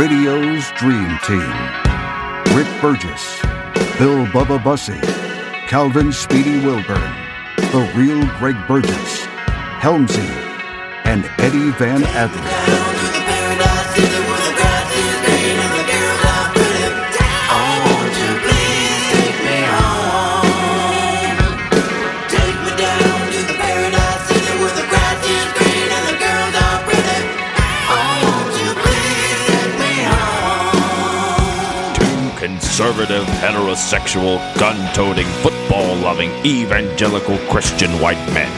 [0.00, 1.52] Radio's Dream Team.
[2.56, 3.38] Rick Burgess,
[3.98, 4.98] Bill Bubba Bussey,
[5.68, 7.12] Calvin Speedy Wilburn,
[7.58, 9.26] The Real Greg Burgess,
[9.78, 10.26] Helmsy,
[11.04, 13.29] and Eddie Van Adler.
[33.10, 38.50] Conservative, heterosexual, gun toting, football loving, evangelical Christian white men.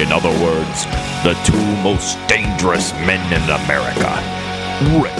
[0.00, 0.84] In other words,
[1.24, 4.10] the two most dangerous men in America
[4.98, 5.18] Rick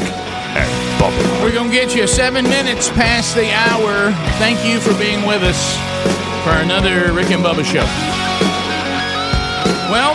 [0.57, 1.43] and Bubba.
[1.43, 4.13] We're going to get you seven minutes past the hour.
[4.39, 5.77] Thank you for being with us
[6.45, 7.85] for another Rick and Bubba show.
[9.91, 10.15] Well,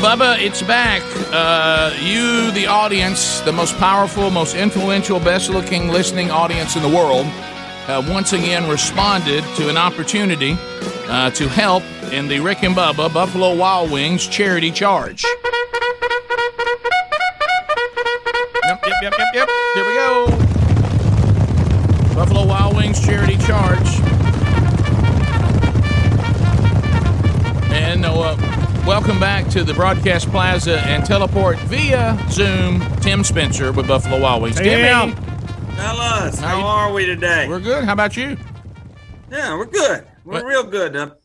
[0.00, 1.02] Bubba, it's back.
[1.32, 6.88] Uh, you, the audience, the most powerful, most influential, best looking listening audience in the
[6.88, 7.26] world,
[7.86, 10.56] have once again responded to an opportunity
[11.08, 15.22] uh, to help in the Rick and Bubba Buffalo Wild Wings charity charge.
[18.64, 19.48] Yep, yep, yep, yep, yep.
[19.74, 20.26] Here we go.
[22.16, 23.86] Buffalo Wild Wings charity charge.
[27.70, 28.36] And uh,
[28.84, 32.80] welcome back to the Broadcast Plaza and teleport via Zoom.
[32.96, 34.58] Tim Spencer with Buffalo Wild Wings.
[34.58, 35.25] Hey, Timmy,
[35.76, 37.46] Fellas, how, you- are we today?
[37.48, 37.84] we're good.
[37.84, 38.36] How about you?
[39.30, 40.04] yeah, we're good.
[40.24, 40.92] We're What- real good.
[40.94, 41.16] The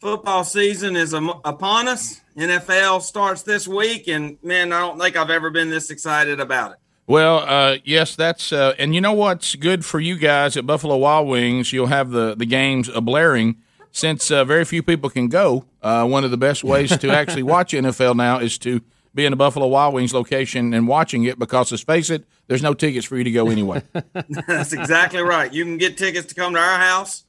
[0.00, 2.20] football season is upon us.
[2.36, 6.72] NFL starts this week, and man, I don't think I've ever been this excited about
[6.72, 6.76] it.
[7.06, 10.96] Well, uh, yes, that's uh, and you know what's good for you guys at Buffalo
[10.96, 11.72] Wild Wings.
[11.72, 13.56] You'll have the the games a blaring
[13.90, 15.66] since uh, very few people can go.
[15.82, 18.80] Uh, one of the best ways to actually watch NFL now is to
[19.14, 22.62] be in a Buffalo Wild Wings location and watching it because let's face it, there's
[22.62, 23.82] no tickets for you to go anyway.
[24.46, 25.52] That's exactly right.
[25.52, 27.24] You can get tickets to come to our house,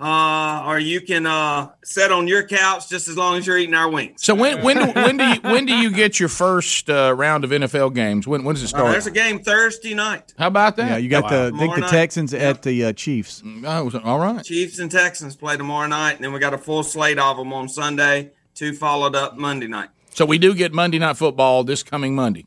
[0.00, 3.74] uh, or you can uh, sit on your couch just as long as you're eating
[3.74, 4.22] our wings.
[4.24, 7.44] so when when do, when do you when do you get your first uh, round
[7.44, 8.26] of NFL games?
[8.26, 8.92] When when does it Uh, start?
[8.92, 10.34] there's a game Thursday night.
[10.38, 10.90] How about that?
[10.90, 11.90] Yeah, you got the I think the night.
[11.90, 13.42] Texans at the uh, Chiefs.
[13.64, 14.44] Oh, all right.
[14.44, 17.52] Chiefs and Texans play tomorrow night, and then we got a full slate of them
[17.52, 18.32] on Sunday.
[18.54, 19.88] Two followed up Monday night.
[20.14, 22.46] So we do get Monday Night Football this coming Monday.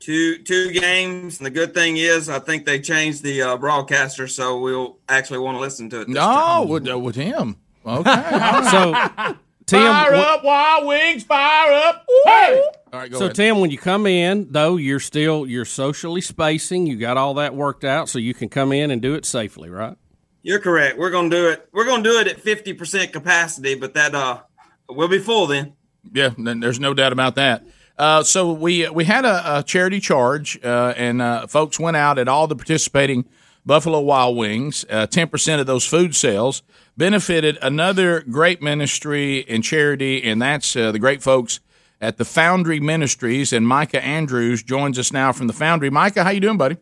[0.00, 1.38] two two games.
[1.38, 5.38] And the good thing is, I think they changed the uh, broadcaster, so we'll actually
[5.40, 6.06] want to listen to it.
[6.06, 6.68] This No, time.
[6.68, 7.56] with, uh, with him.
[7.86, 8.10] Okay.
[9.66, 12.04] So, Tim, fire wh- up, Wild Wings, fire up.
[12.26, 12.62] Hey!
[12.92, 13.36] All right, go so ahead.
[13.36, 16.86] Tim, when you come in, though, you're still you're socially spacing.
[16.86, 19.70] You got all that worked out, so you can come in and do it safely,
[19.70, 19.96] right?
[20.42, 20.98] You're correct.
[20.98, 21.66] We're gonna do it.
[21.72, 24.40] We're gonna do it at fifty percent capacity, but that uh,
[24.90, 25.72] we'll be full then.
[26.12, 27.64] Yeah, there's no doubt about that.
[27.96, 32.18] Uh, so we we had a, a charity charge, uh, and uh, folks went out
[32.18, 33.24] at all the participating
[33.64, 34.84] Buffalo Wild Wings.
[34.90, 36.62] Uh, Ten percent of those food sales
[36.96, 41.60] benefited another great ministry and charity, and that's uh, the great folks
[42.00, 43.52] at the Foundry Ministries.
[43.52, 45.90] And Micah Andrews joins us now from the Foundry.
[45.90, 46.76] Micah, how you doing, buddy?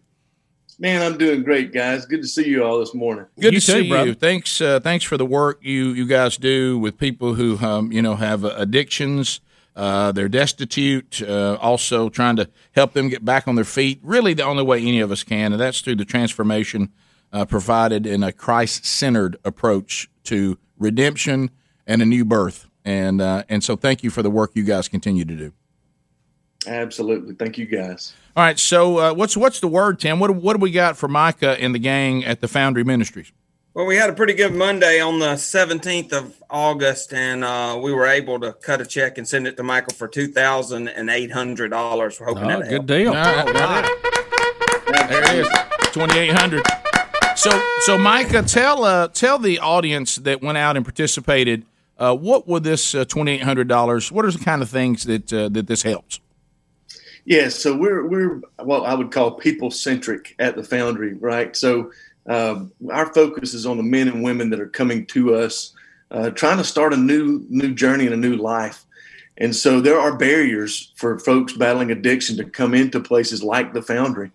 [0.78, 2.06] Man, I'm doing great, guys.
[2.06, 3.26] Good to see you all this morning.
[3.40, 4.08] Good You to too, see brother.
[4.08, 4.14] you.
[4.14, 8.02] Thanks, uh, thanks for the work you you guys do with people who um, you
[8.02, 9.40] know have uh, addictions.
[9.74, 11.22] Uh, they're destitute.
[11.22, 14.00] Uh, also, trying to help them get back on their feet.
[14.02, 16.90] Really, the only way any of us can, and that's through the transformation
[17.32, 21.50] uh, provided in a Christ-centered approach to redemption
[21.86, 22.66] and a new birth.
[22.84, 25.52] And uh, and so, thank you for the work you guys continue to do.
[26.66, 27.34] Absolutely.
[27.34, 28.14] Thank you, guys.
[28.36, 28.58] All right.
[28.58, 30.18] So, uh, what's what's the word, Tim?
[30.20, 33.32] What what do we got for Micah and the gang at the Foundry Ministries?
[33.74, 37.90] Well, we had a pretty good Monday on the 17th of August, and uh, we
[37.94, 41.08] were able to cut a check and send it to Michael for two thousand and
[41.10, 42.20] eight hundred dollars.
[42.20, 43.08] We're hoping Oh, that good deal.
[43.08, 45.08] All right, got.
[45.08, 45.48] There it is,
[45.92, 46.62] twenty eight hundred.
[47.34, 47.50] So,
[47.80, 51.64] so Micah, tell uh, tell the audience that went out and participated.
[51.98, 54.12] Uh, what would this uh, twenty eight hundred dollars?
[54.12, 56.20] What are the kind of things that uh, that this helps?
[57.24, 61.54] Yes, so we're we're what I would call people centric at the Foundry, right?
[61.56, 61.92] So
[62.26, 65.72] um, our focus is on the men and women that are coming to us,
[66.10, 68.84] uh, trying to start a new new journey and a new life.
[69.38, 73.82] And so there are barriers for folks battling addiction to come into places like the
[73.82, 74.30] Foundry.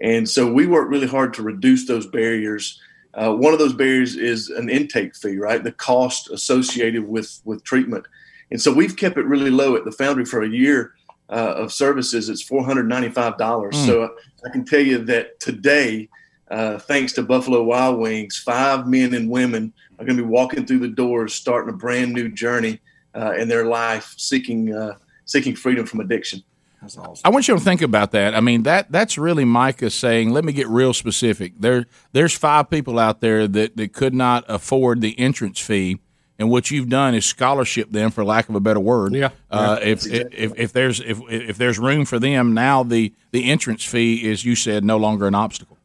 [0.00, 2.80] And so we work really hard to reduce those barriers.
[3.12, 5.62] Uh, one of those barriers is an intake fee, right?
[5.62, 8.06] The cost associated with with treatment.
[8.50, 10.94] And so we've kept it really low at the Foundry for a year
[11.30, 12.28] uh, of services.
[12.28, 13.76] It's four hundred ninety-five dollars.
[13.76, 13.86] Mm.
[13.86, 16.08] So I can tell you that today,
[16.50, 20.66] uh, thanks to Buffalo Wild Wings, five men and women are going to be walking
[20.66, 22.80] through the doors, starting a brand new journey
[23.14, 26.42] uh, in their life, seeking uh, seeking freedom from addiction.
[26.80, 27.20] That's awesome.
[27.24, 28.34] I want you to think about that.
[28.34, 32.70] I mean that that's really Micah saying, "Let me get real specific." There, there's five
[32.70, 36.00] people out there that, that could not afford the entrance fee,
[36.40, 39.14] and what you've done is scholarship them, for lack of a better word.
[39.14, 39.28] Yeah.
[39.50, 43.84] Uh, if, if if there's if if there's room for them now, the the entrance
[43.84, 45.76] fee is you said no longer an obstacle.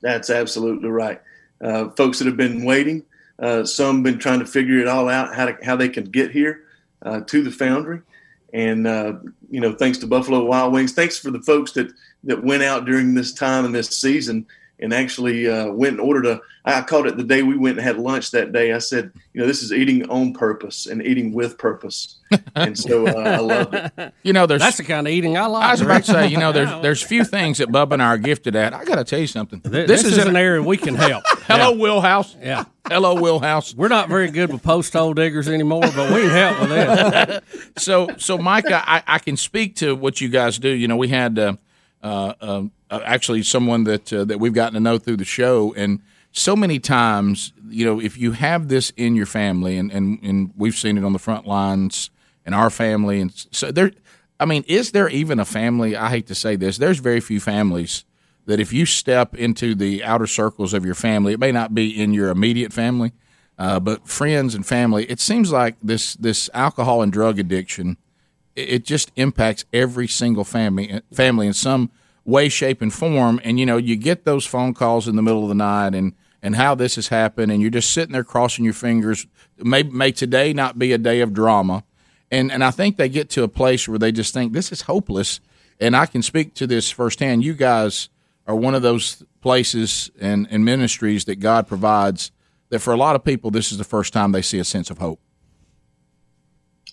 [0.00, 1.20] That's absolutely right.
[1.60, 3.04] Uh, folks that have been waiting,
[3.40, 6.30] uh, some been trying to figure it all out how to, how they can get
[6.30, 6.62] here
[7.02, 8.00] uh, to the Foundry,
[8.54, 9.14] and uh,
[9.50, 11.92] you know, thanks to Buffalo Wild Wings, thanks for the folks that
[12.24, 14.46] that went out during this time and this season
[14.80, 16.40] and actually uh, went and ordered a.
[16.64, 18.74] I called it the day we went and had lunch that day.
[18.74, 22.18] I said, you know, this is eating on purpose and eating with purpose,
[22.54, 24.14] and so uh, I loved it.
[24.22, 25.64] You know, there's That's the kind of eating I like.
[25.64, 28.06] I was about to say, you know, there's there's few things that Bub and I
[28.06, 28.74] are gifted at.
[28.74, 29.60] I got to tell you something.
[29.60, 31.24] Th- this, is, an area we can help.
[31.46, 31.80] Hello, Yeah.
[31.80, 32.36] Willhouse.
[32.40, 32.64] Yeah.
[32.86, 33.74] Hello, Willhouse.
[33.74, 37.70] We're not very good with post hole diggers anymore, but we can help with this.
[37.84, 40.68] so so Micah, I, I can speak to what you guys do.
[40.68, 41.56] You know, we had uh,
[42.02, 46.00] um, uh, actually someone that uh, that we've gotten to know through the show, and
[46.32, 50.52] so many times, you know, if you have this in your family, and and, and
[50.56, 52.10] we've seen it on the front lines
[52.46, 53.92] in our family, and so there.
[54.40, 55.96] I mean, is there even a family?
[55.96, 56.78] I hate to say this.
[56.78, 58.04] There's very few families
[58.46, 62.00] that if you step into the outer circles of your family, it may not be
[62.00, 63.12] in your immediate family,
[63.58, 65.04] uh, but friends and family.
[65.06, 67.96] It seems like this this alcohol and drug addiction
[68.58, 71.90] it just impacts every single family family in some
[72.24, 73.40] way, shape, and form.
[73.44, 76.14] And you know, you get those phone calls in the middle of the night, and
[76.42, 79.26] and how this has happened, and you're just sitting there crossing your fingers.
[79.58, 81.84] May may today not be a day of drama,
[82.30, 84.82] and and I think they get to a place where they just think this is
[84.82, 85.40] hopeless.
[85.80, 87.44] And I can speak to this firsthand.
[87.44, 88.08] You guys
[88.48, 92.32] are one of those places and, and ministries that God provides
[92.70, 94.90] that for a lot of people, this is the first time they see a sense
[94.90, 95.20] of hope.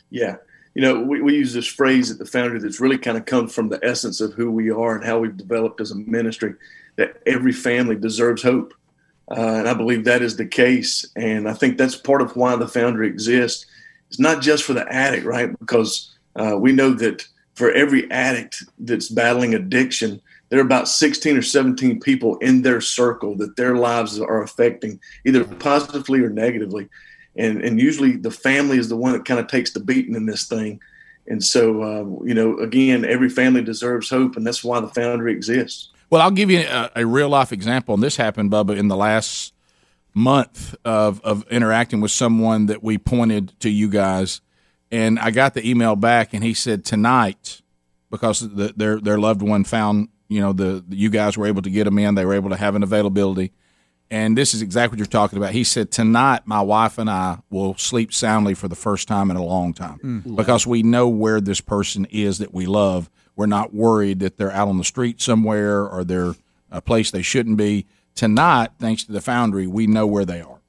[0.09, 0.35] Yeah.
[0.75, 3.47] You know, we, we use this phrase at the Foundry that's really kind of come
[3.47, 6.53] from the essence of who we are and how we've developed as a ministry
[6.97, 8.73] that every family deserves hope.
[9.31, 11.05] Uh, and I believe that is the case.
[11.15, 13.65] And I think that's part of why the Foundry exists.
[14.09, 15.57] It's not just for the addict, right?
[15.59, 17.25] Because uh, we know that
[17.55, 22.81] for every addict that's battling addiction, there are about 16 or 17 people in their
[22.81, 26.89] circle that their lives are affecting either positively or negatively
[27.35, 30.25] and and usually the family is the one that kind of takes the beating in
[30.25, 30.79] this thing
[31.27, 35.31] and so uh, you know again every family deserves hope and that's why the foundry
[35.31, 38.87] exists Well, I'll give you a, a real life example, and this happened, Bubba, in
[38.87, 39.53] the last
[40.13, 44.41] month of, of interacting with someone that we pointed to you guys.
[44.91, 47.61] And I got the email back, and he said tonight,
[48.11, 51.63] because the, their their loved one found, you know, the, the you guys were able
[51.63, 53.51] to get them in, they were able to have an availability.
[54.11, 55.51] And this is exactly what you're talking about.
[55.51, 59.37] He said, Tonight, my wife and I will sleep soundly for the first time in
[59.37, 63.09] a long time because we know where this person is that we love.
[63.35, 66.35] We're not worried that they're out on the street somewhere or they're
[66.71, 67.85] a place they shouldn't be.
[68.13, 70.59] Tonight, thanks to the Foundry, we know where they are.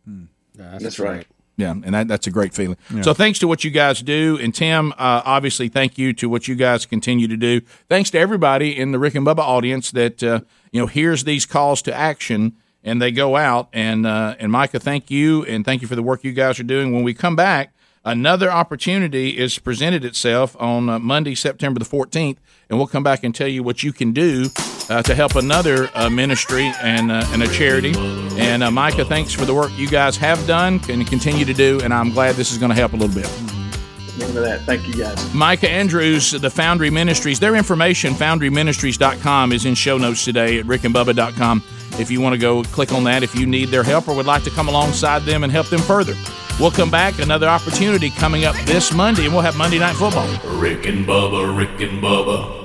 [0.78, 1.26] that's right
[1.58, 2.76] Yeah, and that, that's a great feeling.
[3.02, 6.48] So thanks to what you guys do, and Tim, uh, obviously, thank you to what
[6.48, 7.60] you guys continue to do.
[7.88, 10.40] Thanks to everybody in the Rick and Bubba audience that uh,
[10.72, 12.56] you know hears these calls to action
[12.86, 13.68] and they go out.
[13.74, 16.64] And uh, and Micah, thank you, and thank you for the work you guys are
[16.64, 16.92] doing.
[16.94, 17.74] When we come back,
[18.04, 23.24] another opportunity is presented itself on uh, Monday, September the fourteenth, and we'll come back
[23.24, 24.48] and tell you what you can do
[24.88, 27.94] uh, to help another uh, ministry and uh, and a charity.
[28.38, 31.80] And uh, Micah, thanks for the work you guys have done and continue to do.
[31.82, 33.26] And I'm glad this is going to help a little bit.
[33.26, 39.74] of that thank you guys Micah Andrews, the Foundry Ministries, their information, foundryministries.com, is in
[39.74, 41.62] show notes today at rickandbubba.com.
[41.98, 44.26] If you want to go click on that, if you need their help or would
[44.26, 46.14] like to come alongside them and help them further.
[46.60, 50.28] We'll come back, another opportunity coming up this Monday, and we'll have Monday Night Football.
[50.58, 52.64] Rick and Bubba, Rick and Bubba.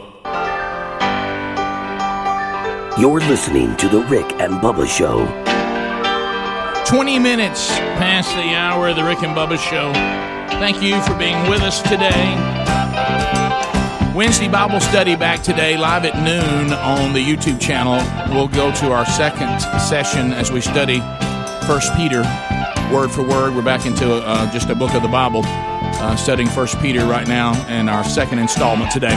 [2.99, 5.25] You're listening to The Rick and Bubba Show.
[6.85, 9.93] 20 minutes past the hour of the Rick and Bubba Show.
[10.59, 13.40] Thank you for being with us today.
[14.15, 17.95] Wednesday Bible study back today, live at noon on the YouTube channel.
[18.35, 20.99] We'll go to our second session as we study
[21.65, 22.21] First Peter,
[22.91, 23.55] word for word.
[23.55, 27.25] We're back into uh, just a book of the Bible, uh, studying First Peter right
[27.25, 29.15] now, and our second installment today.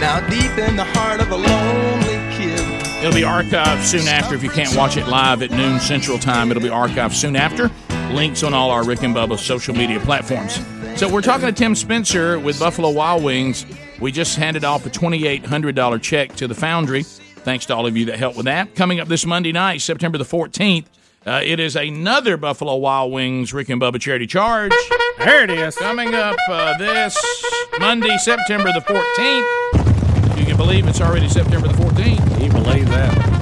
[0.00, 2.58] Now deep in the heart of a lonely kid.
[3.04, 4.34] It'll be archived soon after.
[4.34, 7.70] If you can't watch it live at noon Central Time, it'll be archived soon after.
[8.12, 10.58] Links on all our Rick and Bubba social media platforms.
[10.96, 13.64] So we're talking to Tim Spencer with Buffalo Wild Wings.
[14.00, 17.02] We just handed off a $2,800 check to the Foundry.
[17.02, 18.74] Thanks to all of you that helped with that.
[18.74, 20.86] Coming up this Monday night, September the 14th,
[21.26, 24.72] uh, it is another Buffalo Wild Wings Rick and Bubba charity charge.
[25.18, 25.76] There it is.
[25.76, 27.16] Coming up uh, this
[27.78, 30.38] Monday, September the 14th.
[30.38, 32.18] you can believe it's already September the 14th.
[32.28, 33.33] Can you believe that?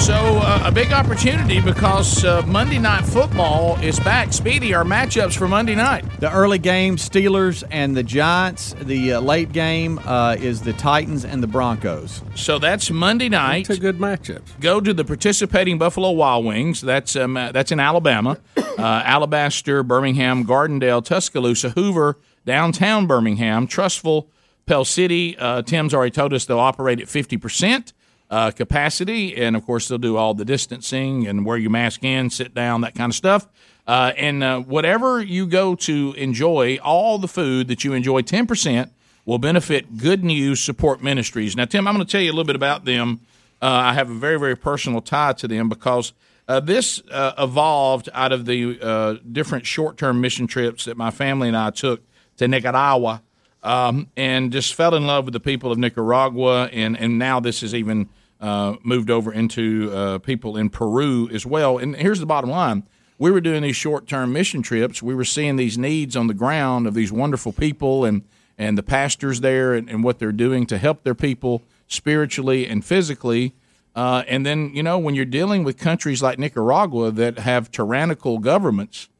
[0.00, 4.32] So uh, a big opportunity because uh, Monday Night Football is back.
[4.32, 6.04] Speedy, our matchups for Monday night.
[6.20, 8.74] The early game, Steelers and the Giants.
[8.80, 12.22] The uh, late game uh, is the Titans and the Broncos.
[12.34, 13.68] So that's Monday night.
[13.68, 14.40] That's a good matchup.
[14.58, 16.80] Go to the participating Buffalo Wild Wings.
[16.80, 22.16] That's um, uh, that's in Alabama, uh, Alabaster, Birmingham, Gardendale, Tuscaloosa, Hoover,
[22.46, 24.28] downtown Birmingham, Trussville,
[24.64, 25.36] Pell City.
[25.36, 27.92] Uh, Tim's already told us they'll operate at fifty percent
[28.30, 32.30] uh, capacity, and of course they'll do all the distancing and wear your mask in,
[32.30, 33.48] sit down, that kind of stuff.
[33.86, 38.46] Uh, and uh, whatever you go to enjoy, all the food that you enjoy, ten
[38.46, 38.92] percent
[39.24, 41.56] will benefit Good News Support Ministries.
[41.56, 43.20] Now, Tim, I'm going to tell you a little bit about them.
[43.60, 46.12] Uh, I have a very, very personal tie to them because
[46.48, 51.48] uh, this uh, evolved out of the different short term mission trips that my family
[51.48, 52.02] and I took
[52.38, 53.22] to Nicaragua
[53.62, 56.68] um, and just fell in love with the people of Nicaragua.
[56.72, 58.08] And, and now this is even
[58.40, 61.78] uh, moved over into uh, people in Peru as well.
[61.78, 62.84] And here's the bottom line
[63.20, 66.34] we were doing these short term mission trips, we were seeing these needs on the
[66.34, 68.22] ground of these wonderful people and,
[68.56, 72.82] and the pastors there and, and what they're doing to help their people spiritually and
[72.82, 73.54] physically.
[73.94, 78.38] Uh, and then, you know, when you're dealing with countries like Nicaragua that have tyrannical
[78.38, 79.10] governments,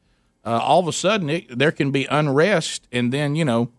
[0.47, 2.89] uh, all of a sudden it, there can be unrest.
[2.91, 3.71] And then, you know,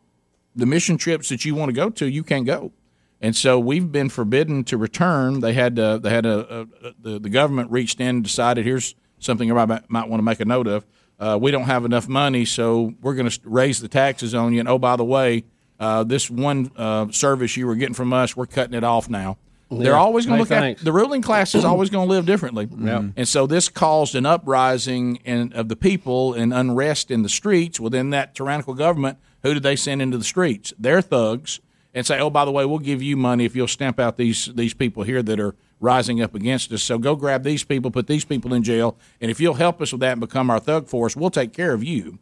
[0.56, 2.74] the mission trips that you want to go to, you can't go.
[3.24, 5.42] And so we've been forbidden to return.
[5.42, 6.68] They had uh, they had a, a, a,
[7.00, 10.40] the, the government reached in and decided here's something everybody might, might want to make
[10.40, 10.86] a note of.
[11.20, 14.60] Uh, we don't have enough money, so we're going to raise the taxes on you.
[14.60, 15.44] And oh, by the way,
[15.80, 19.38] uh, this one uh, service you were getting from us, we're cutting it off now.
[19.70, 20.82] They're always going Hey, to look thanks.
[20.82, 22.68] at the ruling class is always going to live differently.
[23.16, 27.80] And so this caused an uprising in, of the people and unrest in the streets
[27.80, 29.18] within that tyrannical government.
[29.44, 30.74] Who did they send into the streets?
[30.78, 31.62] Their thugs
[31.94, 34.46] and say, "Oh, by the way, we'll give you money if you'll stamp out these
[34.56, 36.84] these people here that are rising up against us.
[36.84, 39.92] So go grab these people, put these people in jail, and if you'll help us
[39.92, 42.20] with that and become our thug force, we'll take care of you."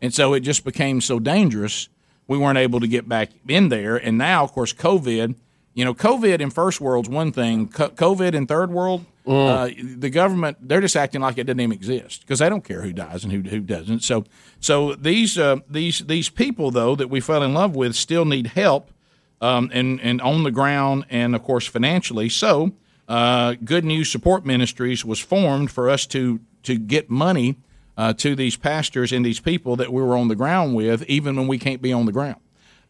[0.00, 1.88] And so it just became so dangerous,
[2.28, 3.96] we weren't able to get back in there.
[3.96, 5.34] And now, of course, COVID.
[5.74, 7.68] You know, COVID in first world's one thing.
[7.68, 12.22] COVID in third world, uh, the government they're just acting like it doesn't even exist
[12.22, 14.02] because they don't care who dies and who who doesn't.
[14.02, 14.24] So,
[14.58, 18.48] so these uh, these these people though that we fell in love with still need
[18.48, 18.90] help
[19.40, 22.28] um, and and on the ground and of course financially.
[22.28, 22.72] So,
[23.08, 27.56] uh, Good News Support Ministries was formed for us to to get money
[27.96, 31.36] uh, to these pastors and these people that we were on the ground with, even
[31.36, 32.40] when we can't be on the ground.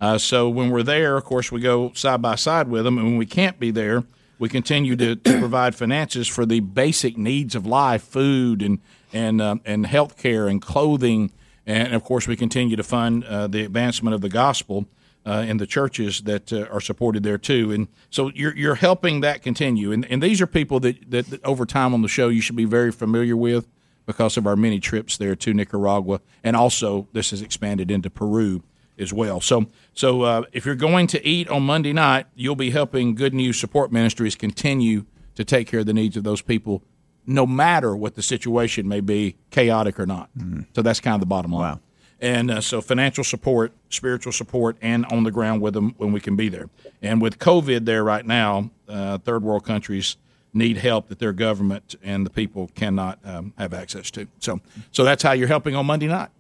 [0.01, 3.07] Uh, so when we're there, of course, we go side by side with them, and
[3.07, 4.05] when we can't be there,
[4.39, 8.79] we continue to, to provide finances for the basic needs of life, food and
[9.13, 11.33] and um, and health care and clothing,
[11.67, 14.87] and of course, we continue to fund uh, the advancement of the gospel
[15.27, 17.73] uh, in the churches that uh, are supported there too.
[17.73, 19.93] And so you're you're helping that continue.
[19.93, 22.57] And and these are people that, that that over time on the show you should
[22.57, 23.67] be very familiar with
[24.07, 28.63] because of our many trips there to Nicaragua, and also this has expanded into Peru
[28.99, 29.41] as well.
[29.41, 33.35] So, so uh, if you're going to eat on Monday night, you'll be helping Good
[33.35, 36.83] News Support Ministries continue to take care of the needs of those people,
[37.27, 40.31] no matter what the situation may be, chaotic or not.
[40.75, 41.75] So that's kind of the bottom line.
[41.75, 41.81] Wow.
[42.21, 46.21] And uh, so financial support, spiritual support, and on the ground with them when we
[46.21, 46.69] can be there.
[47.01, 50.17] And with COVID there right now, uh, third world countries
[50.53, 54.27] need help that their government and the people cannot um, have access to.
[54.41, 54.61] So,
[54.91, 56.31] so that's how you're helping on Monday night.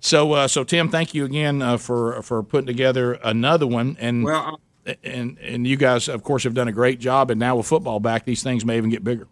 [0.00, 3.96] So, uh, so Tim, thank you again uh, for for putting together another one.
[4.00, 4.60] And Well,
[5.02, 7.30] and and you guys, of course, have done a great job.
[7.30, 9.26] And now with football back, these things may even get bigger.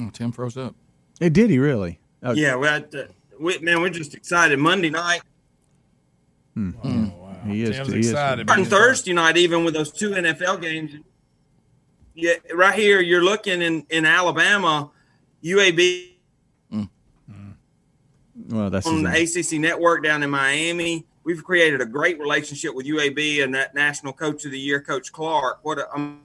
[0.00, 0.74] Oh, Tim froze up.
[1.18, 1.98] Hey, did he really?
[2.22, 3.08] Oh, yeah, we, had to-
[3.42, 4.58] we man, we're just excited.
[4.58, 5.22] Monday night
[6.54, 7.76] He is.
[7.76, 8.10] Tim's he is.
[8.10, 8.48] excited.
[8.50, 10.92] and Thursday night, even with those two NFL games.
[12.14, 14.90] Yeah, right here, you're looking in in Alabama,
[15.42, 16.10] UAB
[18.48, 21.06] Well, that's on his- the ACC network down in Miami.
[21.24, 25.12] We've created a great relationship with UAB and that National Coach of the Year, Coach
[25.12, 25.60] Clark.
[25.62, 26.20] What a, um,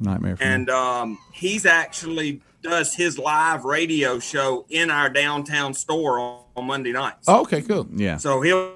[0.00, 6.18] nightmare for and um, he's actually does his live radio show in our downtown store
[6.18, 7.24] on, on Monday nights.
[7.26, 7.86] Oh, okay, cool.
[7.92, 8.16] Yeah.
[8.18, 8.74] So he'll.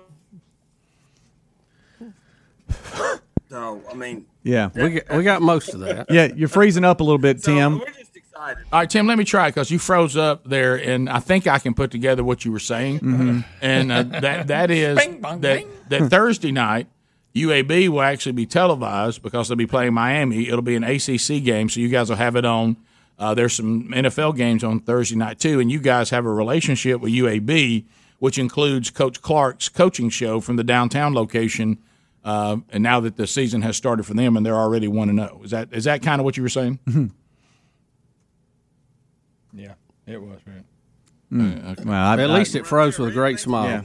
[3.51, 4.71] So I mean, Yeah.
[4.73, 6.07] We got, we got most of that.
[6.09, 7.81] Yeah, you're freezing up a little bit, so Tim.
[7.81, 8.65] we're just excited.
[8.73, 11.59] All right, Tim, let me try because you froze up there, and I think I
[11.59, 13.45] can put together what you were saying.
[13.61, 16.87] And uh, that that is that that Thursday night,
[17.35, 20.47] UAB will actually be televised because they'll be playing Miami.
[20.47, 22.77] It'll be an ACC game, so you guys will have it on.
[23.21, 27.01] Uh, there's some NFL games on Thursday night too, and you guys have a relationship
[27.01, 27.85] with UAB,
[28.19, 31.79] which includes Coach Clark's coaching show from the downtown location
[32.25, 35.15] Uh, and now that the season has started for them, and they're already one to
[35.15, 36.79] zero, is that is that kind of what you were saying?
[39.55, 39.73] yeah,
[40.07, 40.39] it was.
[40.47, 40.65] Right.
[41.33, 41.85] Mm.
[41.87, 43.83] Well, I- At I- least it froze with a great smile.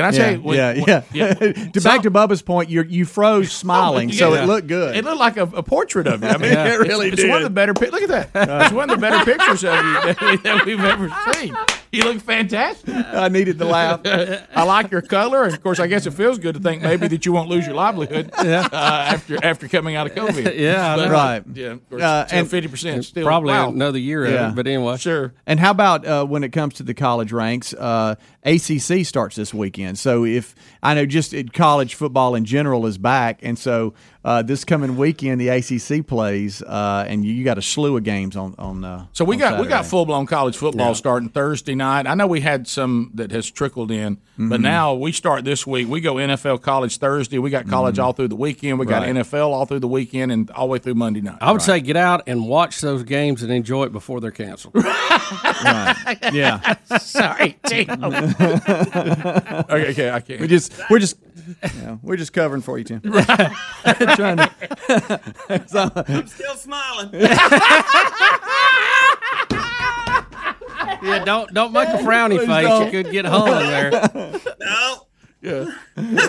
[0.00, 0.40] Can I yeah, tell you?
[0.40, 1.34] when- yeah, when- yeah.
[1.40, 1.52] yeah.
[1.72, 4.96] to back to Bubba's point, you you froze oh, smiling, so it looked good.
[4.96, 6.28] It looked like a, a portrait of you.
[6.28, 6.64] I mean, Yeah.
[6.74, 7.74] it really it's, one of the better.
[7.74, 8.62] pic- Look at that.
[8.64, 11.54] It's one of the better pictures of you that, we, that we've ever seen.
[12.00, 12.94] You look fantastic.
[12.94, 14.00] I needed to laugh.
[14.04, 17.08] I like your color, and of course, I guess it feels good to think maybe
[17.08, 20.54] that you won't lose your livelihood uh, after after coming out of COVID.
[20.56, 21.42] Yeah, But- Right.
[21.52, 23.04] Yeah, of course, Uh, and- fifty percent.
[23.04, 23.70] Still Probably wow.
[23.70, 24.50] another year of Yeah.
[24.50, 24.98] it, but anyway.
[24.98, 25.34] Sure.
[25.46, 27.74] And how about uh, when it comes to the college ranks?
[27.74, 29.98] Uh, ACC starts this weekend.
[29.98, 30.54] So if
[30.84, 33.94] I know just college football in general is back, and so
[34.24, 38.04] uh, this coming weekend the ACC plays, uh, and you, you got a slew of
[38.04, 38.84] games on on.
[38.84, 40.92] Uh, So we on got we got full blown college football Yeah.
[40.94, 42.06] starting Thursday night.
[42.06, 44.62] I know we had some that has trickled in, but Mhm.
[44.62, 45.88] now we start this week.
[45.88, 47.38] We go NFL college Thursday.
[47.38, 48.78] We got college all through the weekend.
[48.78, 49.16] We got Right.
[49.16, 51.38] NFL all through the weekend and all the way through Monday night.
[51.40, 54.74] I would say get out and watch those games and enjoy it before they're canceled.
[56.32, 56.74] Yeah.
[56.98, 57.88] Sorry, Tim.
[58.04, 60.40] okay, okay, I can't.
[60.40, 61.16] We just we're just
[61.62, 63.00] yeah, we're just covering for you, Tim.
[63.02, 64.50] Trying to.
[65.66, 67.10] So- I'm still smiling.
[71.02, 72.66] yeah, don't don't make a frowny Please face.
[72.66, 72.84] don't.
[72.86, 73.90] You could get hung there.
[74.60, 75.06] no.
[75.42, 75.64] Yeah.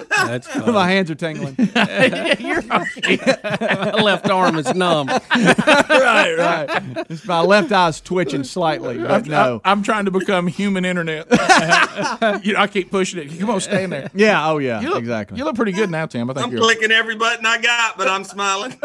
[0.10, 0.72] That's funny.
[0.72, 1.56] My hands are tingling.
[2.40, 3.18] You're okay.
[3.18, 5.08] My left arm is numb.
[5.36, 7.08] right, right.
[7.08, 9.62] Just my left eye's twitching slightly, but I'm, no.
[9.64, 11.28] I'm trying to become human internet.
[12.44, 13.40] you know, I keep pushing it.
[13.40, 14.10] Come on, stay in there.
[14.14, 14.48] Yeah.
[14.50, 14.82] Oh, yeah.
[14.82, 15.38] You look, exactly.
[15.38, 16.30] You look pretty good now, Tim.
[16.30, 16.62] I think I'm you're.
[16.62, 18.78] clicking every button I got, but I'm smiling.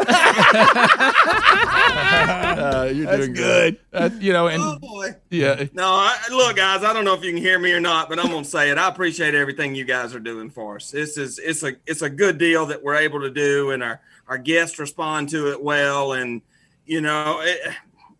[1.56, 3.78] Uh, you're That's doing good.
[3.92, 5.14] Uh, you know, and oh boy.
[5.30, 6.84] yeah, No, I, look, guys.
[6.84, 8.78] I don't know if you can hear me or not, but I'm gonna say it.
[8.78, 10.75] I appreciate everything you guys are doing for us.
[10.78, 14.00] This is it's a it's a good deal that we're able to do, and our
[14.28, 16.12] our guests respond to it well.
[16.12, 16.42] And
[16.84, 17.74] you know, it,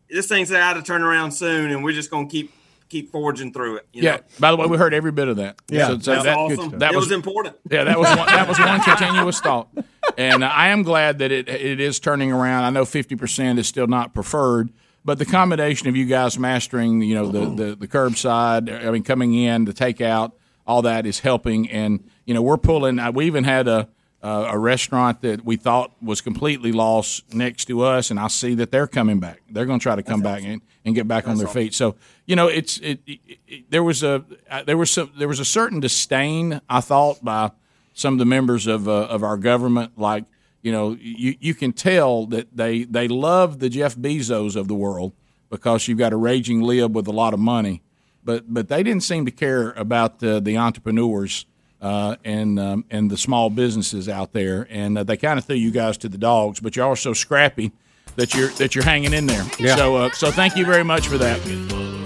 [0.09, 2.52] this thing's out to turn around soon, and we're just gonna keep
[2.88, 3.88] keep forging through it.
[3.92, 4.16] You yeah.
[4.16, 4.22] know?
[4.38, 5.57] By the way, we heard every bit of that.
[5.68, 5.88] Yeah.
[5.88, 6.78] So, so that's that, awesome.
[6.78, 7.57] That it was, was important.
[7.70, 9.68] Yeah, that was one, that was one continuous thought,
[10.16, 12.64] and uh, I am glad that it it is turning around.
[12.64, 14.70] I know fifty percent is still not preferred,
[15.04, 19.02] but the combination of you guys mastering, you know, the the, the curbside, I mean,
[19.02, 20.33] coming in, the takeout,
[20.66, 22.98] all that is helping, and you know, we're pulling.
[22.98, 23.88] uh, We even had a
[24.22, 28.54] uh, a restaurant that we thought was completely lost next to us, and I see
[28.56, 29.40] that they're coming back.
[29.48, 31.74] They're going to try to come back and, and get back on their feet.
[31.74, 31.94] So
[32.26, 35.38] you know, it's it, it, it- there was a uh, there was some there was
[35.40, 37.52] a certain disdain I thought by
[37.92, 40.24] some of the members of uh, of our government, like
[40.62, 44.74] you know, you you can tell that they they love the Jeff Bezos of the
[44.74, 45.12] world
[45.50, 47.82] because you've got a raging lib with a lot of money,
[48.24, 51.46] but but they didn't seem to care about the the entrepreneurs
[51.80, 55.56] uh, and um, and the small businesses out there, and uh, they kind of threw
[55.56, 56.60] you guys to the dogs.
[56.60, 57.72] But you're also scrappy
[58.16, 59.44] that you're that you're hanging in there.
[59.58, 59.76] Yeah.
[59.76, 61.40] So uh, so thank you very much for that.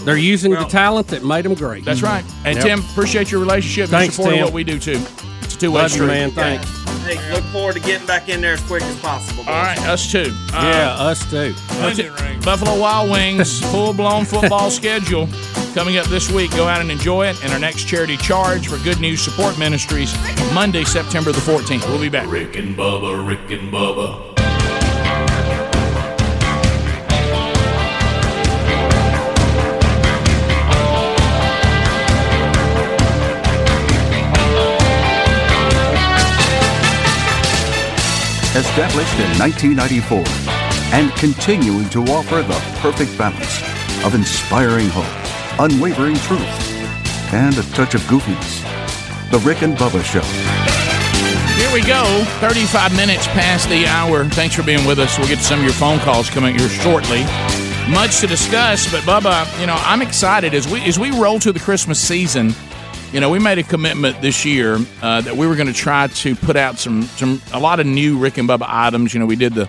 [0.05, 1.85] They're using the talent that made them great.
[1.85, 2.25] That's right.
[2.45, 2.65] And Yep.
[2.65, 4.43] Tim, appreciate your relationship and Thanks, support Tim.
[4.43, 4.99] of what we do too.
[5.43, 6.07] It's a two way street.
[6.07, 6.31] man.
[6.31, 6.67] Thanks.
[7.05, 9.43] Hey, look forward to getting back in there as quick as possible.
[9.47, 10.33] All right, us too.
[10.53, 11.53] Uh, Yeah, us too.
[11.69, 12.45] That's.
[12.45, 15.27] Buffalo Wild Wings full blown football schedule
[15.75, 16.51] coming up this week.
[16.53, 17.43] Go out and enjoy it.
[17.43, 20.15] And our next charity charge for Good News Support Ministries
[20.53, 21.87] Monday, September the 14th.
[21.89, 22.31] We'll be back.
[22.31, 24.31] Rick and Bubba, Rick and Bubba.
[38.57, 40.25] Established in 1994
[40.93, 43.63] and continuing to offer the perfect balance
[44.05, 46.41] of inspiring hope, unwavering truth,
[47.33, 48.63] and a touch of goofiness.
[49.31, 50.23] The Rick and Bubba Show.
[51.61, 52.25] Here we go.
[52.41, 54.25] 35 minutes past the hour.
[54.25, 55.19] Thanks for being with us.
[55.19, 57.25] We'll get some of your phone calls coming here shortly.
[57.91, 61.53] Much to discuss, but Bubba, you know, I'm excited as we as we roll to
[61.53, 62.55] the Christmas season.
[63.13, 66.07] You know, we made a commitment this year uh, that we were going to try
[66.07, 69.13] to put out some some a lot of new Rick and Bubba items.
[69.13, 69.67] You know, we did the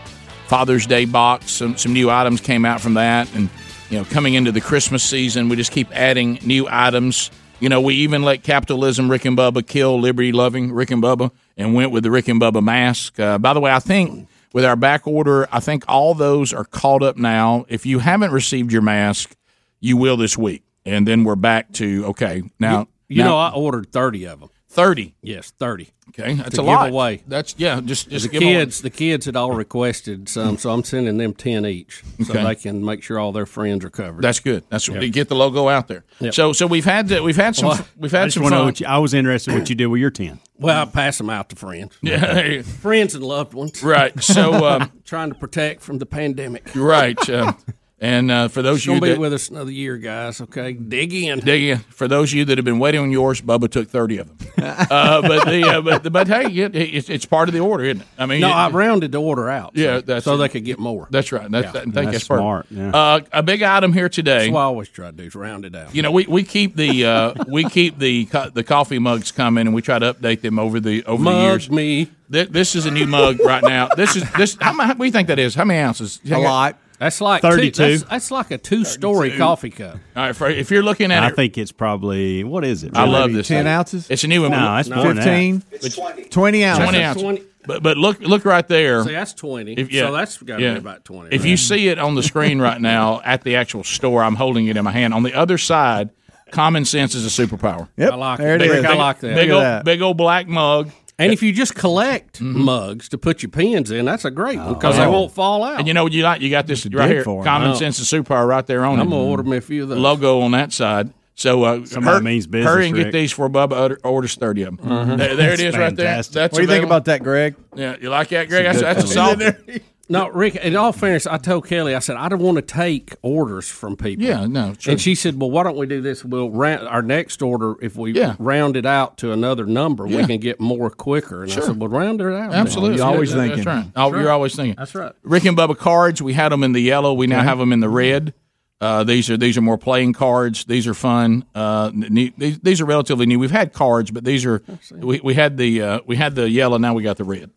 [0.48, 1.52] Father's Day box.
[1.52, 3.50] Some some new items came out from that, and
[3.92, 7.30] you know, coming into the Christmas season, we just keep adding new items.
[7.60, 11.30] You know, we even let capitalism Rick and Bubba kill liberty loving Rick and Bubba
[11.58, 13.20] and went with the Rick and Bubba mask.
[13.20, 16.64] Uh, by the way, I think with our back order, I think all those are
[16.64, 17.66] caught up now.
[17.68, 19.36] If you haven't received your mask,
[19.82, 20.64] you will this week.
[20.86, 22.88] And then we're back to, okay, now.
[23.10, 24.50] You now- know, I ordered thirty of them.
[24.72, 25.16] 30.
[25.22, 25.90] Yes, thirty.
[26.10, 26.86] Okay, that's to a lot.
[26.86, 27.24] give away.
[27.28, 28.54] That's, yeah, just, just the give away.
[28.54, 32.44] kids, the kids had all requested some, so I'm sending them ten each, so Okay.
[32.44, 34.22] they can make sure all their friends are covered.
[34.22, 34.64] That's good.
[34.70, 35.00] That's Yep.
[35.00, 36.04] to get the logo out there.
[36.20, 36.34] Yep.
[36.34, 38.66] So so we've had we've had some Well, we've had just some fun.
[38.66, 40.40] what you, I was interested in what you did with your ten.
[40.58, 41.98] Well, I pass them out to friends.
[42.02, 43.82] Yeah, there friends and loved ones.
[43.84, 44.22] right.
[44.24, 46.74] So um, Trying to protect from the pandemic.
[46.76, 47.18] you're right.
[47.30, 47.54] Uh,
[48.02, 50.42] and uh, for those It's of you gonna be that with us another year, guys.
[50.42, 51.40] Okay, dig in.
[51.40, 54.18] dig in, for those of you that have been waiting on yours, Bubba took thirty
[54.18, 54.38] of them.
[54.58, 58.02] uh, but the uh, but but hey, it, it's, it's part of the order, isn't
[58.02, 58.08] it?
[58.18, 59.72] I mean, No, it- I rounded the order out.
[59.76, 60.38] Yeah, so, that's so it.
[60.40, 61.08] they could get more.
[61.12, 61.50] that's right.
[61.50, 62.42] That's, that, I think That's that's, perfect.
[62.42, 62.90] smart, yeah.
[62.92, 64.40] Uh, a big item here today.
[64.40, 65.94] That's what I always try to do is round it out.
[65.94, 69.68] You know, we, we keep the uh, we keep the co- the coffee mugs coming,
[69.68, 71.70] and we try to update them over the over the Mug years.
[71.70, 72.10] me.
[72.32, 73.90] Th- This is a new mug right now.
[73.90, 74.58] This is this.
[74.60, 74.88] How much?
[74.90, 75.54] What do you think that is?
[75.54, 76.20] How many ounces?
[76.32, 76.78] A lot.
[77.02, 77.72] That's like 32.
[77.72, 79.98] Two, that's, that's like a two-story coffee cup.
[80.16, 82.84] All right, for, if you're looking at I it, I think it's probably what is
[82.84, 82.96] it?
[82.96, 83.48] I love Maybe this.
[83.48, 83.74] Ten thing.
[83.74, 84.08] ounces.
[84.12, 84.52] It's a new one.
[84.52, 85.24] No, it's more than that.
[85.24, 85.64] Fifteen.
[85.72, 86.26] It's 20.
[86.26, 86.84] 20 ounces.
[86.84, 87.24] twenty That's ounces.
[87.24, 87.42] 20.
[87.66, 89.04] But but look look right there.
[89.04, 89.74] See, that's twenty.
[89.74, 90.74] If- yeah, so that's got to yeah.
[90.74, 91.36] be about twenty.
[91.36, 91.50] If right?
[91.50, 94.78] you see it on the screen right now at the actual store, I'm holding it
[94.78, 95.16] in my hand.
[95.16, 96.12] On the other side,
[96.52, 97.88] common sense is a superpower.
[97.98, 98.12] Yep.
[98.12, 98.62] I like there it.
[98.62, 98.86] it Big- is.
[98.86, 99.36] I like that.
[99.36, 99.86] Big Look old that.
[99.86, 100.92] big old black mug.
[101.22, 102.62] And if you just collect Mm-hmm.
[102.62, 105.12] mugs to put your pens in, that's a great one because they Oh.
[105.12, 105.80] won't fall out.
[105.80, 106.42] And you know what you like?
[106.42, 107.24] You got this right here.
[107.24, 107.46] for 'em.
[107.46, 107.74] Common Oh.
[107.76, 109.02] sense is superpower right there on it.
[109.02, 109.98] I'm gonna order me a few of those.
[110.00, 111.12] logo on that side.
[111.36, 114.78] So uh, hur- means business, hurry and get these for Bubba order- orders thirty of
[114.78, 115.18] them.
[115.18, 116.16] There, there it is, right there.
[116.22, 117.56] That's What do you think about that, Greg?
[117.76, 118.66] Yeah, you like that, Greg?
[118.66, 119.36] That's, good that's a fellow.
[119.40, 119.82] solid.
[120.12, 120.56] No, Rick.
[120.58, 123.96] In all fairness, I told Kelly, I said I don't want to take orders from
[123.96, 124.26] people.
[124.26, 124.92] Yeah, no, sure.
[124.92, 126.24] And she said, "Well, why don't we do this?
[126.26, 128.36] We'll round our next order if we Yeah.
[128.38, 131.90] round it out to another number, we can get more quicker." And I said, "Well,
[131.90, 133.64] round it out." Absolutely, You're always Yeah, that- thinking.
[133.64, 133.86] That's right.
[133.96, 134.76] Oh, You're always thinking.
[134.78, 135.14] That's right.
[135.24, 136.22] Rick and Bubba cards.
[136.22, 137.14] We had them in the yellow.
[137.14, 138.34] We now have them in the red.
[138.82, 140.66] Uh, these are these are more playing cards.
[140.66, 141.46] These are fun.
[141.54, 143.38] Uh, ne- these, these are relatively new.
[143.38, 146.78] We've had cards, but these are we, we had the uh, we had the yellow.
[146.80, 147.52] Now we got the red.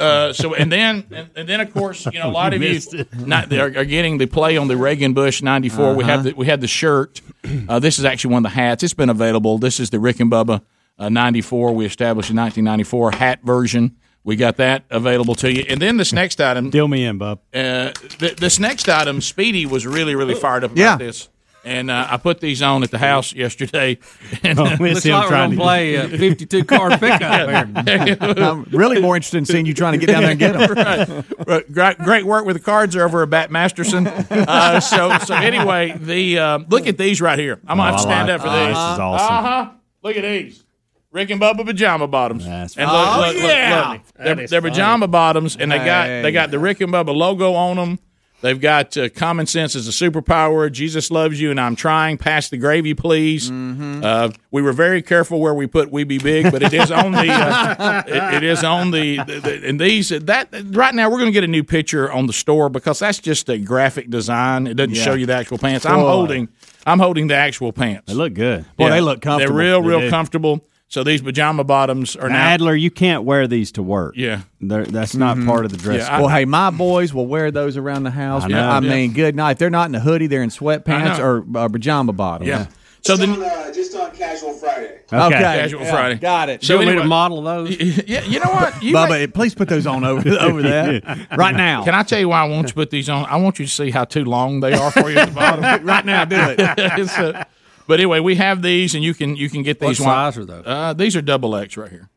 [0.00, 3.04] Uh, so and then and, and then of course you know a lot of you
[3.26, 5.94] not, are, are getting the play on the Reagan Bush '94.
[5.94, 7.20] We have the we had the shirt.
[7.68, 8.82] Uh, this is actually one of the hats.
[8.82, 9.58] It's been available.
[9.58, 10.62] This is the Rick and Bubba
[10.98, 11.72] uh, '94.
[11.74, 13.96] We established in 1994 hat version.
[14.24, 15.66] We got that available to you.
[15.68, 17.40] And then this next item, Deal me in, bub.
[17.52, 20.96] uh, th- this next item, Speedy was really really fired up about Yeah.
[20.96, 21.28] this.
[21.64, 23.98] And uh, I put these on at the house yesterday.
[24.42, 26.92] And, Oh, uh, it's Looks him like we're trying gonna to play a 52 card
[27.00, 27.22] pickup.
[28.38, 31.24] I'm really more interested in seeing you trying to get down there and get them.
[31.46, 31.72] Right.
[31.72, 34.06] great, great work with the cards over at Bat Masterson.
[34.06, 37.58] Uh, so, so anyway, the uh, look at these right here.
[37.66, 38.66] I'm gonna have to Oh, stand like up for that.
[38.68, 38.76] these.
[38.76, 39.34] This is awesome.
[39.34, 39.70] Uh huh.
[40.02, 40.64] Look at these.
[41.12, 42.44] Rick and Bubba pajama bottoms.
[42.44, 43.88] That's and look, Oh, look, look, yeah.
[43.92, 44.00] look.
[44.38, 46.22] They're, they're pajama bottoms, and they got Hey.
[46.22, 47.98] they got the Rick and Bubba logo on them.
[48.44, 50.70] They've got uh, common sense as a superpower.
[50.70, 52.18] Jesus loves you, and I'm trying.
[52.18, 53.50] Pass the gravy, please.
[53.50, 54.02] Mm-hmm.
[54.04, 57.12] Uh, we were very careful where we put "We Be Big," but it is on
[57.12, 57.26] the.
[57.32, 61.28] Uh, it, it is on the, the, the- and these that right now we're going
[61.30, 64.66] to get a new picture on the store because that's just a graphic design.
[64.66, 65.02] It doesn't Yeah.
[65.04, 65.86] show you the actual pants.
[65.86, 66.50] I'm holding.
[66.86, 68.02] I'm holding the actual pants.
[68.08, 68.66] They look good.
[68.76, 69.56] Boy, they look comfortable.
[69.56, 70.10] They're real, They real do.
[70.10, 70.60] comfortable.
[70.94, 72.36] So these pajama bottoms are now.
[72.36, 74.14] Adler, you can't wear these to work.
[74.16, 74.42] Yeah.
[74.60, 76.06] They're, that's not part of the dress.
[76.06, 78.44] Yeah, I- Well, hey, my boys will wear those around the house.
[78.44, 78.88] I I, know.
[78.88, 79.58] mean, good night.
[79.58, 82.46] They're not in a hoodie; they're in sweatpants or uh, pajama bottoms.
[82.46, 82.66] Yeah.
[83.00, 85.00] So Just on, uh, just on Casual Friday.
[85.12, 85.30] Okay.
[85.30, 86.14] Casual Yeah, Friday.
[86.20, 86.62] Got it.
[86.62, 87.76] So So we need anyway- a model those.
[88.06, 88.80] yeah, you know what?
[88.80, 91.82] You Bubba, may- please put those on over over that right now.
[91.82, 93.26] can I tell you why I want you to put these on?
[93.26, 95.84] I want you to see how too long they are for you at the bottom.
[95.84, 97.46] right now, do it.
[97.84, 99.98] It's, uh, but anyway, we have these, and you can you can get these.
[100.00, 100.34] What these.
[100.34, 100.64] size are those?
[100.66, 102.08] Uh, these are double X right here.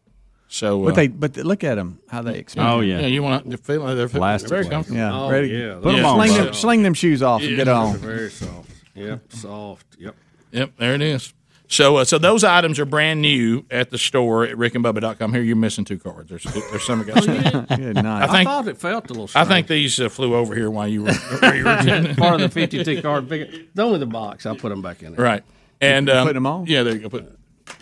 [0.49, 2.69] So, uh, But they, but look at them, how they expand.
[2.69, 2.99] Oh yeah.
[3.01, 4.71] yeah, you want to feel like they're, they're Plastic very ones.
[4.71, 4.97] comfortable.
[4.99, 5.49] yeah, Oh, ready.
[5.49, 7.97] yeah, Put those them are sling, them, sling them shoes off and get on.
[7.97, 8.71] Very soft.
[8.95, 9.85] Yep, soft.
[9.99, 10.15] Yep.
[10.51, 11.33] Yep, there it is.
[11.67, 15.33] So, uh, so those items are brand new at the store at rickandbubba.com.
[15.33, 16.29] Here, you're missing two cards.
[16.29, 17.25] There's, there's some of guys.
[17.77, 18.05] Good night.
[18.05, 19.29] I I think thought it felt a little.
[19.35, 22.39] I think these uh, flew over here while you were, while you were part of
[22.39, 23.59] the 52 card pickup.
[23.77, 24.45] Only the box.
[24.45, 25.25] I'll put them back in there.
[25.25, 25.43] right.
[25.81, 26.65] And um, putting them on?
[26.65, 27.09] Yeah, there you go.
[27.09, 27.37] Put,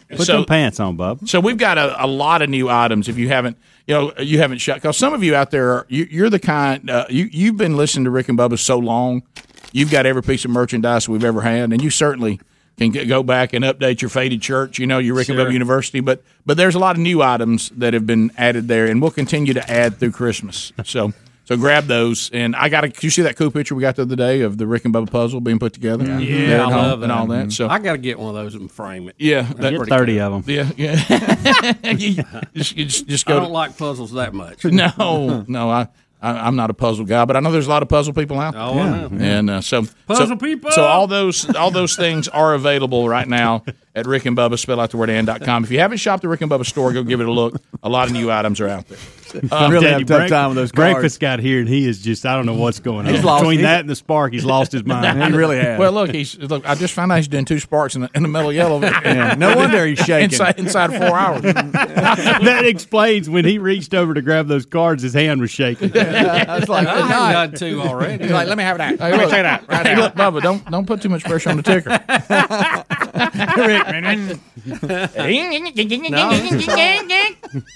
[0.09, 1.27] Put so, them pants on, bub.
[1.27, 3.09] So we've got a, a lot of new items.
[3.09, 5.85] If you haven't, you know, you haven't shut because some of you out there, are,
[5.89, 9.23] you, you're the kind uh, you you've been listening to Rick and Bubba so long,
[9.71, 12.39] you've got every piece of merchandise we've ever had, and you certainly
[12.77, 14.77] can get, go back and update your faded church.
[14.77, 15.47] You know, your Rick and Sure.
[15.47, 18.85] Bubba University, but but there's a lot of new items that have been added there,
[18.85, 20.71] and we'll continue to add through Christmas.
[20.83, 21.13] So.
[21.45, 22.91] So grab those, and I got to.
[23.01, 25.11] You see that cool picture we got the other day of the Rick and Bubba
[25.11, 27.45] puzzle being put together, Yeah, There at I home love and all that.
[27.45, 27.51] that.
[27.51, 29.15] So I got to get one of those and frame it.
[29.19, 30.43] yeah, that, Get thirty of them.
[30.47, 31.73] yeah, yeah.
[31.91, 32.23] you
[32.55, 33.39] just, you just, just I go.
[33.41, 34.65] don't like puzzles that much.
[34.65, 35.87] no, no, I,
[36.19, 38.39] I, I'm not a puzzle guy, but I know there's a lot of puzzle people
[38.39, 38.53] out.
[38.53, 38.61] There.
[38.63, 39.09] Oh, I know.
[39.23, 40.71] And uh, so, Puzzle so, people!
[40.71, 44.79] So all those all those things are available right now at Rick and Bubba spell
[44.79, 45.63] out the word and.com.
[45.65, 47.61] If you haven't shopped the Rick and Bubba store, go give it a look.
[47.83, 48.97] A lot of new items are out there.
[49.51, 50.93] I really have a tough Break- time with those cards.
[50.93, 53.13] Breakfast got here, and he is just, I don't know what's going on.
[53.13, 55.21] He's lost- Between he's- that and the spark, he's lost his mind.
[55.23, 55.79] He really has.
[55.79, 56.67] Well, look, he's look.
[56.67, 58.79] I just found out he's doing two sparks in the, in the metal yellow.
[59.05, 60.25] Yeah, no wonder he's shaking.
[60.31, 61.41] inside inside four hours.
[61.43, 65.91] that explains when he reached over to grab those cards, his hand was shaking.
[65.97, 68.23] I was like, I have done two already.
[68.23, 68.99] He's like, let me have that.
[68.99, 72.84] Hey, look, hey, look, Bubba, don't don't put too much pressure on the ticker.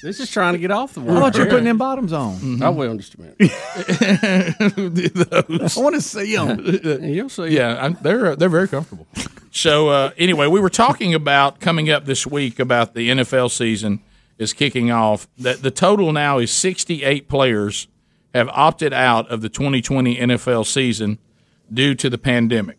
[0.03, 1.17] This is trying to get off the How wall.
[1.17, 2.61] about you putting them bottoms on?
[2.61, 3.35] I will in just a minute.
[5.77, 7.03] I want to see them.
[7.03, 7.47] You'll see.
[7.47, 9.07] Yeah, I'm, they're they're very comfortable.
[9.51, 14.01] So uh, anyway, we were talking about coming up this week about the NFL season
[14.37, 15.27] is kicking off.
[15.37, 17.87] That the total now is 68 players
[18.33, 21.19] have opted out of the 2020 NFL season
[21.71, 22.77] due to the pandemic.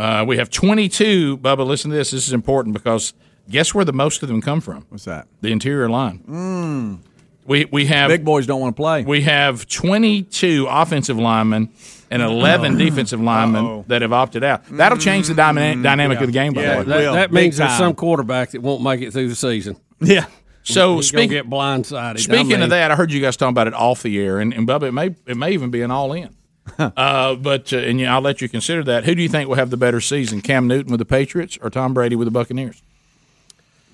[0.00, 1.36] Uh, we have 22.
[1.38, 2.10] Bubba, listen to this.
[2.10, 3.12] This is important because
[3.50, 4.86] guess where the most of them come from?
[4.88, 5.28] What's that?
[5.42, 6.24] The interior line.
[6.26, 6.98] Mm.
[7.46, 9.02] We we have Big boys don't want to play.
[9.02, 11.70] we have 22 offensive linemen
[12.10, 12.78] and 11 mm.
[12.78, 14.64] defensive linemen that have opted out.
[14.70, 15.82] That'll change the dyna- mm.
[15.82, 17.02] dynamic of the game, by Yeah, the way.
[17.02, 19.76] That, that means there's some quarterback that won't make it through the season.
[20.00, 20.26] Yeah.
[20.62, 22.20] So speaking gonna get blindsided.
[22.20, 24.38] speaking I mean, of that, I heard you guys talking about it off the air,
[24.38, 26.34] and, and Bubba, it may it may even be an all in.
[26.78, 29.04] uh, but uh, and yeah, I'll let you consider that.
[29.04, 31.70] Who do you think will have the better season, Cam Newton with the Patriots or
[31.70, 32.82] Tom Brady with the Buccaneers?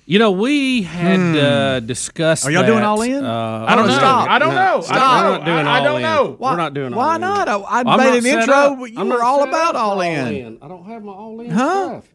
[0.09, 2.43] You know, we had uh, discussed.
[2.43, 2.49] Hmm.
[2.49, 3.25] Are y'all doing all in?
[3.25, 3.93] Uh, I don't know.
[3.97, 4.29] stop.
[4.29, 4.79] I don't know.
[4.81, 4.97] Stop.
[5.01, 5.69] I We're don't doing know.
[5.69, 6.01] I, I all don't in.
[6.03, 6.37] know.
[6.39, 7.21] We're not doing all Why in.
[7.21, 7.47] not?
[7.49, 8.53] I, I I'm made an intro.
[8.53, 8.79] up.
[8.79, 10.59] but You I'm were all about up for all in.
[10.61, 12.01] I don't have my all in Huh?
[12.01, 12.05] stuff.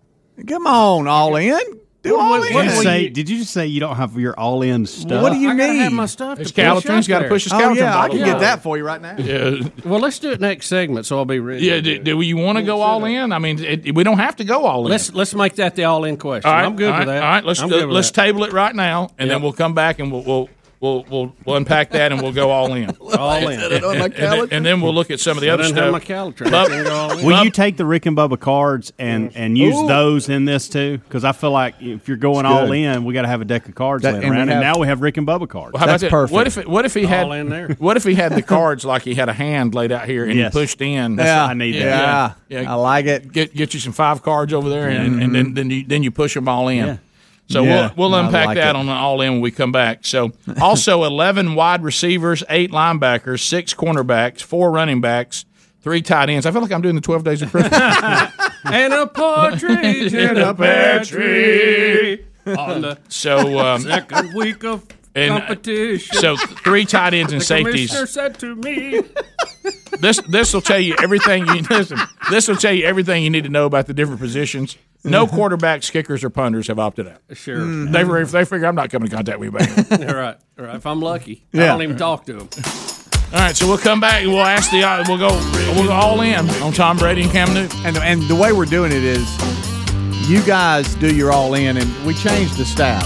[0.48, 1.81] Come on, all in.
[2.02, 2.54] Do all what- in.
[2.54, 5.22] what Did you say, did you just say you don't have your all in stuff?
[5.22, 5.78] What do you I gotta need?
[5.78, 6.38] have my stuff.
[6.38, 7.28] His to push Calitrin's got to there.
[7.30, 8.24] push his Oh yeah, I can Yeah.
[8.26, 9.14] get that for you right now.
[9.18, 11.64] Yeah, Well, let's do it next segment, so I'll be ready.
[11.64, 11.80] yeah.
[11.80, 13.32] Do, do you want to go all in?
[13.32, 14.90] I mean, it, we don't have to go all in.
[14.90, 16.48] Let's let's make that the all in question.
[16.50, 17.22] All right, I'm good all with that.
[17.22, 18.20] All right, let's I'm good with let's that.
[18.22, 20.48] table it right now, and then we'll come back and we'll we'll
[20.83, 22.90] we'll we'll, we'll unpack that and we'll go all in.
[23.18, 23.61] all in.
[23.61, 26.01] and, and then, and then we'll look at some of the I other didn't my
[26.01, 26.37] stuff.
[26.38, 27.25] Bub- I can go all in.
[27.25, 30.99] Will you take the Rick and Bubba cards and, and use those in this too?
[30.99, 33.68] Because I feel like if you're going all in, we got to have a deck
[33.68, 35.79] of cards That- laying and we around, and now we have Rick and Bubba cards.
[35.79, 36.11] How about That's that?
[36.11, 36.35] perfect.
[36.35, 37.68] What if it, what if he had All in there.
[37.79, 40.35] What if he had the cards like he had a hand laid out here and
[40.35, 40.53] Yes.
[40.53, 41.16] he pushed in?
[41.16, 42.37] That's Yeah, I need Yeah, that.
[42.49, 42.61] Yeah.
[42.62, 42.73] Yeah.
[42.73, 43.33] I like it.
[43.33, 45.55] Get get you some five cards over there, and, and then mm-hmm.
[45.55, 46.87] then you then you push them all in.
[46.87, 46.97] Yeah.
[47.52, 48.76] So Yeah, we'll we'll unpack like that it.
[48.76, 50.04] on the all in when we come back.
[50.04, 55.44] So also eleven wide receivers, eight linebackers, six cornerbacks, four running backs,
[55.82, 56.46] three tight ends.
[56.46, 57.72] I feel like I'm doing the twelve days of Christmas.
[58.64, 64.84] and a partridge in a pear tree on the so um, second week of
[65.14, 66.16] And, uh, competition.
[66.18, 67.90] so three tight ends and the safeties.
[67.90, 69.03] commissioner said to me,
[70.01, 71.98] This this will tell you everything you listen.
[72.31, 74.77] This will tell you everything you need to know about the different positions.
[75.05, 77.18] No quarterbacks, kickers, or punters have opted out.
[77.35, 79.90] "Sure, They they figure I'm not coming in contact with you back.
[80.09, 80.77] all right, all right.
[80.77, 81.66] If I'm lucky, I Yeah.
[81.66, 82.48] don't even talk to them.
[83.35, 85.31] All right, so we'll come back and we'll ask the uh, we'll go
[85.75, 87.79] we'll go all in on Tom Brady and Cam Newton.
[87.85, 89.27] And and the way we're doing it is,
[90.28, 93.02] you guys do your all in, and we change the staff.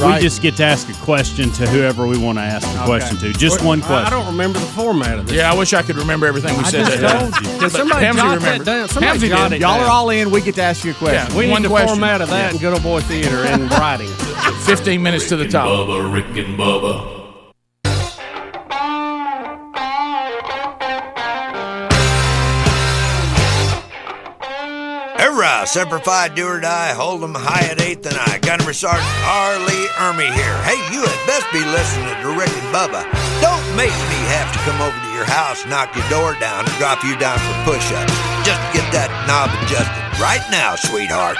[0.00, 0.16] Right?
[0.16, 3.18] We just get to ask a question to whoever we want to ask a question
[3.18, 3.32] to.
[3.32, 4.06] Just one question.
[4.06, 5.36] I don't remember the format of this.
[5.36, 6.86] Yeah, I wish I could remember everything we said.
[6.86, 7.50] just that told you.
[7.50, 8.88] Can But somebody Hamzy jot that down?
[8.88, 9.56] Somebody Hamzy jot did.
[9.56, 9.86] it Y'all down.
[9.86, 10.30] are all in.
[10.30, 11.30] We get to ask you a question.
[11.30, 11.36] Yeah.
[11.38, 11.88] We One need the question.
[11.88, 14.08] format of that in Good Old Boy Theater in writing.
[14.64, 15.66] 15 minutes to the top.
[15.68, 17.19] Bubba, Rick and Bubba.
[25.60, 25.66] Hurrah!
[25.66, 28.38] Semper Fi, do or die, hold 'em high at eighth and I.
[28.38, 29.58] Gunnery Sergeant R.
[29.60, 30.56] Lee Ermey here.
[30.64, 33.04] Hey, you had best be listening to Rick and Bubba.
[33.40, 36.74] Don't make me have to come over to your house, knock your door down, and
[36.78, 38.12] drop you down for push-ups.
[38.44, 41.36] Just get that knob adjusted right now, sweetheart.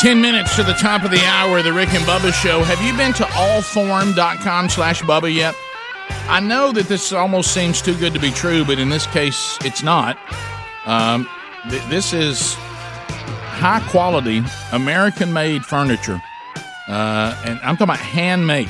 [0.00, 2.62] 10 minutes to the top of the hour the Rick and Bubba show.
[2.62, 5.54] Have you been to allform.com slash Bubba yet?
[6.28, 9.56] I know that this almost seems too good to be true, but in this case,
[9.64, 10.18] it's not.
[10.84, 11.28] Um,
[11.70, 12.56] th- this is
[13.10, 16.20] high quality, American made furniture.
[16.88, 18.68] Uh, and I'm talking about handmade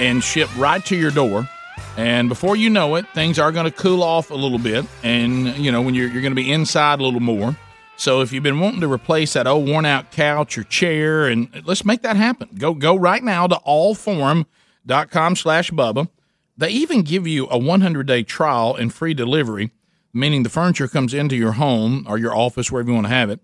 [0.00, 1.48] and shipped right to your door.
[1.96, 4.84] And before you know it, things are going to cool off a little bit.
[5.02, 7.56] And, you know, when you're, you're going to be inside a little more.
[7.96, 11.62] So if you've been wanting to replace that old worn out couch or chair, and
[11.64, 12.48] let's make that happen.
[12.58, 16.08] Go go right now to allform.com slash Bubba.
[16.56, 19.70] They even give you a 100 day trial and free delivery,
[20.14, 23.28] meaning the furniture comes into your home or your office, wherever you want to have
[23.28, 23.40] it.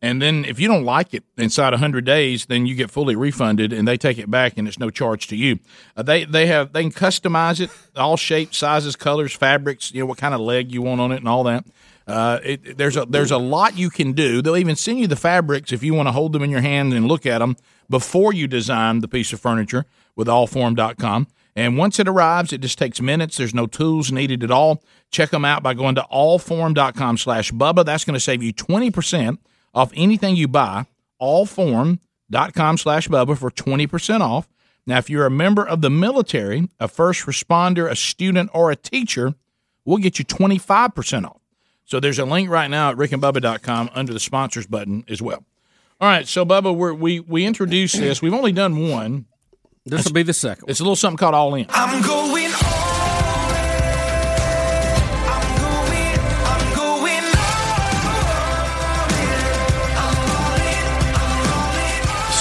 [0.00, 3.72] And then if you don't like it inside 100 days, then you get fully refunded
[3.72, 5.60] and they take it back and it's no charge to you.
[5.96, 10.06] Uh, they they have they can customize it, all shapes, sizes, colors, fabrics, you know
[10.06, 11.64] what kind of leg you want on it and all that.
[12.08, 14.42] Uh, it, there's a there's a lot you can do.
[14.42, 16.92] They'll even send you the fabrics if you want to hold them in your hand
[16.92, 17.56] and look at them
[17.88, 21.28] before you design the piece of furniture with allform.com.
[21.54, 23.36] And once it arrives, it just takes minutes.
[23.36, 24.82] There's no tools needed at all.
[25.10, 27.84] Check them out by going to allform.com slash Bubba.
[27.84, 29.38] That's going to save you 20%
[29.74, 30.86] off anything you buy.
[31.20, 34.48] Allform.com slash Bubba for 20% off.
[34.86, 38.76] Now, if you're a member of the military, a first responder, a student, or a
[38.76, 39.34] teacher,
[39.84, 41.40] we'll get you 25% off.
[41.84, 45.44] So there's a link right now at rickandbubba.com under the sponsors button as well.
[46.00, 48.20] All right, so Bubba, we we introduced this.
[48.20, 49.26] We've only done one.
[49.84, 50.68] This will be the second.
[50.68, 51.66] It's a little something called All In.
[51.70, 52.32] I'm going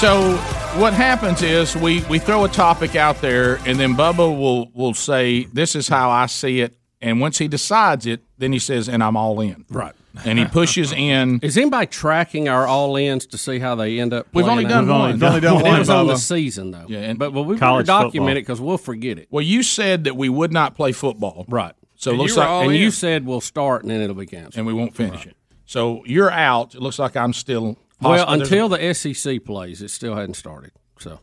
[0.02, 0.36] So
[0.80, 4.96] what happens is we we throw a topic out there, and then Bubba will will
[4.96, 8.90] say, "This is how I see it." And once he decides it, then he says,
[8.90, 9.94] "And I'm all in." Right.
[10.26, 11.40] And he pushes in.
[11.44, 14.28] Is anybody tracking our all ins to see how they end up?
[14.34, 14.70] We've only out?
[14.70, 15.20] done We've only one.
[15.20, 16.86] done- It only done was one, on the season though.
[16.90, 19.28] Yeah, and- but but we better document it because we'll forget it.
[19.32, 21.74] Well, you said that we would not play football, right?
[21.96, 24.58] So it and looks like, and you said we'll start and then it'll be canceled,
[24.58, 25.38] and we won't finish it.
[25.66, 26.76] So you're out.
[26.76, 27.78] It looks like I'm still.
[28.02, 30.72] Well, until the SEC plays, it still hadn't started.
[31.00, 31.20] So.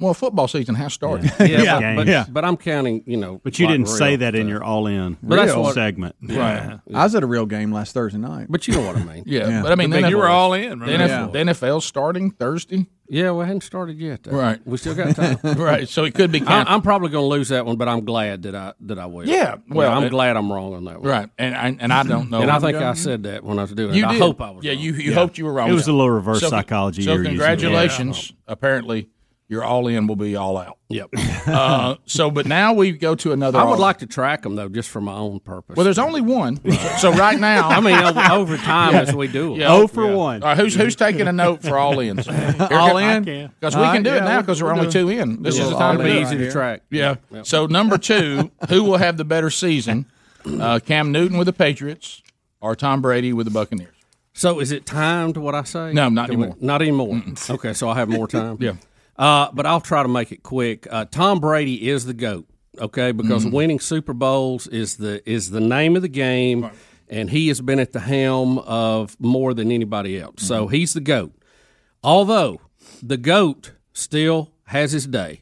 [0.00, 1.32] Well, football season has started.
[1.40, 3.02] Yeah, but, but, but I'm counting.
[3.06, 5.74] You know, But you didn't say real, that in your all in But that's what-
[5.74, 6.16] segment.
[6.22, 6.78] Right.
[6.94, 8.46] I was at a real game last Thursday night.
[8.48, 9.24] But you know what I mean.
[9.30, 10.78] Yeah, but I mean, The the all in.
[10.80, 10.88] boys.
[10.88, 12.86] The NFL, the NFL's starting Thursday.
[13.12, 14.22] Yeah, we hadn't started yet.
[14.22, 14.36] Though.
[14.36, 14.60] Right.
[14.64, 15.36] we still got time.
[15.58, 18.04] Right, so it could be I, I'm probably going to lose that one, but I'm
[18.04, 19.26] glad that I that I will.
[19.28, 21.08] Yeah, well, I'm it- glad I'm wrong on that one.
[21.10, 22.40] Right, and I, and I don't know.
[22.40, 23.96] And I think I said that when I was doing it.
[23.96, 24.20] You I did.
[24.22, 24.64] hope I was.
[24.64, 24.80] Yeah, wrong.
[24.80, 25.68] you you hoped you were wrong.
[25.68, 27.32] It was a little reverse So- psychology So you're using.
[27.32, 28.32] congratulations.
[28.46, 29.08] Apparently,
[29.50, 30.78] your all in will be all out.
[30.90, 31.10] Yep.
[31.48, 33.58] uh, so, but now we go to another.
[33.58, 35.76] I would all- like to track them though, just for my own purpose.
[35.76, 36.60] Well, there's only one.
[36.98, 39.56] So right now, I mean, over, over time as we do.
[39.56, 39.62] it.
[39.62, 40.44] Oh for one.
[40.44, 42.28] All right, who's who's taking a note for all ins?
[42.70, 43.24] All in?
[43.24, 45.42] because we can do right, it now because we're we'll only two in.
[45.42, 46.38] This is the time to be easy it.
[46.38, 46.82] to track.
[46.90, 47.16] Yeah.
[47.42, 50.06] So number two, who will have the better season?
[50.46, 52.22] Uh, Cam Newton with the Patriots
[52.60, 53.94] or Tom Brady with the Buccaneers?
[54.32, 55.36] So is it timed?
[55.36, 55.92] What I say?
[55.92, 56.58] No, not Can we- anymore.
[56.60, 57.22] Not anymore.
[57.50, 58.56] Okay, so I have more time.
[58.60, 58.74] Yeah.
[59.20, 60.86] Uh, but I'll try to make it quick.
[60.90, 62.46] Uh, Tom Brady is the goat.
[62.78, 63.54] Okay, because Mm-hmm.
[63.54, 66.70] winning Super Bowls is the is the name of the game,
[67.08, 70.42] and he has been at the helm of more than anybody else.
[70.42, 70.74] So Mm-hmm.
[70.74, 71.32] he's the goat.
[72.02, 72.60] Although
[73.02, 75.40] the goat still has his day.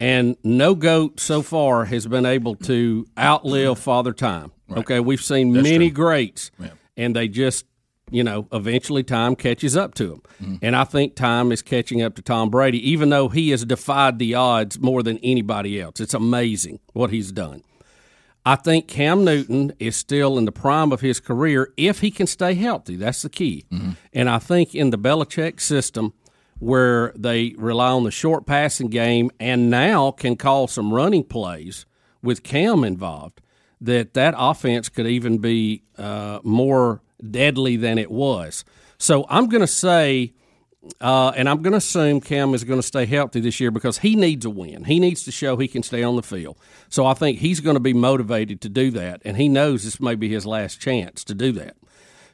[0.00, 4.52] And no goat so far has been able to outlive Father Time.
[4.70, 6.50] Okay, we've seen many greats,
[6.96, 7.64] and they just,
[8.10, 10.22] you know, eventually time catches up to him.
[10.42, 10.56] Mm-hmm.
[10.62, 14.18] And I think time is catching up to Tom Brady, even though he has defied
[14.18, 16.00] the odds more than anybody else.
[16.00, 17.62] It's amazing what he's done.
[18.46, 22.26] I think Cam Newton is still in the prime of his career if he can
[22.26, 22.96] stay healthy.
[22.96, 23.66] That's the key.
[24.14, 26.14] And I think in the Belichick system,
[26.58, 31.84] where they rely on the short passing game and now can call some running plays
[32.22, 33.42] with Cam involved,
[33.80, 38.64] that that offense could even be uh, more deadly than it was.
[38.98, 40.32] So I'm going to say
[41.00, 43.98] uh, and I'm going to assume Cam is going to stay healthy this year because
[43.98, 44.84] he needs a win.
[44.84, 46.56] He needs to show he can stay on the field.
[46.88, 50.00] So I think he's going to be motivated to do that, and he knows this
[50.00, 51.76] may be his last chance to do that.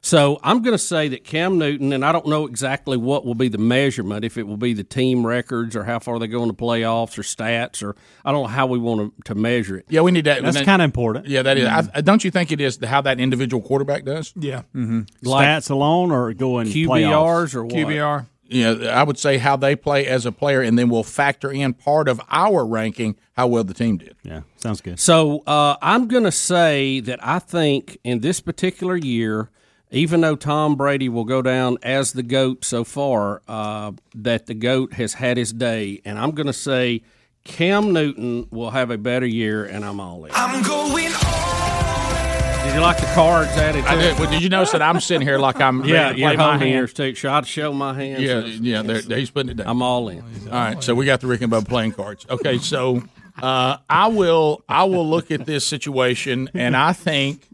[0.04, 3.34] So I'm going to say that Cam Newton, and I don't know exactly what will
[3.34, 6.42] be the measurement, if it will be the team records or how far they go
[6.42, 9.78] in the playoffs or stats, or I don't know how we want to, to measure
[9.78, 9.86] it.
[9.88, 10.42] Yeah, we need that.
[10.42, 11.26] That's kind of important.
[11.26, 11.66] Yeah, that is.
[11.66, 14.34] I, don't you think it is how that individual quarterback does?
[14.36, 14.62] Yeah.
[14.74, 17.54] Like Stats alone or going QBRs playoffs?
[17.54, 17.74] or what?
[17.74, 18.26] QBR.
[18.46, 21.72] Yeah, I would say how they play as a player, and then we'll factor in
[21.72, 24.16] part of our ranking how well the team did.
[24.22, 25.00] Yeah, sounds good.
[25.00, 29.48] So uh, I'm going to say that I think in this particular year,
[29.94, 34.54] even though Tom Brady will go down as the GOAT so far, uh, that the
[34.54, 36.00] GOAT has had his day.
[36.04, 37.02] And I'm going to say
[37.44, 40.32] Cam Newton will have a better year, and I'm all in.
[40.34, 41.12] I'm going
[42.64, 43.84] Did you like the cards added?
[43.84, 44.04] I did.
[44.14, 44.18] it?
[44.18, 46.36] Well, did you notice that I'm sitting here like I'm Yeah, ready to you're play
[46.36, 46.74] my holding hand?
[46.78, 47.14] yours too.
[47.14, 48.22] Should I show my hands?
[48.22, 48.82] Yeah, yeah.
[48.82, 49.66] They're, they're, he's putting it down.
[49.68, 50.22] I'm all in.
[50.46, 52.26] All right, so we got the Rick and Bubba playing cards.
[52.30, 53.02] Okay, so
[53.42, 57.46] uh, I will I will look at this situation, and I think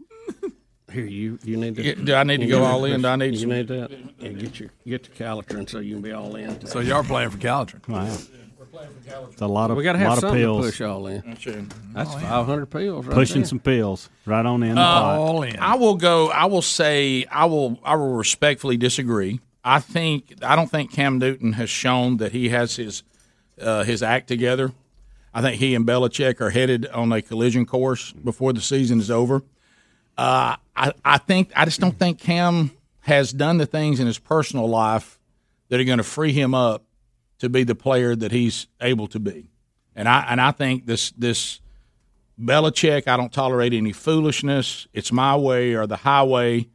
[0.91, 1.83] Here, you you need to.
[1.83, 3.01] Yeah, do I need to go all in?
[3.01, 3.91] Do I need you some- need that?
[4.19, 6.65] Yeah, get your get the Calitrin so you can be all in.
[6.67, 7.87] So you are playing for Calitrin.
[7.87, 8.17] Wow.
[9.31, 10.65] It's a lot of we got to lot have of something pills.
[10.65, 11.21] to push all in.
[11.25, 11.43] That's
[11.93, 13.05] That's 500 pills.
[13.05, 13.47] Right Pushing there.
[13.47, 15.17] some pills right on in the Uh, pot.
[15.17, 15.57] All in.
[15.59, 16.29] I will go.
[16.29, 17.25] I will say.
[17.31, 17.79] I will.
[17.83, 19.39] I will respectfully disagree.
[19.63, 20.35] I think.
[20.41, 23.03] I don't think Cam Newton has shown that he has his
[23.61, 24.71] uh, his act together.
[25.33, 29.11] I think he and Belichick are headed on a collision course before the season is
[29.11, 29.43] over.
[30.21, 31.51] Uh, I, I think.
[31.55, 35.19] I just don't think Cam has done the things in his personal life
[35.69, 36.83] that are going to free him up
[37.39, 39.49] to be the player that he's able to be.
[39.95, 41.59] and I and I think this this
[42.39, 43.07] Belichick.
[43.07, 44.87] I don't tolerate any foolishness.
[44.93, 46.67] It's my way or the highway.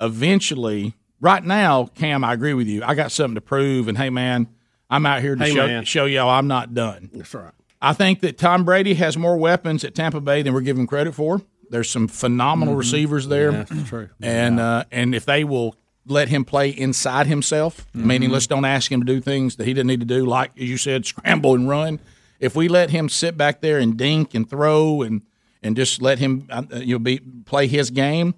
[0.00, 2.82] Eventually, right now, Cam, I agree with you.
[2.84, 4.48] I got something to prove, and hey, man,
[4.88, 7.10] I'm out here to Hey, show, show y'all I'm not done.
[7.12, 7.52] That's right.
[7.80, 11.14] I think that Tom Brady has more weapons at Tampa Bay than we're giving credit
[11.14, 11.42] for.
[11.70, 12.78] There's some phenomenal Mhm.
[12.78, 14.08] receivers there, Yeah, that's true.
[14.22, 18.32] and uh, and if they will let him play inside himself, meaning Mhm.
[18.34, 20.68] let's don't ask him to do things that he didn't need to do, like as
[20.68, 21.98] you said, scramble and run.
[22.40, 25.22] If we let him sit back there and dink and throw and
[25.62, 28.34] and just let him uh, you know be play his game,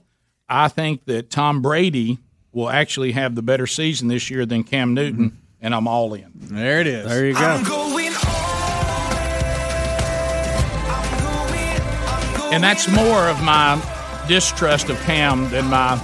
[0.49, 2.19] I think that Tom Brady
[2.53, 6.27] will actually have the better season this year than Cam Newton, and I'm all in.
[6.35, 7.07] There it is.
[7.09, 7.63] There you go.
[12.53, 13.81] And that's more of my
[14.29, 16.01] distrust of Cam than my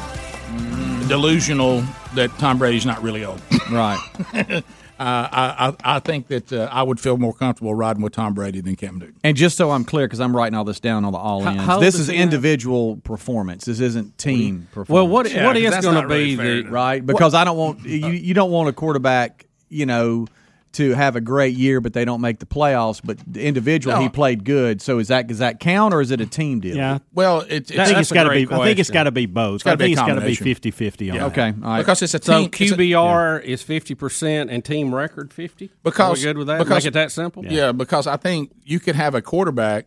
[1.08, 1.82] delusional
[2.14, 3.40] that Tom Brady's not really old.
[3.70, 3.98] Right.
[4.34, 4.62] uh,
[4.98, 8.60] I, I I think that uh, I would feel more comfortable riding with Tom Brady
[8.60, 9.16] than Cam Newton.
[9.24, 11.54] And just so I'm clear, because I'm writing all this down on the all How-
[11.54, 13.64] how This is is he individual performance.
[13.64, 14.90] This isn't team performance.
[14.90, 16.62] Well, what- Yeah, what 'cause is that's gonna not really be fair.
[16.64, 17.04] the- right?
[17.06, 18.08] Because I don't want you.
[18.08, 20.26] You don't want a quarterback, you know,
[20.72, 23.00] to have a great year, but they don't make the playoffs.
[23.04, 24.02] But the individual, No.
[24.02, 24.80] he played good.
[24.80, 26.76] So is that does that count, or is it a team deal?
[26.76, 26.98] Yeah.
[27.12, 28.46] Well, it, I think it's got to be.
[28.50, 29.56] I think it's got to be both.
[29.56, 31.26] It's gotta I be a think it's got to be 50-50 on Yeah.
[31.26, 31.78] Okay, all right.
[31.80, 32.46] Because it's a So team.
[32.46, 35.70] a- QBR is fifty percent and team record fifty.
[35.82, 36.58] because Are we good with that?
[36.58, 37.44] Because, Make it that simple.
[37.44, 37.72] Yeah.
[37.72, 39.86] because I think you could have a quarterback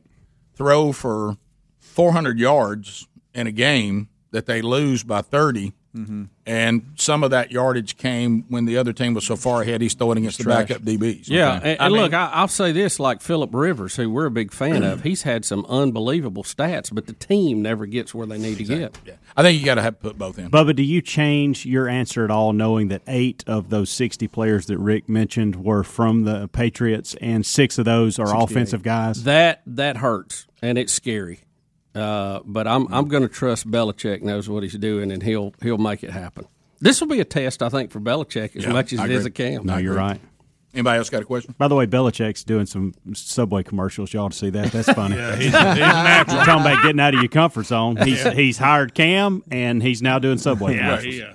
[0.55, 1.37] throw for
[1.79, 6.27] 400 yards in a game that they lose by 30, Mhm.
[6.45, 9.81] and some of that yardage came when the other team was so far ahead.
[9.81, 10.67] He's throwing against the Trash.
[10.67, 11.29] backup DBs.
[11.29, 11.71] Yeah, Okay.
[11.73, 14.51] and, I mean- look, I, I'll say this: like Philip Rivers, who we're a big
[14.51, 18.57] fan of, he's had some unbelievable stats, but the team never gets where they need
[18.57, 18.97] to get.
[19.37, 20.49] I think you got to have put both in.
[20.51, 24.65] Bubba, do you change your answer at all, knowing that eight of those sixty players
[24.65, 29.23] that Rick mentioned were from the Patriots, and six of those are offensive guys?
[29.23, 31.39] That that hurts, and it's scary.
[31.95, 35.77] Uh, but I'm I'm going to trust Belichick knows what he's doing, and he'll he'll
[35.77, 36.45] make it happen.
[36.81, 39.11] This will be a test, I think, for Belichick as Yeah, much as I it
[39.11, 39.45] is agree.
[39.45, 39.65] a Cam.
[39.65, 40.19] No, you're right.
[40.73, 41.55] Anybody else got a question?
[41.57, 44.13] By the way, Belichick's doing some Subway commercials.
[44.13, 44.73] Y'all to see that.
[44.73, 45.15] That's funny.
[45.15, 46.37] Yeah, he's- he's natural.
[46.45, 47.95] Talking about getting out of your comfort zone.
[47.95, 48.31] He's Yeah.
[48.33, 51.15] he's hired Cam, and he's now doing Subway Yeah, commercials.
[51.15, 51.33] he, uh,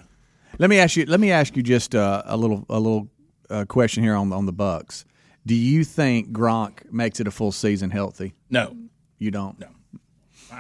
[0.59, 1.07] Let me ask you.
[1.07, 3.09] Let me ask you just uh, a little a little
[3.49, 5.07] uh, question here on on the Bucks.
[5.47, 8.35] Do you think Gronk makes it a full season healthy?
[8.51, 8.77] No,
[9.19, 9.59] you don't.
[9.59, 9.69] No,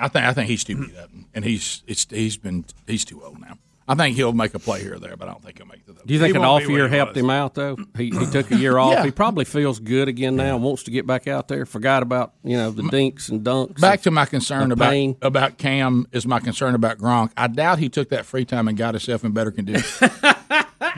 [0.00, 3.22] I think I think he's too beat up, and he's it's he's been he's too
[3.22, 3.58] old now.
[3.88, 5.84] I think he'll make a play here or there, but I don't think he'll make
[5.84, 5.94] the.
[6.06, 7.76] Do you think He an off year he helped him out though?
[7.96, 8.92] He, he took a year off.
[8.92, 9.04] Yeah.
[9.04, 10.56] He probably feels good again now.
[10.58, 11.66] Wants to get back out there.
[11.66, 13.80] Forgot about you know the dinks and dunks.
[13.80, 15.16] Back of- to my concern about pain.
[15.22, 17.32] about Cam is my concern about Gronk.
[17.36, 20.08] I doubt he took that free time and got himself in better condition.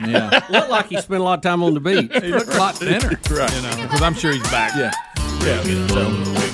[0.05, 2.11] yeah, Looked like he spent a lot of time on the beach.
[2.21, 3.55] he looked a lot thinner, right?
[3.55, 4.73] You know, because I'm sure he's back.
[4.77, 4.91] Yeah,
[5.43, 5.87] yeah.
[5.87, 6.52] So,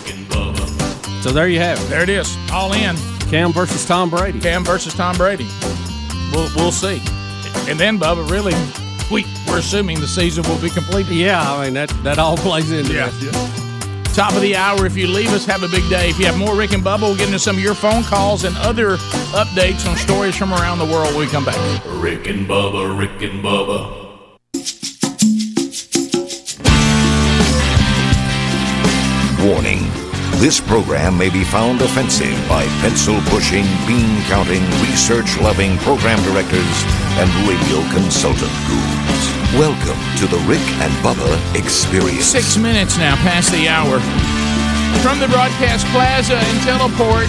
[1.21, 1.89] So there you have it.
[1.89, 2.95] there it is, all in.
[3.29, 4.39] Cam versus Tom Brady.
[4.39, 5.47] Cam versus Tom Brady.
[6.31, 7.01] We'll we'll see.
[7.69, 8.53] And then Bubba, really,
[9.11, 11.13] we we're assuming the season will be completed.
[11.13, 13.09] Yeah, I mean that that all plays into Yeah.
[13.11, 13.55] it.
[14.15, 14.85] Top of the hour.
[14.85, 16.09] If you leave us, have a big day.
[16.09, 18.43] If you have more Rick and Bubba, we'll get into some of your phone calls
[18.43, 18.97] and other
[19.37, 21.55] updates on stories from around the world when we come back.
[22.01, 23.97] Rick and Bubba, Rick and Bubba.
[29.45, 30.08] Warning
[30.39, 36.77] this program may be found offensive by pencil pushing, bean counting, research loving program directors
[37.19, 39.23] and radio consultant gurus.
[39.59, 42.23] Welcome to the Rick and Bubba Experience.
[42.23, 43.99] Six minutes now past the hour.
[45.03, 47.27] From the Broadcast Plaza in Teleports,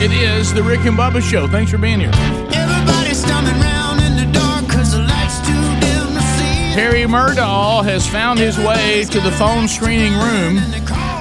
[0.00, 1.46] it is the Rick and Bubba Show.
[1.48, 2.12] Thanks for being here.
[2.14, 5.52] Everybody's stumbling around in the dark cause the light's too
[5.84, 6.72] dim to see.
[6.72, 10.56] Harry Murdahl has found his way to the phone screening room,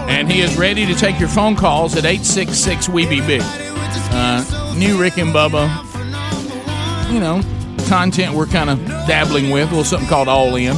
[0.08, 3.42] and he is ready to take your phone calls at 866 We Be Big.
[3.44, 5.68] Uh, new Rick and Bubba,
[7.12, 7.42] you know,
[7.88, 10.76] content we're kind of dabbling with, a little something called All In.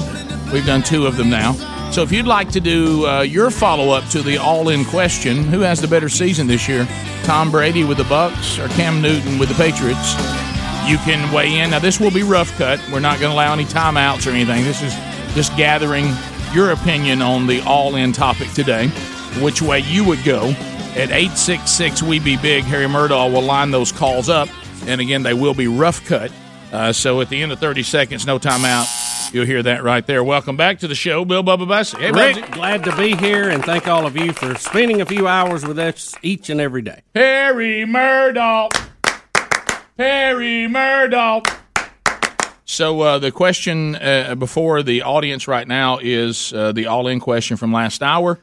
[0.51, 1.53] We've done two of them now.
[1.91, 5.43] So if you'd like to do uh, your follow up to the All In question,
[5.43, 6.87] who has the better season this year,
[7.23, 10.13] Tom Brady with the Bucks or Cam Newton with the Patriots?
[10.87, 11.71] You can weigh in.
[11.71, 12.79] Now, this will be rough cut.
[12.91, 14.63] We're not going to allow any timeouts or anything.
[14.63, 14.93] This is
[15.35, 16.05] just gathering
[16.53, 18.91] your opinion on the all in topic today,
[19.41, 20.49] which way you would go.
[20.95, 24.49] At 866 We Be Big, Harry Murdahl will line those calls up.
[24.87, 26.31] And again, they will be rough cut.
[26.71, 29.33] Uh, so at the end of 30 seconds, no timeout.
[29.33, 30.23] You'll hear that right there.
[30.23, 31.97] Welcome back to the show, Bill Bubba Bussey.
[31.99, 35.27] Hey, Rick, glad to be here, and thank all of you for spending a few
[35.27, 37.03] hours with us each and every day.
[37.13, 38.69] Harry Murdahl.
[39.97, 41.45] Harry Murdahl.
[42.65, 47.57] So uh, the question uh, before the audience right now is uh, the all-in question
[47.57, 48.39] from last hour.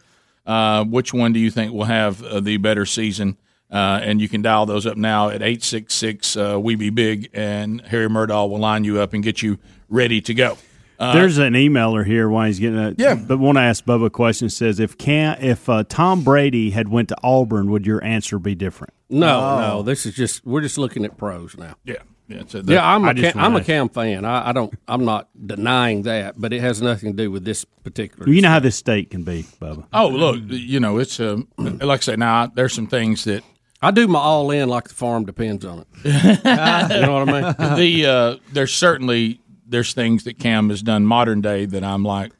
[0.47, 3.37] Uh, which one do you think will have uh, the better season?
[3.71, 7.81] Uh, and you can dial those up now at 866 uh, We Be Big, and
[7.83, 10.57] Harry Murdahl will line you up and get you ready to go.
[10.99, 12.95] Uh, There's an emailer here while he's getting it.
[12.99, 13.15] Yeah.
[13.15, 14.49] But want to ask Bubba a question.
[14.49, 18.55] Says if can if uh, Tom Brady had went to Auburn, would your answer be
[18.55, 18.95] different?
[19.11, 19.83] No, no.
[19.83, 21.75] This is just we're just looking at pros now.
[21.85, 21.97] Yeah,
[22.29, 22.43] yeah.
[22.47, 24.24] So yeah, I'm I a just Cam, I'm a Cam fan.
[24.24, 24.72] I, I don't.
[24.89, 28.29] I'm not denying that, but it has nothing to do with this particular.
[28.29, 29.87] You know how this state can be, Bubba.
[29.93, 32.47] Oh, look, you know, it's um, like I say now.
[32.47, 33.45] There's some things that
[33.83, 35.87] I do my all in like the farm depends on it.
[36.05, 37.77] you know what I mean?
[37.77, 42.33] the uh, there's certainly there's things that Cam has done modern day that I'm like,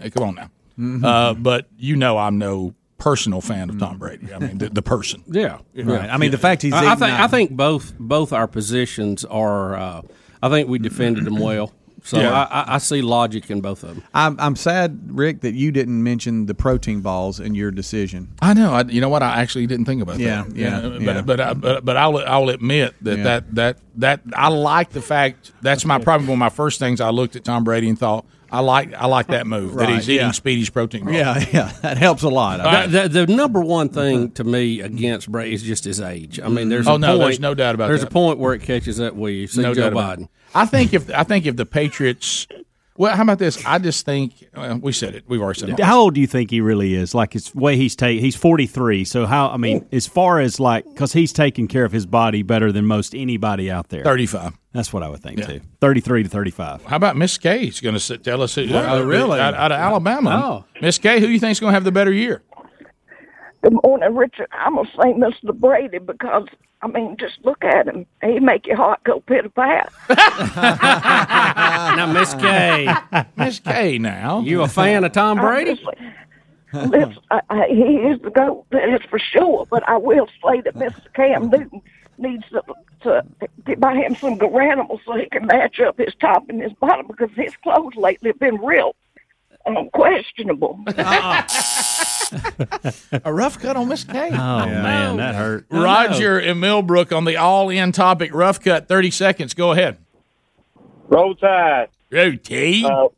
[0.00, 0.50] hey, come on now.
[0.78, 1.04] Mhm.
[1.04, 4.32] Uh, but you know, I'm no personal fan of Tom Brady.
[4.32, 5.22] I mean, the, the person.
[5.30, 6.08] Yeah, Right.
[6.10, 9.74] I mean, the fact he's I, I think I think both both our positions are.
[9.76, 10.02] Uh,
[10.42, 11.72] I think we defended them well.
[12.04, 12.30] So Yeah.
[12.32, 14.04] I, I, I see logic in both of them.
[14.14, 18.32] I'm I'm sad, Rick, that you didn't mention the protein balls in your decision.
[18.40, 18.72] I know.
[18.72, 19.22] I, you know what?
[19.24, 20.54] I actually didn't think about Yeah, that.
[20.56, 21.20] yeah, but yeah.
[21.22, 23.24] but I, but but I'll I'll admit that Yeah.
[23.24, 27.00] that that that I like the fact that's my probably one of my first things.
[27.00, 30.08] I looked at Tom Brady and thought I like I like that move that he's
[30.08, 30.32] eating yeah.
[30.32, 31.04] Speedy's protein.
[31.04, 31.16] Balls.
[31.16, 32.90] Yeah, yeah, that helps a lot.
[32.90, 33.94] The, the, the number one mm-hmm.
[33.94, 36.40] thing to me against Brady is just his age.
[36.40, 37.88] I mean, there's Oh, a no, point, there's no doubt about it.
[37.88, 38.10] there's that.
[38.10, 39.46] a point where it catches up with you.
[39.46, 40.28] See no Joe doubt Biden.
[40.54, 42.46] I think if I think if the Patriots,
[42.96, 43.64] well, how about this?
[43.66, 45.24] I just think well, we said it.
[45.26, 45.80] We've already said it.
[45.80, 47.14] How old do you think he really is?
[47.14, 49.04] Like his way he's take he's 43.
[49.04, 49.96] So how I mean, oh.
[49.96, 53.70] as far as like cuz he's taking care of his body better than most anybody
[53.70, 54.04] out there.
[54.04, 54.54] 35.
[54.76, 55.60] That's what I would think too.
[55.80, 56.84] 33 to 35.
[56.84, 57.64] How about Miss K?
[57.64, 58.54] He's going to tell us.
[58.54, 59.40] Who, Oh, uh, really?
[59.40, 60.42] Out, out of Alabama.
[60.44, 60.80] Oh.
[60.82, 62.42] Miss K, who do you think's going to have the better year?
[63.62, 64.46] Good morning, Richard.
[64.52, 65.52] I'm gonna say Mr.
[65.58, 66.46] Brady because
[66.82, 68.06] I mean, just look at him.
[68.22, 69.92] He make your heart go pit a pat.
[71.96, 72.86] now, Miss K,
[73.36, 75.80] Miss K, now you a fan of Tom Brady?
[76.72, 79.66] Listen, I, I, he is the goat, that is for sure.
[79.70, 81.12] But I will say that Mr.
[81.14, 81.80] Cam Newton
[82.18, 82.62] needs to,
[83.02, 83.22] to,
[83.66, 87.06] to buy him some Garanimals so he can match up his top and his bottom
[87.06, 88.94] because his clothes lately have been real
[89.66, 90.80] um, questionable.
[93.24, 94.30] A rough cut on Miss K.
[94.32, 95.66] Oh man, that hurt.
[95.70, 98.34] Roger and Millbrook on the all-in topic.
[98.34, 98.88] Rough cut.
[98.88, 99.54] Thirty seconds.
[99.54, 99.98] Go ahead.
[101.08, 101.88] Roll Tide.
[102.10, 102.84] Roll Tide.
[102.84, 103.08] Uh,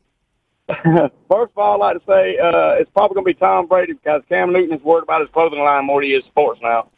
[1.29, 3.93] first of all, I'd like to say uh, it's probably going to be Tom Brady
[3.93, 6.89] because Cam Newton is worried about his clothing line more than he is sports now.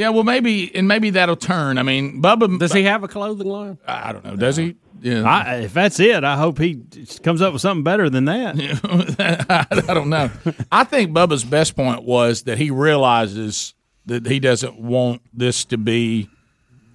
[0.00, 1.76] Yeah, well, maybe and maybe that'll turn.
[1.76, 2.58] I mean, Bubba.
[2.58, 3.76] Does he have a clothing line?
[3.86, 4.34] I don't know.
[4.34, 4.76] Does he?
[5.02, 5.24] Yeah.
[5.24, 6.82] I, if that's it, I hope he
[7.22, 9.68] comes up with something better than that.
[9.78, 10.30] I don't know.
[10.72, 13.74] I think Bubba's best point was that he realizes
[14.06, 16.30] that he doesn't want this to be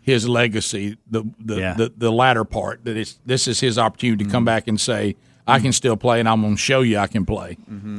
[0.01, 0.97] his legacy.
[1.07, 1.73] The the Yeah.
[1.75, 4.45] the, the latter part that it's this is his opportunity to come mm-hmm.
[4.45, 5.15] back and say.
[5.47, 7.57] I can still play, and I'm going to show you I can play.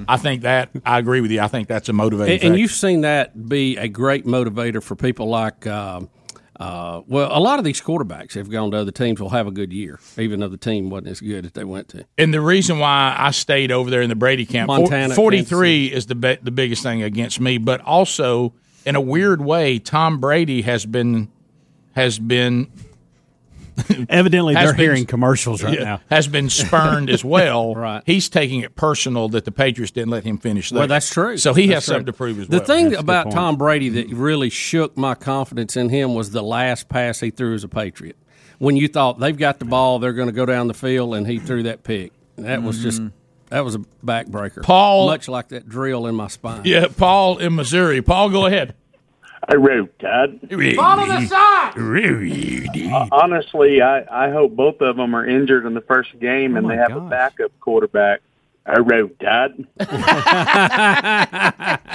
[0.09, 1.41] I think that I agree with you.
[1.41, 2.35] I think that's a motivating.
[2.41, 6.09] And, and you've seen that be a great motivator for people like, um,
[6.59, 9.51] uh, well, a lot of these quarterbacks have gone to other teams will have a
[9.51, 12.05] good year, even though the team wasn't as good as they went to.
[12.19, 16.07] And the reason why I stayed over there in the Brady camp, Montana, 43 is
[16.07, 18.55] the be- the biggest thing against me, but also
[18.87, 21.29] in a weird way, Tom Brady has been
[21.93, 22.71] has been
[24.09, 26.01] Evidently, they're been- hearing commercials right yeah, now.
[26.11, 27.75] has been spurned as well.
[27.75, 28.03] Right.
[28.07, 30.81] He's taking it personal that the Patriots didn't let him finish there.
[30.81, 31.37] Well, that's true.
[31.37, 31.93] So he That's has true.
[31.95, 32.67] something to prove as The well.
[32.67, 37.21] thing about Tom Brady that really shook my confidence in him was the last pass
[37.21, 38.17] he threw as a Patriot.
[38.59, 41.27] When you thought they've got the ball, they're going to go down the field, and
[41.27, 42.13] he threw that pick.
[42.37, 43.15] That was just mm-hmm.
[43.51, 44.63] that was a backbreaker.
[44.63, 46.63] Paul- much like that drill in my spine.
[46.65, 48.01] Yeah, Paul in Missouri.
[48.01, 48.75] Paul, go ahead.
[49.49, 50.41] I wrote Todd.
[50.77, 51.27] Follow the
[52.93, 56.69] Uh, honestly, I, I hope both of them are injured in the first game and
[56.69, 58.23] they have a backup quarterback.
[58.69, 59.65] I wrote Todd.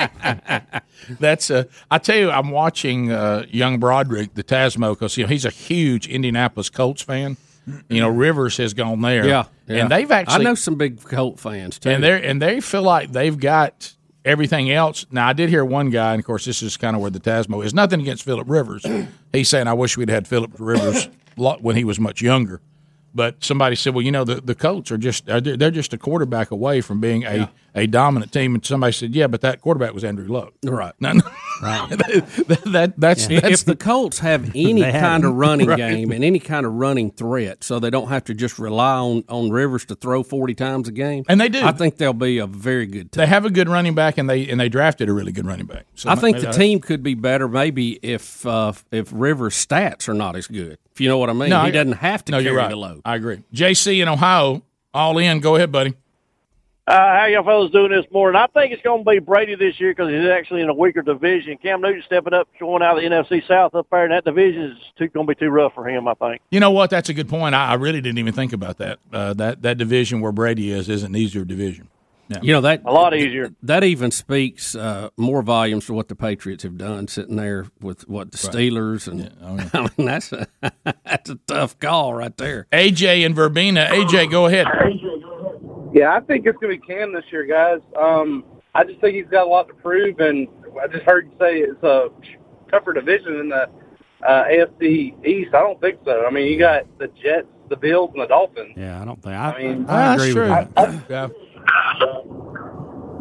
[1.20, 5.30] That's uh, I tell you, I'm watching uh, young Broderick, the Tasmo, because you know
[5.30, 7.36] he's a huge Indianapolis Colts fan.
[7.90, 9.78] You know, Rivers has gone there, Yeah, yeah.
[9.82, 11.90] and they've actually I know some big Colt fans too.
[11.90, 13.94] and they and they feel like they've got
[14.26, 15.06] everything else.
[15.12, 17.20] Now, I did hear one guy, and of course, this is kind of where the
[17.20, 17.74] Tasmo is.
[17.74, 18.86] Nothing against Philip Rivers.
[19.34, 22.62] He's saying, "I wish we'd had Philip Rivers when he was much younger."
[23.14, 25.94] But somebody said, "Well, you know, the, the Colts are just uh, they're they're just
[25.94, 29.62] a quarterback away from being a, a dominant team." And somebody said, "Yeah, but that
[29.62, 30.94] quarterback was Andrew Luck." Right.
[31.02, 31.14] No,
[31.62, 31.88] no.
[31.96, 35.78] that, that that's, if that's the Colts have any kind of running Right.
[35.78, 39.24] game and any kind of running threat, so they don't have to just rely on,
[39.30, 41.62] on Rivers to throw forty times a game, And they do.
[41.64, 43.22] I think they'll be a very good team.
[43.22, 45.66] they have a good running back, and they and they drafted a really good running
[45.66, 45.86] back.
[45.96, 50.10] So I think the that- team could be better, maybe if uh, if Rivers' stats
[50.10, 50.78] are not as good.
[50.94, 52.56] If you know what I mean, No, he I- doesn't have to no, carry you're
[52.58, 52.70] right.
[52.70, 53.02] the load.
[53.06, 53.42] I agree.
[53.54, 54.62] JC in Ohio,
[54.94, 55.40] all in.
[55.40, 55.94] Go ahead, buddy.
[56.88, 58.42] Uh, how y'all fellas doing this morning?
[58.42, 61.04] I think it's going to be Brady this year because he's actually in a weaker
[61.04, 61.58] division.
[61.62, 64.64] Cam Newton stepping up, going out of the NFC South up there, and that division
[64.64, 66.08] is too, going to be too rough for him.
[66.08, 66.42] I think.
[66.50, 66.90] You know what?
[66.90, 67.54] That's a good point.
[67.54, 69.00] I, I really didn't even think about that.
[69.14, 71.88] Uh, that that division where Brady is is an easier division.
[72.30, 72.40] Yeah.
[72.42, 73.52] You know that a lot easier.
[73.62, 78.08] That even speaks uh, more volumes to what the Patriots have done, sitting there with
[78.10, 78.56] what the Right.
[78.56, 79.32] Steelers and
[79.74, 80.48] I mean that's a
[81.06, 82.68] that's a tough call right there.
[82.72, 83.88] AJ and Verbena.
[83.92, 84.66] AJ, go ahead.
[85.94, 87.80] Yeah, I think it's going to be Cam this year, guys.
[88.00, 90.48] Um, I just think he's got a lot to prove, and
[90.82, 92.10] I just heard you say it's a
[92.70, 93.70] tougher division than the
[94.26, 95.54] uh, AFC East.
[95.54, 96.26] I don't think so.
[96.26, 98.74] I mean, you got the Jets, the Bills, and the Dolphins.
[98.78, 99.52] Yeah, I don't think I.
[99.52, 101.04] I mean, I agree with I- that.
[101.10, 101.28] yeah.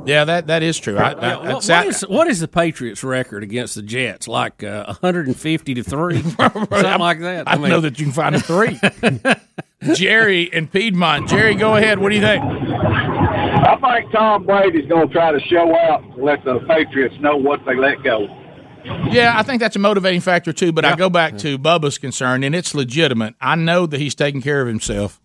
[0.07, 0.97] Yeah, that that is true.
[0.97, 4.27] I, I, Yeah, what, that's- what is what is the Patriots' record against the Jets?
[4.29, 7.45] Like uh, 150 to three, something like that.
[7.47, 8.79] I, know that you can find a three.
[9.95, 11.29] Jerry in Piedmont.
[11.29, 11.99] Jerry, go ahead.
[11.99, 12.45] What do you think?
[12.45, 17.37] I think Tom Brady's going to try to show out and let the Patriots know
[17.37, 18.27] what they let go.
[19.11, 20.73] Yeah, I think that's a motivating factor too.
[20.73, 23.35] But I go back to Bubba's concern, and it's legitimate.
[23.41, 25.21] I know that he's taking care of himself,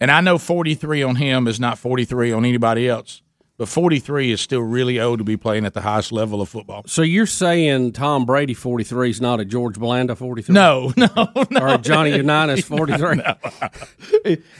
[0.00, 3.22] and I know 43 on him is not 43 on anybody else.
[3.58, 6.82] But 43 is still really old to be playing at the highest level of football.
[6.86, 10.52] So you're saying Tom Brady 43 is not a George Blanda 43?
[10.52, 11.06] No, no,
[11.50, 11.60] no.
[11.62, 13.20] Or a Johnny Unitas 43?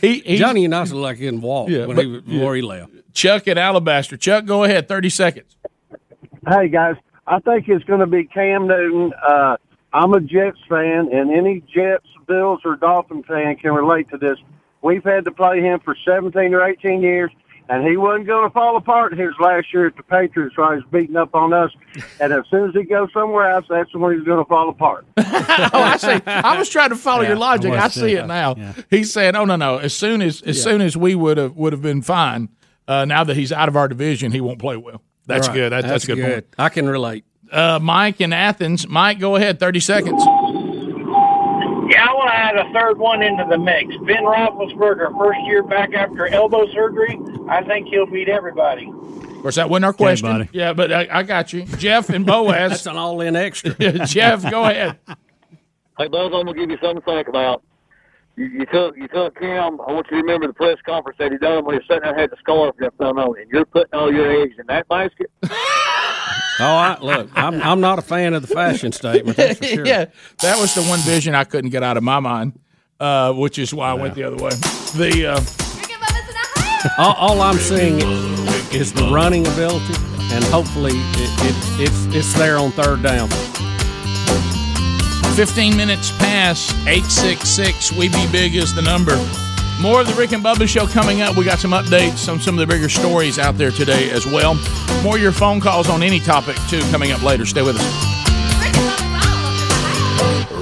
[0.01, 2.55] he, he's- Johnny Unitas looked like he didn't walk Yeah, when but- he was, yeah.
[2.55, 2.93] he left.
[3.13, 4.17] Chuck at Alabaster.
[4.17, 4.89] Chuck, go ahead.
[4.89, 5.57] 30 seconds.
[6.49, 9.13] Hey guys, I think it's going to be Cam Newton.
[9.27, 9.57] Uh,
[9.93, 14.39] I'm a Jets fan, and any Jets, Bills, or Dolphin fan can relate to this.
[14.83, 17.31] We've had to play him for 17 or 18 years,
[17.69, 20.77] and he wasn't going to fall apart his last year at the Patriots while he
[20.77, 21.71] was beating up on us.
[22.21, 25.05] And as soon as he goes somewhere else, that's when he's going to fall apart.
[25.17, 25.23] oh,
[25.73, 26.21] I see.
[26.27, 27.73] I was trying to follow Yeah, your logic.
[27.73, 28.55] I I, see it now.
[28.57, 28.73] Yeah.
[28.91, 29.79] He's saying, "Oh no, no.
[29.79, 30.63] As soon as as Yeah.
[30.65, 32.49] soon as we would have would have been fine.
[32.89, 35.03] Uh, now that he's out of our division, he won't play well.
[35.27, 35.55] That's Right.
[35.55, 35.73] good.
[35.73, 36.47] That's, that's, a good, point.
[36.57, 37.25] I can relate.
[37.51, 38.87] Uh, Mike in Athens.
[38.87, 39.59] Mike, go ahead.
[39.59, 40.23] Thirty seconds.
[41.89, 43.95] Yeah, I want to add a third one into the mix.
[44.07, 47.19] Ben Roethlisberger, first year back after elbow surgery.
[47.49, 48.89] I think he'll beat everybody.
[48.89, 50.29] Of course, that wasn't our question.
[50.29, 50.49] buddy.
[50.53, 52.71] Yeah, but I, I got you, Jeff and Boaz.
[52.71, 53.75] That's an all-in extra.
[54.07, 54.99] Jeff, go ahead.
[55.99, 57.63] Hey, Buzz, I'm gonna give you something to think about.
[58.37, 59.81] You, you took you took Cam.
[59.81, 62.03] I want you to remember the press conference that he done when he was sitting
[62.03, 65.31] there had the scarf left on, and you're putting all your eggs in that basket.
[66.59, 69.37] Oh, I, look, I'm, I'm not a fan of the fashion statement.
[69.37, 69.87] That's for sure.
[69.87, 70.07] yeah,
[70.41, 72.59] that was the one vision I couldn't get out of my mind,
[72.99, 74.51] uh, which is why I went the other way.
[74.97, 77.97] The uh, All, all I'm seeing
[78.73, 79.95] is the running ability,
[80.33, 81.31] and hopefully it,
[81.81, 83.29] it, it's it's there on third down.
[85.37, 89.17] 15 minutes past 866 We Be Big is the number.
[89.81, 91.37] More of the Rick and Bubba show coming up.
[91.37, 94.55] We got some updates on some of the bigger stories out there today as well.
[95.03, 97.45] More of your phone calls on any topic, too, coming up later.
[97.45, 97.85] Stay with us.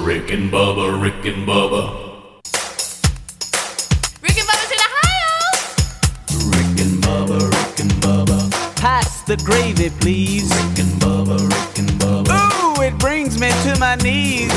[0.04, 2.10] Rick and Bubba, Rick and Bubba.
[4.20, 5.36] Rick and Bubba's in Ohio.
[6.50, 8.50] Rick and Bubba, Rick and Bubba.
[8.76, 10.50] Pass the gravy, please.
[10.50, 12.78] Rick and Bubba, Rick and Bubba.
[12.78, 14.52] Ooh, it brings me to my knees.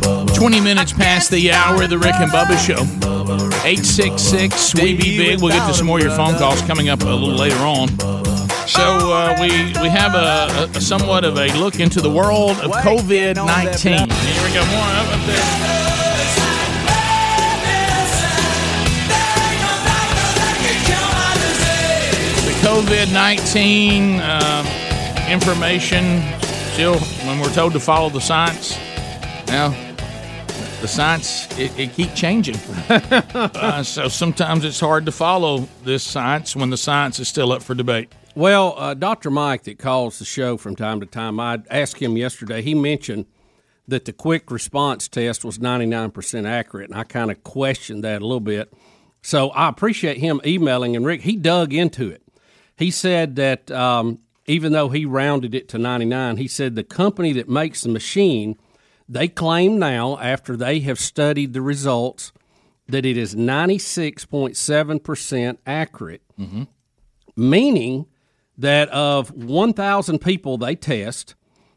[0.00, 2.82] 20 minutes past the hour of the Rick and Bubba show.
[3.64, 5.40] 866 We Be Big.
[5.40, 7.88] We'll get to some more of your phone calls coming up a little later on.
[8.68, 9.48] So uh, we
[9.80, 13.92] we have a, a somewhat of a look into the world of COVID 19.
[13.92, 14.64] Here we go.
[14.66, 15.78] More up, up there.
[22.44, 24.66] The COVID 19 um,
[25.30, 26.22] information,
[26.72, 28.78] still, when we're told to follow the science,
[29.48, 29.70] now,
[30.80, 32.56] the science, it, it keep changing.
[32.88, 37.62] uh, so sometimes it's hard to follow this science when the science is still up
[37.62, 38.12] for debate.
[38.34, 39.30] Well, uh, Dr.
[39.30, 42.62] Mike, that calls the show from time to time, I asked him yesterday.
[42.62, 43.26] He mentioned
[43.88, 48.24] that the quick response test was 99% accurate, and I kind of questioned that a
[48.24, 48.72] little bit.
[49.22, 52.22] So I appreciate him emailing, and Rick, he dug into it.
[52.76, 57.32] He said that um, even though he rounded it to 99, he said the company
[57.32, 58.56] that makes the machine,
[59.08, 62.32] they claim now, after they have studied the results,
[62.86, 66.62] that it is 96.7% accurate mm-hmm.
[67.36, 68.06] meaning
[68.56, 71.34] that of 1,000 people they test,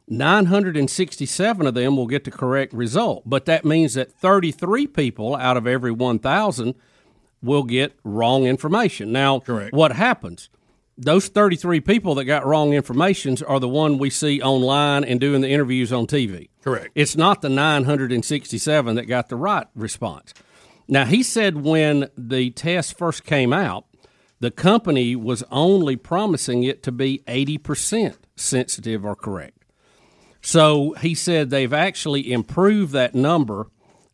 [0.08, 3.24] 967 of them will get the correct result.
[3.26, 6.76] But that means that 33 people out of every 1,000
[7.42, 9.12] will get wrong information.
[9.12, 9.74] Now, Correct.
[9.74, 10.50] what happens?
[10.98, 15.42] Those 33 people that got wrong information are the one we see online and doing
[15.42, 16.50] the interviews on TV.
[16.62, 16.90] Correct.
[16.96, 20.34] It's not the 967 that got the right response.
[20.88, 23.86] Now, he said when the test first came out,
[24.42, 29.64] The company was only promising it to be 80% sensitive or correct.
[30.42, 33.68] So he said they've actually improved that number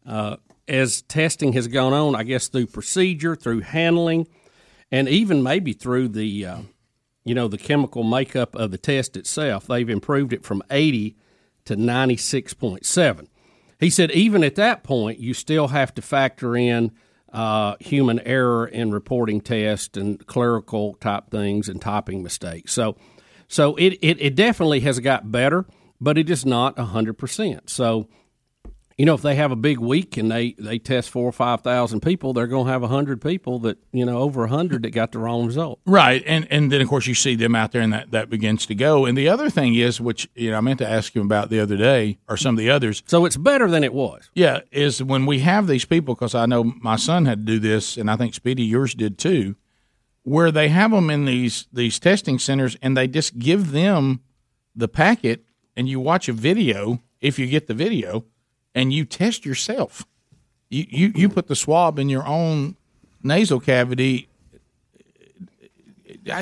[0.05, 0.35] uh,
[0.67, 4.27] as testing has gone on, I guess through procedure, through handling,
[4.91, 6.59] and even maybe through the, uh,
[7.23, 9.67] you know, the chemical makeup of the test itself.
[9.67, 11.15] They've improved it from 80
[11.65, 13.27] to 96.7.
[13.79, 16.91] He said even at that point, you still have to factor in
[17.31, 22.71] uh, human error in reporting tests and clerical type things and typing mistakes.
[22.71, 22.95] So,
[23.47, 25.65] so it, it, it definitely has got better,
[25.99, 27.69] but it is not 100%.
[27.69, 28.07] So,
[28.97, 31.99] you know, if they have a big week and they, they test four or 5,000
[32.01, 35.19] people, they're going to have 100 people that, you know, over 100 that got the
[35.19, 35.79] wrong result.
[35.85, 38.65] Right, and and then of course you see them out there, and that that begins
[38.65, 39.05] to go.
[39.05, 41.59] And the other thing is, which you know, I meant to ask you about the
[41.59, 43.03] other day, or some of the others.
[43.05, 44.31] So it's better than it was.
[44.33, 47.59] Yeah, is when we have these people, because I know my son had to do
[47.59, 49.55] this, and I think Speedy yours did too,
[50.23, 54.21] where they have them in these these testing centers, and they just give them
[54.75, 55.45] the packet,
[55.75, 58.25] and you watch a video if you get the video,
[58.77, 60.05] and you test yourself.
[60.69, 62.75] You you you put the swab in your own
[63.23, 64.27] nasal cavity.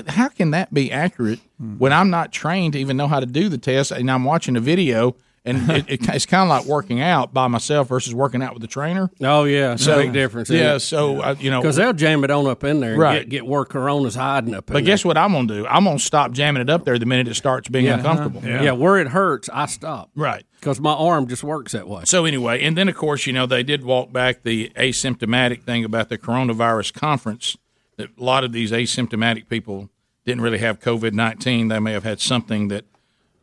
[0.07, 3.49] How can that be accurate when I'm not trained to even know how to do
[3.49, 5.15] the test, and I'm watching a video?
[5.47, 8.63] And it, it, it's kind of like working out by myself versus working out with
[8.63, 9.11] a trainer.
[9.21, 10.49] Oh yeah, a big difference.
[10.49, 13.19] Yeah, so uh, you know, because they'll jam it on up in there, and Right.
[13.21, 14.67] Get, get where Corona's hiding up.
[14.67, 14.81] in But there.
[14.93, 15.67] guess what I'm gonna do?
[15.67, 17.97] I'm gonna stop jamming it up there the minute it starts being Yeah.
[17.97, 18.41] uncomfortable.
[18.43, 18.71] Yeah.
[18.71, 20.09] where it hurts, I stop.
[20.15, 20.45] Right.
[20.65, 22.05] Because my arm just works that way.
[22.05, 25.85] So anyway, and then of course, you know, they did walk back the asymptomatic thing
[25.85, 27.55] about the coronavirus conference.
[27.97, 29.91] That a lot of these asymptomatic people
[30.25, 31.67] didn't really have COVID nineteen.
[31.67, 32.85] They may have had something that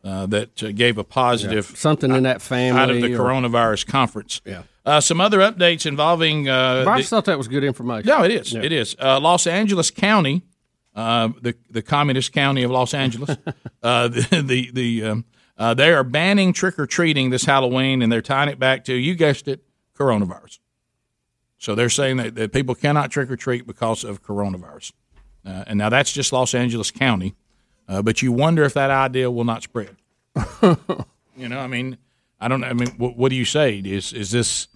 [0.03, 1.77] uh, that uh, gave a positive Yeah.
[1.77, 4.41] Something in that family out of the or- coronavirus conference.
[4.43, 4.63] Yeah.
[4.85, 6.49] Uh, some other updates involving.
[6.49, 8.09] Uh, I the- thought that was good information.
[8.09, 8.51] no, it is.
[8.51, 8.63] Yeah.
[8.63, 8.97] It is.
[9.01, 10.41] Uh, Los Angeles County,
[10.93, 13.37] uh, the the communist county of Los Angeles,
[13.81, 15.25] uh, the the, the um,
[15.57, 18.93] uh, they are banning trick or treating this Halloween, and they're tying it back to
[18.93, 19.63] you guessed it,
[19.97, 20.59] coronavirus.
[21.57, 24.91] So they're saying that, that people cannot trick or treat because of coronavirus,
[25.45, 27.35] uh, and now that's just Los Angeles County,
[27.87, 29.95] uh, but you wonder if that idea will not spread.
[31.37, 31.97] you know, I mean,
[32.41, 32.67] I don't know.
[32.67, 33.81] I mean, what, what do you say?
[33.83, 34.67] Is is this?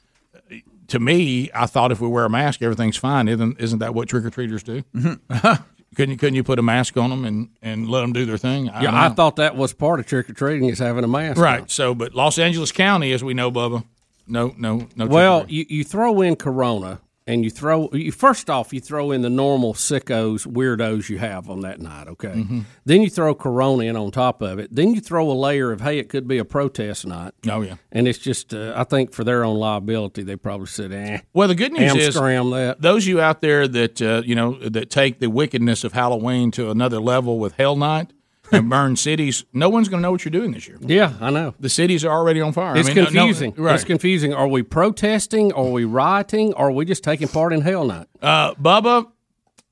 [0.87, 3.27] to me, I thought if we wear a mask, everything's fine.
[3.27, 4.83] Isn't isn't that what trick or treaters do?
[5.95, 8.37] couldn't you couldn't you put a mask on them and, and let them do their
[8.37, 8.65] thing?
[8.65, 11.39] yeah, I thought that was part of trick or treating is having a mask.
[11.39, 11.61] right.
[11.61, 11.69] on.
[11.69, 13.83] So, but Los Angeles County, as we know, Bubba,
[14.27, 15.07] no, no, no.
[15.07, 19.21] Well, you, you throw in Corona, and you throw you first off you throw in
[19.21, 22.07] the normal sickos, weirdos you have on that night.
[22.07, 22.63] Okay, Mhm.
[22.85, 24.73] then you throw Corona in on top of it.
[24.73, 27.33] Then you throw a layer of hey, it could be a protest night.
[27.49, 30.91] Oh yeah, and it's just uh, I think for their own liability, they probably said,
[30.91, 31.19] eh.
[31.33, 32.77] Well, the good news is that.
[32.79, 36.51] those of you out there that uh, you know that take the wickedness of Halloween
[36.51, 38.11] to another level with Hell Night
[38.51, 39.45] and burn cities.
[39.53, 40.77] No one's going to know what you're doing this year.
[40.81, 41.53] Yeah, I know.
[41.59, 42.75] The cities are already on fire.
[42.75, 43.53] I It's mean, no- no- confusing.
[43.57, 43.75] right.
[43.75, 44.33] It's confusing.
[44.33, 45.51] Are we protesting?
[45.53, 46.53] Are we rioting?
[46.55, 48.07] Are we just taking part in Hell Night?
[48.21, 49.07] Uh, Bubba,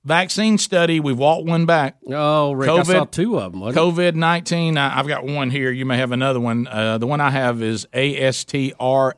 [0.03, 0.99] vaccine study.
[0.99, 1.97] We've walked one back.
[2.07, 3.61] Oh, Rick, I saw two of them.
[3.61, 4.77] COVID nineteen.
[4.77, 5.71] I've got one here.
[5.71, 6.67] You may have another one.
[6.67, 9.13] Uh, the one I have is ASTRA.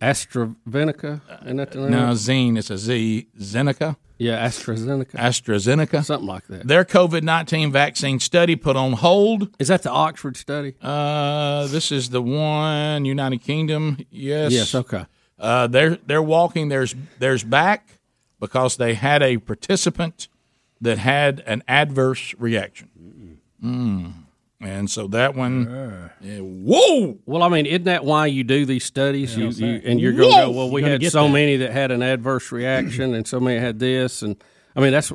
[0.00, 1.20] AstraZeneca.
[1.44, 1.90] Isn't that the name?
[1.90, 2.58] No, Zine.
[2.58, 3.28] It's a Z.
[3.38, 3.96] Zeneca.
[4.22, 5.14] Yeah, AstraZeneca.
[5.14, 6.04] AstraZeneca.
[6.04, 6.68] Something like that.
[6.68, 9.48] Their COVID nineteen vaccine study put on hold.
[9.58, 10.74] Is that the Oxford study?
[10.80, 13.98] Uh, this is the one United Kingdom.
[14.10, 14.52] Yes.
[14.52, 15.06] Yes, okay.
[15.40, 16.68] Uh, they're they're walking.
[16.68, 17.98] There's there's back
[18.38, 20.28] because they had a participant
[20.80, 22.90] that had an adverse reaction.
[23.60, 24.21] Mm.
[24.62, 27.18] And so that one, yeah, whoa!
[27.26, 29.36] Well, I mean, isn't that why you do these studies?
[29.36, 30.46] Yeah, you, you and you're going to Whoa!
[30.46, 30.50] go.
[30.52, 31.32] Well, we had so that.
[31.32, 34.42] many that had an adverse reaction, and so many had this, and
[34.76, 35.12] I mean that's.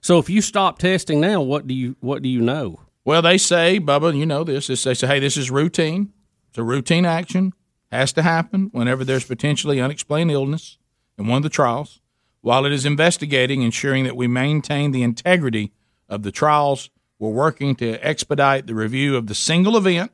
[0.00, 2.80] So if you stop testing now, what do you what do you know?
[3.04, 4.68] Well, they say, Bubba, you know this.
[4.68, 6.12] Is they say, hey, this is routine.
[6.48, 7.52] It's a routine action.
[7.90, 10.76] Has to happen whenever there's potentially unexplained illness
[11.16, 12.00] in one of the trials.
[12.40, 15.72] While it is investigating, ensuring that we maintain the integrity
[16.08, 20.12] of the trials, we're working to expedite the review of the single event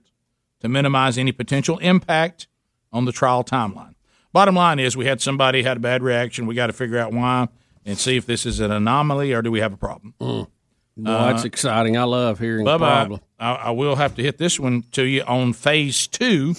[0.61, 2.47] to minimize any potential impact
[2.93, 3.95] on the trial timeline.
[4.33, 6.47] Bottom line is, we had somebody had a bad reaction.
[6.47, 7.49] We got to figure out why
[7.85, 10.15] and see if this is an anomaly or do we have a problem.
[10.19, 10.49] Well,
[10.97, 11.97] that's Uh, exciting.
[11.97, 13.21] I love hearing Bubba, problem.
[13.39, 16.55] I, I will have to hit this one to you on phase two.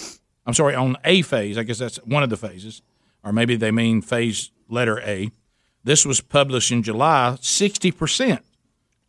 [0.45, 1.57] I'm sorry, on a phase.
[1.57, 2.81] I guess that's one of the phases,
[3.23, 5.31] or maybe they mean phase letter A.
[5.83, 7.37] This was published in July.
[7.41, 8.43] Sixty percent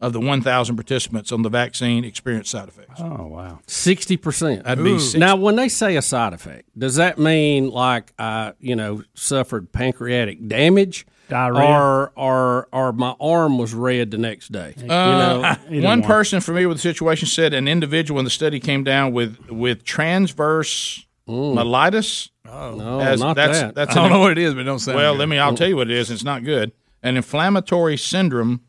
[0.00, 3.00] of the 1,000 participants on the vaccine experienced side effects.
[3.00, 4.64] Oh wow, Sixty percent.
[4.64, 5.18] That'd be 60.
[5.18, 9.72] now when they say a side effect, does that mean like I, you know, suffered
[9.72, 11.64] pancreatic damage, Diarrhea.
[11.64, 14.74] or or or my arm was red the next day.
[14.88, 18.60] Uh, you know, one person familiar with the situation said an individual in the study
[18.60, 22.30] came down with with transverse myelitis.
[22.48, 23.74] Oh, No, As- not that's, that.
[23.74, 25.38] That's I don't an- know what it is, but don't sound Well, let me.
[25.38, 26.10] I'll tell you what it is.
[26.10, 26.72] It's not good.
[27.02, 28.60] An inflammatory syndrome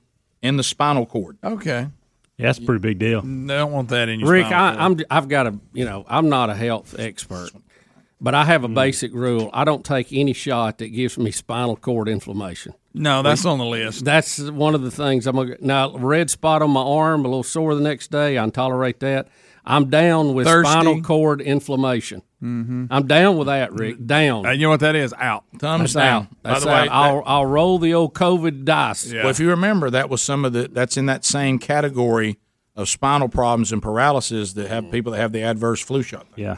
[0.41, 1.37] in the spinal cord.
[1.43, 1.87] Okay.
[2.37, 3.21] Yeah, that's a pretty big deal.
[3.21, 5.05] Don't want that in your Rick, spinal I, cord.
[5.09, 7.49] I'm I've got a you know I'm not a health expert,
[8.21, 8.75] but I have a mm.
[8.75, 12.73] basic rule: I don't take any shot that gives me spinal cord inflammation.
[12.93, 14.05] No, that's on the list.
[14.05, 17.43] That's one of the things I'm gonna now red spot on my arm, a little
[17.43, 18.37] sore the next day.
[18.37, 19.29] I can tolerate that.
[19.67, 20.71] I'm down with Thirsty.
[20.71, 22.21] spinal cord inflammation.
[22.41, 22.85] Mm-hmm.
[22.89, 24.05] I'm down with that, Rick.
[24.05, 24.45] Down.
[24.45, 25.13] Uh, you know what that is?
[25.17, 25.43] Out.
[25.59, 26.21] Thumbs That's down.
[26.23, 26.27] out.
[26.43, 26.91] That's By the way, out.
[26.91, 29.11] I'll, I'll roll the old COVID dice.
[29.11, 32.37] Well, if you remember, that was some of the that's in that same category
[32.75, 36.27] of spinal problems and paralysis that have people that have the adverse flu shot.
[36.35, 36.57] Yeah.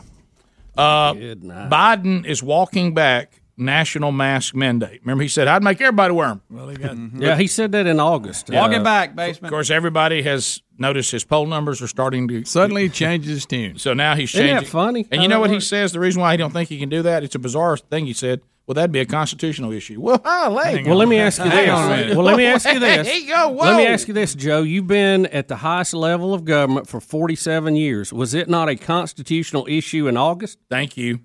[0.78, 1.70] Uh, Good night.
[1.70, 5.02] Biden is walking back national mask mandate.
[5.04, 6.42] Remember, he said I'd make everybody wear them.
[6.50, 8.50] Well, he got Yeah, he said that in August.
[8.50, 12.46] Walk Uh, it back, Of course, everybody has noticed his poll numbers are starting to
[12.46, 13.78] suddenly he changes his tune.
[13.78, 14.46] So now he's changing.
[14.48, 14.66] Isn't changing.
[14.66, 15.08] that funny?
[15.12, 15.92] And How you know that what he says?
[15.92, 17.24] The reason why he don't think he can do that?
[17.24, 18.06] It's a bizarre thing.
[18.06, 20.84] He said, "Well, that'd be a constitutional issue." Well, holly.
[20.86, 21.70] Well, let me ask you this.
[21.70, 22.16] on a minute.
[22.16, 23.08] Well, let me ask you this.
[23.08, 23.50] There you.
[23.56, 24.62] Let me ask you this, Joe.
[24.64, 28.14] You've been at the highest level of government for 47 years.
[28.14, 30.60] Was it not a constitutional issue in August?
[30.70, 31.20] Thank you.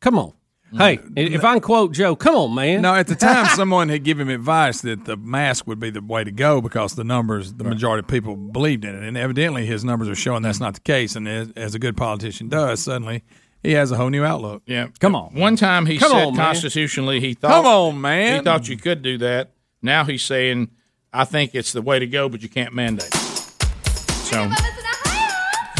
[0.00, 0.32] Come on.
[0.76, 1.30] Hey, mm.
[1.30, 2.82] if I can quote Joe, come on, man.
[2.82, 6.00] No, at the time, someone had given him advice that the mask would be the
[6.00, 9.66] way to go because the numbers, the majority of people believed in it, and evidently
[9.66, 11.14] his numbers are showing that's not the case.
[11.14, 13.22] And as, as a good politician does, suddenly
[13.62, 14.62] he has a whole new outlook.
[14.66, 14.88] Yeah.
[14.98, 15.34] Come on.
[15.34, 16.46] One time he Come said on, man.
[16.46, 18.38] constitutionally he thought Come on, man.
[18.38, 19.52] he thought you could do that.
[19.82, 20.70] Now he's saying
[21.12, 23.08] I think it's the way to go, but you can't mandate.
[23.08, 24.50] it." So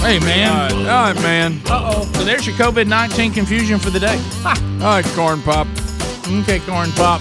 [0.02, 0.72] Hey man.
[0.72, 1.60] All right, man.
[1.66, 2.12] Uh oh.
[2.14, 4.20] So there's your COVID nineteen confusion for the day.
[4.44, 5.68] All right, corn pop.
[6.26, 7.20] Okay, corn pop.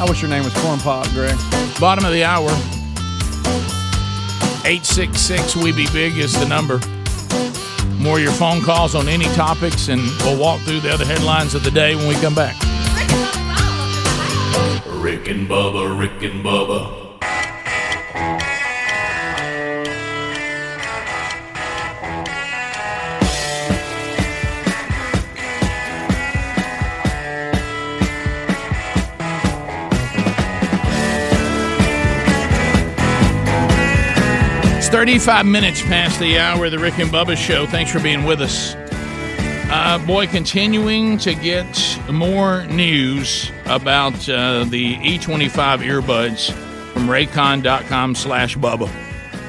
[0.00, 1.36] I wish your name was Corn Pop, Greg.
[1.78, 2.48] Bottom of the hour.
[4.64, 6.80] Eight six six we be big is the number.
[8.00, 11.54] More of your phone calls on any topics, and we'll walk through the other headlines
[11.54, 12.56] of the day when we come back.
[14.86, 17.07] Rick and Bubba, Rick and Bubba.
[34.88, 37.66] It's 35 minutes past the hour of the Rick and Bubba show.
[37.66, 38.74] Thanks for being with us.
[39.70, 46.52] Uh, boy, continuing to get more news about uh, the E25 earbuds
[46.94, 48.88] from raycon.com slash Bubba.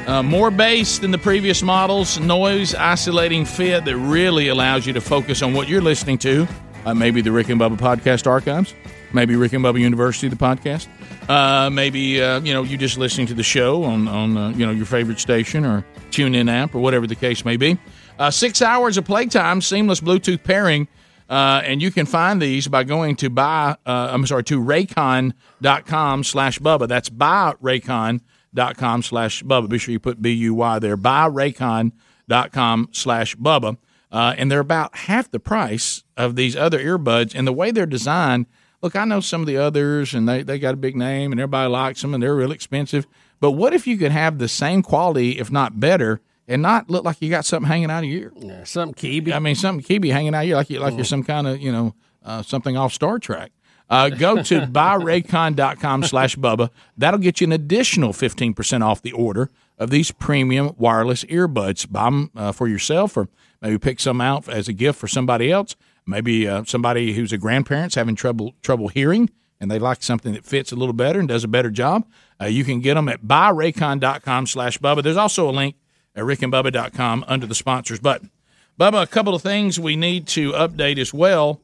[0.10, 5.00] Uh, more bass than the previous models, noise isolating fit that really allows you to
[5.00, 6.46] focus on what you're listening to.
[6.84, 8.74] Uh, maybe the Rick and Bubba podcast archives,
[9.14, 10.90] maybe Rick and Bubba University, the podcast.
[11.30, 14.66] Uh, maybe uh, you know you just listening to the show on on uh, you
[14.66, 17.78] know your favorite station or tune in app or whatever the case may be.
[18.18, 20.88] Uh, six hours of playtime, seamless Bluetooth pairing,
[21.30, 23.78] uh, and you can find these by going to buy.
[23.86, 26.88] Uh, I'm sorry to raycon.com slash Bubba.
[26.88, 29.70] That's buy raycon.com slash Bubba.
[29.70, 30.98] Be sure you put B U Y there.
[30.98, 33.78] Buy raycon.com slash Bubba.
[34.12, 37.34] And they're about half the price of these other earbuds.
[37.36, 38.48] And the way they're designed,
[38.82, 41.40] look, I know some of the others, and they, they got a big name, and
[41.40, 43.08] everybody likes them, and they're real expensive.
[43.40, 47.04] But what if you could have the same quality, if not better, and not look
[47.04, 48.34] like you got something hanging out of your ear?
[48.36, 49.34] Yeah, something kibi.
[49.34, 51.62] I mean, something kibi hanging out of you, like you like you're some kind of
[51.62, 53.52] you know uh, something off Star Trek.
[53.90, 56.70] Uh, go to buyraycon.com slash Bubba.
[56.98, 59.50] That'll get you an additional 15% off the order
[59.80, 61.90] of these premium wireless earbuds.
[61.92, 63.30] Buy them uh, for yourself or
[63.62, 65.76] maybe pick some out as a gift for somebody else.
[66.10, 69.30] Maybe uh, somebody who's a grandparent's having trouble trouble hearing
[69.60, 72.08] and they like something that fits a little better and does a better job.
[72.42, 75.04] Uh, you can get them at buyraycon.com slash Bubba.
[75.04, 75.76] There's also a link
[76.16, 78.32] at rickandbubba.com under the sponsors button.
[78.80, 81.62] Bubba, a couple of things we need to update as well.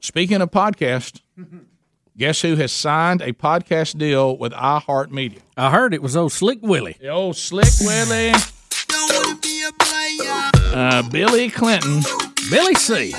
[0.00, 1.20] Speaking of podcast,
[2.16, 5.40] guess who has signed a podcast deal with iHeartMedia?
[5.56, 6.96] I heard it was old Slick Willie.
[7.00, 8.32] The old Slick Willie.
[8.86, 12.02] Don't wanna be a my uh uh, Billy Clinton.
[12.50, 13.14] Billy C.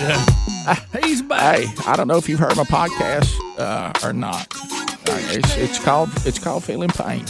[1.04, 1.60] He's back.
[1.60, 4.48] Hey, I don't know if you've heard my podcast uh, or not.
[5.10, 7.26] Uh, it's, it's called it's called feeling pain.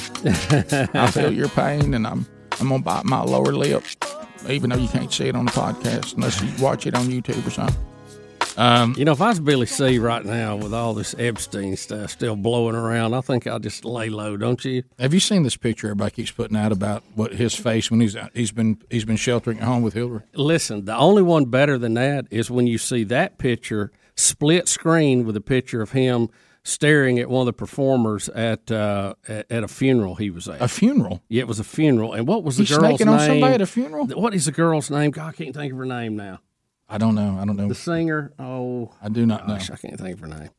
[0.94, 2.26] I feel your pain, and I'm
[2.60, 3.84] I'm gonna bite my lower lip,
[4.48, 7.46] even though you can't see it on the podcast unless you watch it on YouTube
[7.46, 7.76] or something.
[8.60, 12.10] Um, You know, if I was Billy C right now with all this Epstein stuff
[12.12, 14.84] still blowing around, I think I'll just lay low, don't you?
[15.00, 18.18] Have you seen this picture everybody keeps putting out about what his face when he's
[18.34, 20.24] he's been he's been sheltering at home with Hillary?
[20.34, 25.26] Listen, the only one better than that is when you see that picture split screen
[25.26, 26.28] with a picture of him
[26.62, 30.62] staring at one of the performers at uh, at, at a funeral he was at.
[30.62, 31.24] A funeral?
[31.30, 32.12] Yeah, it was a funeral.
[32.14, 33.16] And what was the He's girl's snaking name?
[33.16, 34.06] on somebody at a funeral?
[34.08, 35.12] What is the girl's name?
[35.12, 36.40] God, I can't think of her name now.
[36.90, 37.38] I don't know.
[37.40, 37.68] I don't know.
[37.68, 38.34] The singer.
[38.40, 39.76] Oh, I do not gosh, know.
[39.76, 40.50] I can't think of her name.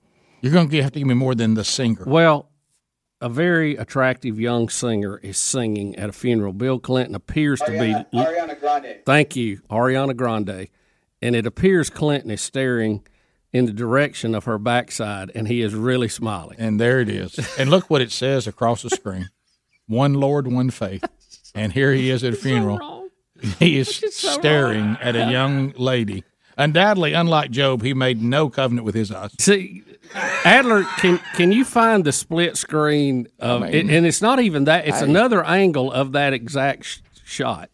[0.41, 2.05] You're going to have to give me more than the singer.
[2.07, 2.49] Well,
[3.21, 6.53] a very attractive young singer is singing at a funeral.
[6.53, 9.01] Bill Clinton appears to be Ariana Grande.
[9.05, 10.69] Thank you, Ariana Grande.
[11.21, 13.07] And it appears Clinton is staring
[13.53, 16.57] in the direction of her backside, and he is really smiling.
[16.59, 17.39] And there it is.
[17.59, 19.29] And look what it says across the screen:
[19.87, 21.05] "One Lord, one faith."
[21.55, 23.00] And here he is at a funeral.
[23.59, 26.25] He is staring at a young lady.
[26.59, 29.31] Undoubtedly, unlike Job, he made no covenant with his eyes.
[29.39, 29.83] See,
[30.45, 34.65] Adler, can can you find the split screen of I mean, and it's not even
[34.65, 37.71] that; it's I- another angle of that exact sh- shot,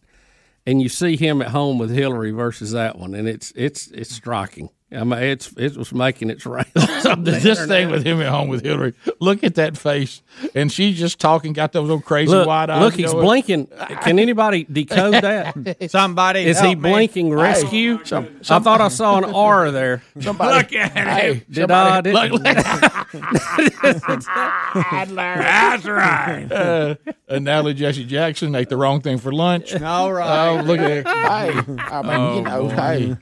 [0.65, 4.13] and you see him at home with Hillary versus that one, and it's it's it's
[4.15, 4.69] striking.
[4.89, 6.67] I mean, it's it was making its rounds.
[6.73, 7.03] this
[7.43, 7.91] thing internet.
[7.91, 8.93] with him at home with Hillary.
[9.19, 10.21] Look at that face,
[10.55, 12.79] and she's just talking, got those little crazy Look, wide eyes.
[12.81, 13.25] look, he's going.
[13.25, 13.67] blinking.
[14.01, 15.77] Can anybody decode that?
[15.91, 16.89] Somebody, is he help me.
[16.89, 17.99] blinking rescue?
[18.05, 20.03] Some- I thought I saw an R there.
[20.21, 21.45] Somebody, Look at hey, him.
[21.51, 21.99] Did I?
[22.01, 22.43] Did, look,
[24.87, 26.47] That's right.
[26.51, 26.95] uh,
[27.27, 29.73] and Natalie Jesse Jackson ate the wrong thing for lunch.
[29.81, 30.47] All right.
[30.49, 31.51] Oh, look at that.
[31.53, 32.69] Hey, I mean, Oh, you know, boy.
[32.75, 33.15] hey.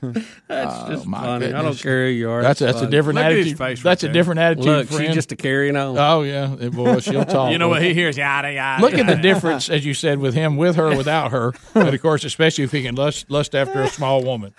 [0.48, 1.46] That's Oh, just my funny.
[1.56, 1.82] I don't goodness.
[1.82, 2.42] care who you are.
[2.42, 3.58] That's It's that's a different Look at his attitude.
[3.58, 4.12] face right that's a there.
[4.12, 5.06] different attitude, Look, friend.
[5.06, 5.96] she's just a carrying on.
[5.98, 7.52] oh yeah, it- boy, she'll talk.
[7.52, 8.16] You know what he hears?
[8.16, 8.82] Yada yada.
[8.82, 9.22] Look at the yada.
[9.22, 12.72] difference, as you said, with him, with her, without her, and of course, especially if
[12.72, 14.54] he can lust, lust after a small woman,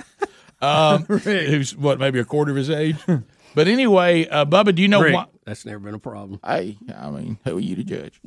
[0.61, 2.97] um, who's what maybe a quarter of his age.
[3.55, 5.25] But anyway, uh, Bubba, do you know Rick, why?
[5.45, 6.39] that's never been a problem.
[6.45, 8.19] Hey, I mean, who are you to judge?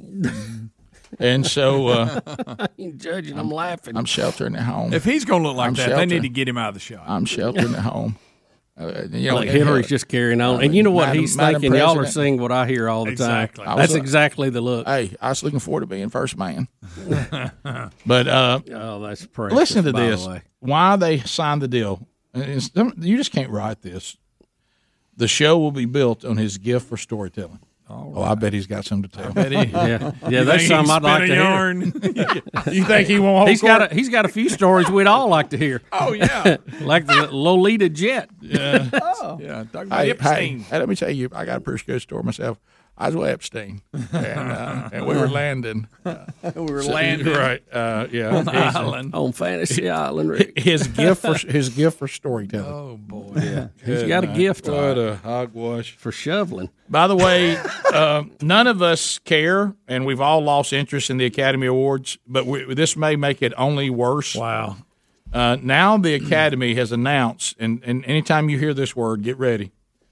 [1.18, 2.20] and so uh,
[2.58, 3.38] I ain't judging.
[3.38, 3.96] I'm laughing.
[3.96, 4.92] I'm sheltering at home.
[4.92, 6.74] If he's going to look like I'm that, they need to get him out of
[6.74, 7.04] the shot.
[7.06, 8.16] I'm sheltering at home.
[8.78, 11.60] Uh, you know, like Hillary's just carrying on, and you know what Madam- he's Madam
[11.60, 11.78] thinking.
[11.78, 13.64] Y'all are seeing what I hear all the Exactly.
[13.64, 13.76] time.
[13.76, 14.86] Was, That's uh, exactly the look.
[14.86, 16.66] Hey, I was looking forward to being first man.
[18.06, 19.56] but uh, oh, that's precious.
[19.56, 20.26] listen to by the this.
[20.26, 20.42] way.
[20.60, 22.06] Why they signed the deal?
[22.32, 22.48] And
[23.04, 24.16] you just can't write this.
[25.16, 27.60] The show will be built on his gift for storytelling.
[27.92, 29.32] Oh, I bet he's got something to tell.
[29.32, 30.42] bet he- Yeah, yeah.
[30.44, 32.72] That's think something I'd like to a hear.
[32.72, 33.78] you think he won't hold He's court?
[33.78, 35.82] got a, he's got a few stories we'd all like to hear.
[35.92, 38.30] Oh yeah, like the Lolita Jet.
[38.40, 39.38] yeah, oh.
[39.40, 39.64] yeah.
[39.72, 42.22] Talk about Hey, hey, hey, let me tell you, I got a pretty good story
[42.22, 42.58] myself.
[43.00, 44.12] I was with Epstein, and,
[44.52, 45.88] uh, and we were landing.
[46.04, 47.62] we were So- landing right?
[47.72, 49.14] Uh, yeah, on the island.
[49.14, 50.30] on Fantasy Island.
[50.30, 50.52] Rick.
[50.58, 52.66] His gift for his gift for storytelling.
[52.72, 56.68] Oh boy, Yeah, he's Good got a gift What a hogwash for shoveling.
[56.88, 57.56] By the way,
[57.92, 62.18] uh, none of us care, and we've all lost interest in the Academy Awards.
[62.26, 64.34] But we, this may make it only worse.
[64.34, 64.76] Wow.
[65.32, 69.70] Uh, now the Academy has announced, and, and anytime you hear this word, get ready,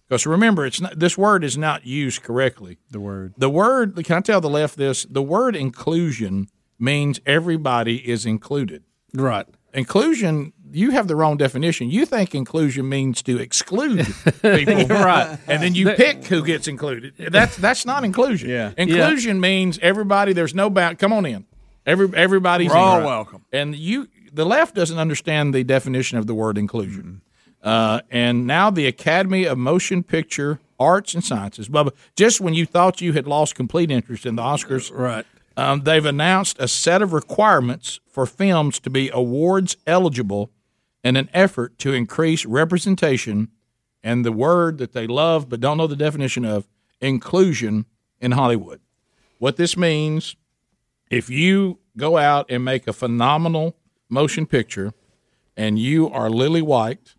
[0.09, 2.79] because remember, it's not this word is not used correctly.
[2.91, 3.35] The word.
[3.37, 4.03] The word.
[4.05, 5.05] Can I tell the left this?
[5.05, 6.49] The word inclusion
[6.79, 8.85] means everybody is included.
[9.13, 9.47] Right.
[9.75, 10.53] Inclusion.
[10.71, 11.91] You have the wrong definition.
[11.91, 14.07] You think inclusion means to exclude
[14.43, 15.39] people, Right.
[15.47, 17.15] And then you pick who gets included.
[17.19, 18.49] That's that's not inclusion.
[18.49, 18.73] Yeah.
[18.77, 20.33] Inclusion means everybody.
[20.33, 20.99] There's no bound.
[20.99, 21.47] Come on in.
[21.85, 23.45] Every everybody's all welcome.
[23.53, 27.23] And you, the left doesn't understand the definition of the word inclusion.
[27.63, 32.65] Uh, and now the Academy of Motion Picture Arts and Sciences, Bubba, just when you
[32.65, 35.27] thought you had lost complete interest in the Oscars, Right.
[35.57, 40.51] um, they've announced a set of requirements for films to be awards eligible
[41.03, 43.49] in an effort to increase representation
[44.05, 46.69] and the word that they love but don't know the definition of
[47.01, 47.87] inclusion
[48.21, 48.81] in Hollywood.
[49.39, 50.37] What this means,
[51.11, 53.77] if you go out and make a phenomenal
[54.09, 54.93] motion picture
[55.57, 57.15] and you are lily white,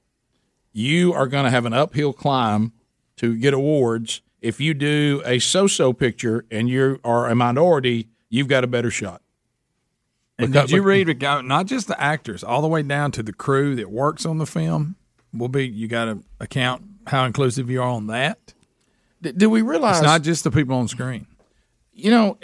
[0.71, 2.73] you are going to have an uphill climb
[3.17, 4.21] to get awards.
[4.41, 8.89] If you do a so-so picture and you are a minority, you've got a better
[8.91, 9.21] shot.
[10.37, 13.33] And Because- did you read not just the actors, all the way down to the
[13.33, 14.95] crew that works on the film?
[15.33, 18.53] Will be you got to account how inclusive you are on that.
[19.21, 21.27] Do we realize It's not just the people on screen.
[21.93, 22.37] You know,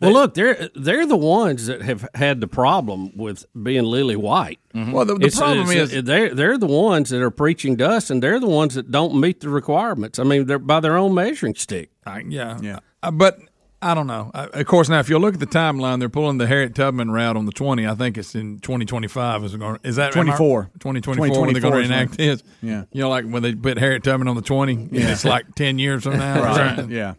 [0.00, 4.58] Well, look, they're they're the ones that have had the problem with being lily white.
[4.74, 7.88] Well, the, the It's- problem it's- is they're they're the ones that are preaching to
[7.88, 10.18] us, and they're the ones that don't meet the requirements.
[10.18, 11.90] I mean, they're by their own measuring stick.
[12.04, 12.80] I, yeah, yeah.
[13.02, 13.38] Uh, but
[13.82, 14.30] I don't know.
[14.34, 17.10] Uh, of course, now if you look at the timeline, they're pulling the Harriet Tubman
[17.10, 17.86] route on the twenty.
[17.86, 19.44] I think it's in twenty twenty five.
[19.44, 20.72] Is going is that 24.
[20.78, 22.42] Twenty twenty four when they're going to is enact this.
[22.60, 22.84] Yeah.
[22.92, 25.78] you know, like when they put Harriet Tubman on the twenty, and it's like ten
[25.78, 26.40] years from now.
[26.40, 26.42] or
[26.76, 26.88] Right.
[26.90, 27.14] Yeah.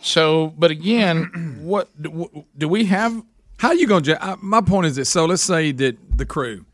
[0.00, 3.22] So, but again, what do, do we have?
[3.58, 4.38] How you going to?
[4.40, 6.64] My point is that so let's say that the crew,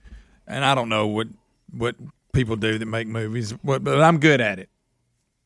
[0.46, 1.28] and I don't know what
[1.70, 1.96] what
[2.32, 4.68] people do that make movies, but, but I'm good at it.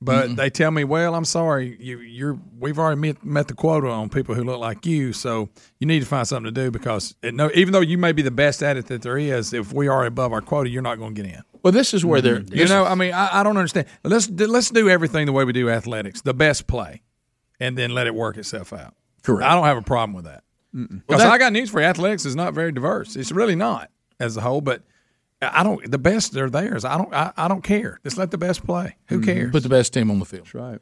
[0.01, 0.35] But Mm-hmm.
[0.37, 4.09] they tell me, well, I'm sorry, you, you're we've already met, met the quota on
[4.09, 5.49] people who look like you, so
[5.81, 8.23] you need to find something to do because it, no, even though you may be
[8.23, 10.99] the best at it that there is, if we are above our quota, you're not
[10.99, 11.43] going to get in.
[11.65, 12.41] Well, this is where they're.
[12.43, 13.87] You know, I mean, I, I don't understand.
[14.05, 17.03] Let's let's do everything the way we do athletics, the best play,
[17.61, 18.95] and then let it work itself out.
[19.23, 19.51] Correct.
[19.51, 21.87] I don't have a problem with that because I got news for you.
[21.87, 23.17] Athletics is not very diverse.
[23.17, 23.91] It's really not
[24.21, 24.83] as a whole, but.
[25.41, 25.89] I don't.
[25.89, 26.85] The best are theirs.
[26.85, 27.15] I don't.
[27.15, 28.01] I, I don't care.
[28.03, 28.97] Just let the best play.
[29.07, 29.53] Who cares?
[29.53, 30.47] Put the best team on the field.
[30.47, 30.81] That's right.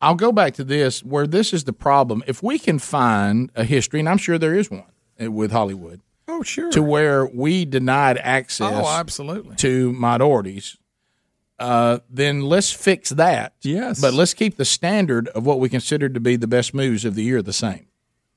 [0.00, 2.22] I'll go back to this where this is the problem.
[2.28, 4.84] If we can find a history, and I'm sure there is one
[5.20, 6.70] uh, with Hollywood, Oh, sure.
[6.70, 9.56] to where we denied access Oh, absolutely.
[9.56, 10.76] to minorities,
[11.58, 13.54] uh, then let's fix that.
[13.62, 14.00] Yes.
[14.00, 17.14] But let's keep the standard of what we consider to be the best movies of
[17.14, 17.86] the year the same.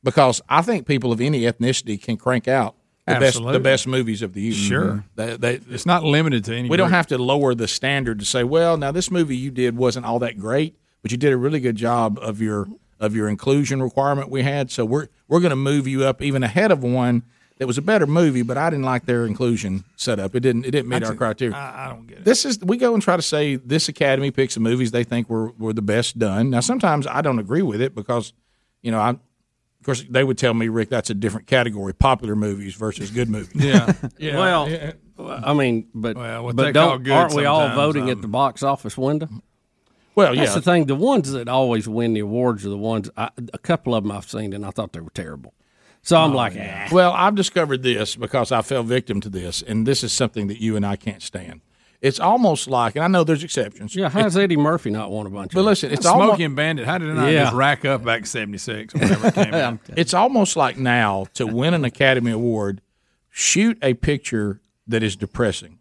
[0.03, 4.21] Because I think people of any ethnicity can crank out the best the best movies
[4.21, 4.53] of the year.
[4.53, 5.03] Sure.
[5.15, 6.69] They- they- It's not limited to any.
[6.69, 9.75] we don't have to lower the standard to say, well, now this movie you did
[9.77, 12.67] wasn't all that great, but you did a really good job of your
[12.99, 14.71] of your inclusion requirement we had.
[14.71, 17.23] So we're we're going to move you up even ahead of one
[17.61, 20.33] that was a better movie, but I didn't like their inclusion setup.
[20.33, 21.55] It didn't it didn't meet I our ju- criteria.
[21.55, 22.25] I, I don't get it.
[22.25, 25.29] This is we go and try to say this academy picks the movies they think
[25.29, 26.49] were were the best done.
[26.49, 28.33] Now sometimes I don't agree with it because
[28.81, 29.09] you know I.
[29.11, 33.29] Of course, they would tell me, Rick, that's a different category: popular movies versus good
[33.29, 33.63] movies.
[33.63, 33.93] Yeah.
[34.17, 34.39] yeah.
[34.39, 34.93] well, yeah.
[35.19, 38.63] I mean, but Well, but don't good aren't we all sometimes, voting at the box
[38.63, 39.29] office window?
[40.15, 40.87] Well, That's the thing.
[40.87, 43.11] The ones that always win the awards are the ones.
[43.15, 45.53] I, a couple of them I've seen, and I thought they were terrible.
[46.03, 46.87] So Oh, I'm like, ah.
[46.91, 50.59] Well, I've discovered this because I fell victim to this, and this is something that
[50.59, 51.61] you and I can't stand.
[52.01, 53.95] It's almost like, and I know there's exceptions.
[53.95, 54.09] yeah.
[54.09, 55.53] How's Eddie Murphy not won a bunch?
[55.53, 56.85] But of listen, it's Smokey almost and Bandit.
[56.87, 57.43] How did it not Yeah.
[57.43, 59.77] just rack up back in '76 whenever it came out?
[59.95, 62.81] it's almost like now to win an Academy Award,
[63.29, 65.77] shoot a picture that is depressing,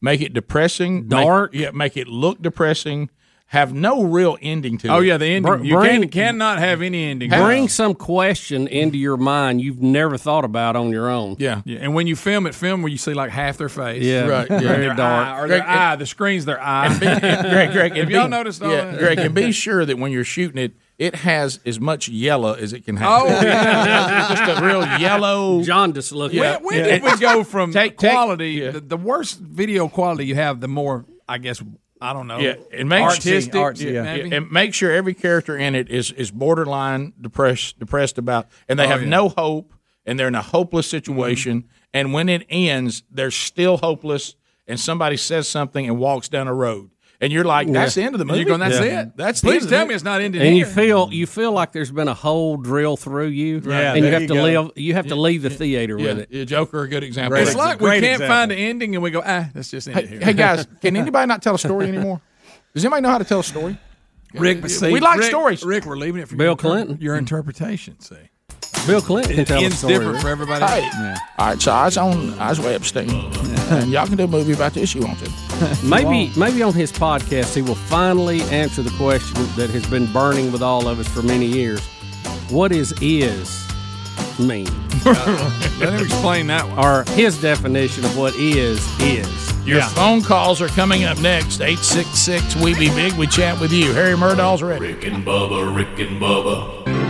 [0.00, 1.52] make it depressing, make- Dark.
[1.54, 3.10] yeah, make it look depressing,
[3.50, 4.90] have no real ending to it.
[4.90, 5.06] Oh it.
[5.06, 5.42] yeah, the ending.
[5.58, 7.30] Br- you bring- can, cannot have any ending.
[7.30, 11.36] Bring some question into your mind you've never thought about on your own.
[11.38, 11.62] yeah.
[11.64, 14.02] Yeah, and when you film it, film where you see like half their face.
[14.04, 14.58] Yeah, Right, yeah.
[14.60, 15.26] very their dark.
[15.28, 15.96] eye, or their Greg, eye.
[15.96, 16.94] The screen's their eye.
[16.98, 18.98] Greg, Greg, Have y'all be- noticed all yeah, that?
[18.98, 22.72] Greg, and be sure that when you're shooting it, it has as much yellow as
[22.74, 23.08] it can have.
[23.22, 24.28] Oh, yeah.
[24.28, 25.62] just a real yellow.
[25.62, 26.40] jaundice looking.
[26.40, 28.50] When, when did we go from Take- take- quality?
[28.52, 28.72] yeah.
[28.72, 31.62] the, the worse video quality you have, the more I guess
[32.00, 32.38] I don't know.
[32.38, 33.52] Yeah, and make artistic.
[33.52, 34.02] artsy, yeah.
[34.02, 34.34] maybe?
[34.34, 38.84] and make sure every character in it is is borderline depressed depressed about, and they
[38.84, 39.08] Oh, have yeah.
[39.08, 39.72] no hope,
[40.06, 40.96] and they're in a hopeless mm-hmm.
[40.96, 41.64] situation.
[41.94, 44.36] And when it ends, they're still hopeless,
[44.66, 46.90] and somebody says something and walks down a road,
[47.20, 49.02] and you're like, "That's the end of the And movie." you're going, that's Yeah.
[49.02, 49.16] it.
[49.16, 49.88] That's the Please end of the tell movie.
[49.88, 50.74] me it's not ended and you here.
[50.74, 54.22] feel you feel like there's been a hole drilled through you, Yeah, and you have
[54.22, 54.42] you to go.
[54.42, 54.70] live.
[54.76, 56.28] You have to leave the theater Yeah, with it.
[56.30, 57.30] yeah, Joker, a good example.
[57.30, 57.68] Great It's example.
[57.70, 58.36] like we Great can't example.
[58.36, 60.20] find an ending, and we go, ah, let's just end Hey, it here.
[60.20, 62.20] hey, guys, can anybody not tell a story anymore?
[62.74, 63.76] Does anybody know how to tell a story?
[64.34, 65.64] Rick, but see, we like Rick- stories.
[65.64, 66.98] Rick, we're leaving it for Bill your, inter- Clinton.
[67.00, 67.98] your interpretation.
[68.00, 68.14] See,
[68.86, 69.94] Bill Clinton can it tell a ends story.
[69.94, 70.64] different for everybody.
[70.64, 70.88] Hey,
[71.38, 71.60] all right.
[71.60, 72.38] So I was on.
[72.38, 73.10] I was way upstate.
[73.10, 74.94] And y'all can do a movie about this.
[74.94, 75.78] You want to?
[75.84, 80.52] Maybe maybe on his podcast he will finally answer the question that has been burning
[80.52, 81.84] with all of us for many years.
[82.48, 83.66] What is is
[84.38, 84.66] mean?
[85.04, 86.78] Let him explain that one.
[86.78, 89.66] Or his definition of what is is.
[89.66, 91.60] Your phone calls are coming up next.
[91.60, 93.12] 866 We Be Big.
[93.14, 93.92] We chat with you.
[93.92, 94.94] Harry Murdahl's ready.
[94.94, 97.07] Rick and Bubba, Rick and Bubba.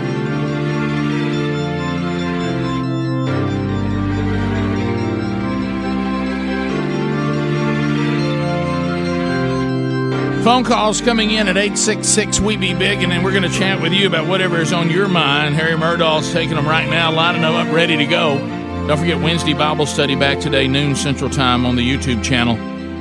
[10.48, 13.82] Phone calls coming in at 866 We Be Big, and then we're going to chat
[13.82, 15.54] with you about whatever is on your mind.
[15.54, 18.38] Harry Murdahl's taking them right now, lining them up, ready to go.
[18.86, 22.56] Don't forget Wednesday Bible study back today, noon Central Time on the YouTube channel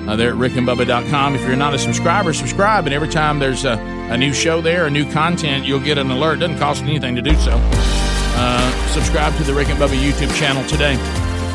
[0.10, 1.36] uh, there at rickandbubba.com.
[1.36, 3.80] If you're not a subscriber, subscribe, and every time there's a,
[4.12, 6.42] a new show there, a new content, you'll get an alert.
[6.42, 7.52] Doesn't cost anything to do so.
[7.54, 10.96] Uh, subscribe to the Rick and Bubba YouTube channel today.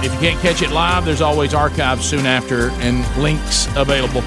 [0.02, 4.23] If you can't catch it live, there's always archives soon after and links available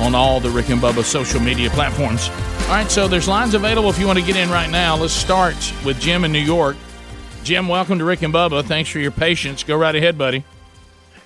[0.00, 2.28] on all the Rick and Bubba social media platforms.
[2.62, 4.96] All right, so there's lines available if you want to get in right now.
[4.96, 6.76] Let's start with Jim in New York.
[7.44, 8.64] Jim, welcome to Rick and Bubba.
[8.64, 9.62] Thanks for your patience.
[9.62, 10.44] Go right ahead, buddy.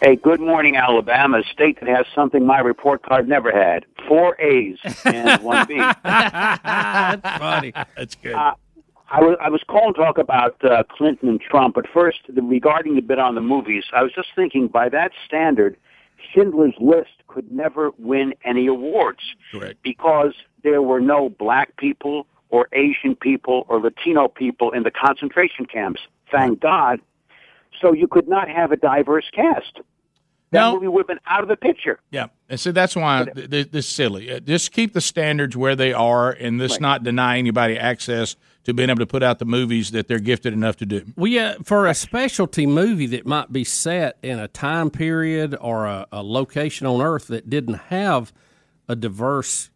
[0.00, 3.86] Hey, good morning, Alabama, a state that has something my report card never had.
[4.06, 5.76] Four A's and one B.
[6.04, 7.72] That's funny.
[7.96, 8.34] That's good.
[8.34, 8.54] Uh,
[9.10, 12.42] I was I was called to talk about uh, Clinton and Trump, but first, the,
[12.42, 15.76] regarding the bit on the movies, I was just thinking by that standard,
[16.32, 19.18] Schindler's List could never win any awards
[19.50, 19.82] Correct.
[19.82, 20.32] because
[20.62, 26.00] there were no black people or Asian people or Latino people in the concentration camps.
[26.30, 27.00] Thank God.
[27.82, 29.80] So you could not have a diverse cast.
[30.52, 30.74] that No.
[30.74, 31.98] movie would have been out of the picture.
[32.12, 34.30] Yeah, and so that's why th- th- this is silly.
[34.32, 36.80] Uh, Just keep the standards where they are, and this Right.
[36.80, 40.52] not deny anybody access to being able to put out the movies that they're gifted
[40.52, 41.04] enough to do.
[41.16, 45.86] Well, yeah, for a specialty movie that might be set in a time period or
[45.86, 48.32] a, a location on Earth that didn't have
[48.88, 49.70] a diverse,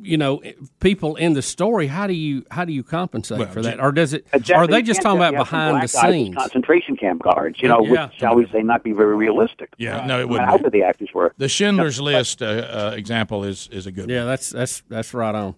[0.00, 0.42] you know,
[0.80, 3.90] people in the story, how do you how do you compensate Well, for that, or
[3.90, 4.26] does it?
[4.32, 4.54] Exactly.
[4.54, 6.36] Are they just talking about you have some behind the black scenes?
[6.36, 8.06] concentration camp guards, you know, Yeah.
[8.06, 9.72] which, shall we say, not be very realistic.
[9.78, 10.50] Yeah, no, it I mean, wouldn't.
[10.50, 11.32] How good the actors were.
[11.38, 14.06] The Schindler's List uh, uh, example is is a good.
[14.06, 14.10] One.
[14.10, 15.54] Yeah, that's that's that's right on.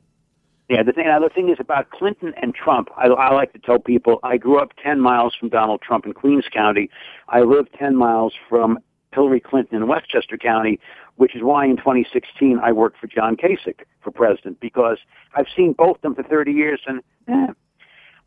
[0.69, 2.89] Yeah, the thing, now the thing is about Clinton and Trump.
[2.97, 6.13] I, I like to tell people I grew up 10 miles from Donald Trump in
[6.13, 6.91] Queens County.
[7.29, 8.81] I lived 10 miles from
[9.13, 10.81] Hillary Clinton in Westchester County,
[11.17, 14.99] which is why in 2016 I worked for John Kasich for president because
[15.35, 17.53] I've seen both of them for 30 years and eh.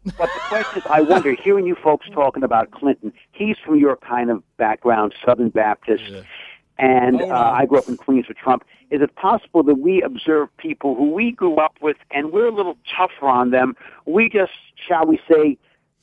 [0.05, 3.97] But the question is, I wonder, hearing you folks talking about Clinton, he's from your
[3.97, 6.03] kind of background, Southern Baptist,
[6.79, 8.63] and uh, I grew up in Queens with Trump.
[8.89, 12.51] Is it possible that we observe people who we grew up with and we're a
[12.51, 13.75] little tougher on them?
[14.05, 14.53] We just,
[14.87, 15.57] shall we say,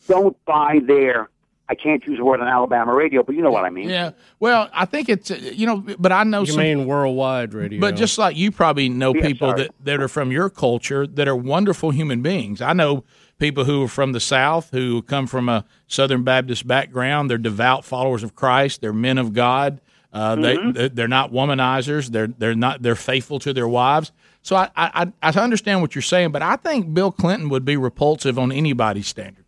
[0.06, 1.28] don't buy their.
[1.68, 3.88] I can't use the word on Alabama radio, but you know what I mean.
[3.88, 4.12] Yeah.
[4.38, 6.60] Well, I think it's uh, you know, but I know You some.
[6.62, 7.80] mean worldwide radio?
[7.80, 9.62] But just like you probably know Yeah, people sorry.
[9.64, 12.62] that, that are from your culture that are wonderful human beings.
[12.62, 13.02] I know
[13.40, 17.28] people who are from the South who come from a Southern Baptist background.
[17.28, 18.80] They're devout followers of Christ.
[18.80, 19.80] They're men of God.
[20.16, 20.70] Uh, Mm-hmm.
[20.72, 22.09] they they're not womanizers.
[22.10, 24.12] They're they're not they're faithful to their wives.
[24.43, 27.64] So I, I I I understand what you're saying, but I think Bill Clinton would
[27.64, 29.44] be repulsive on anybody's standard.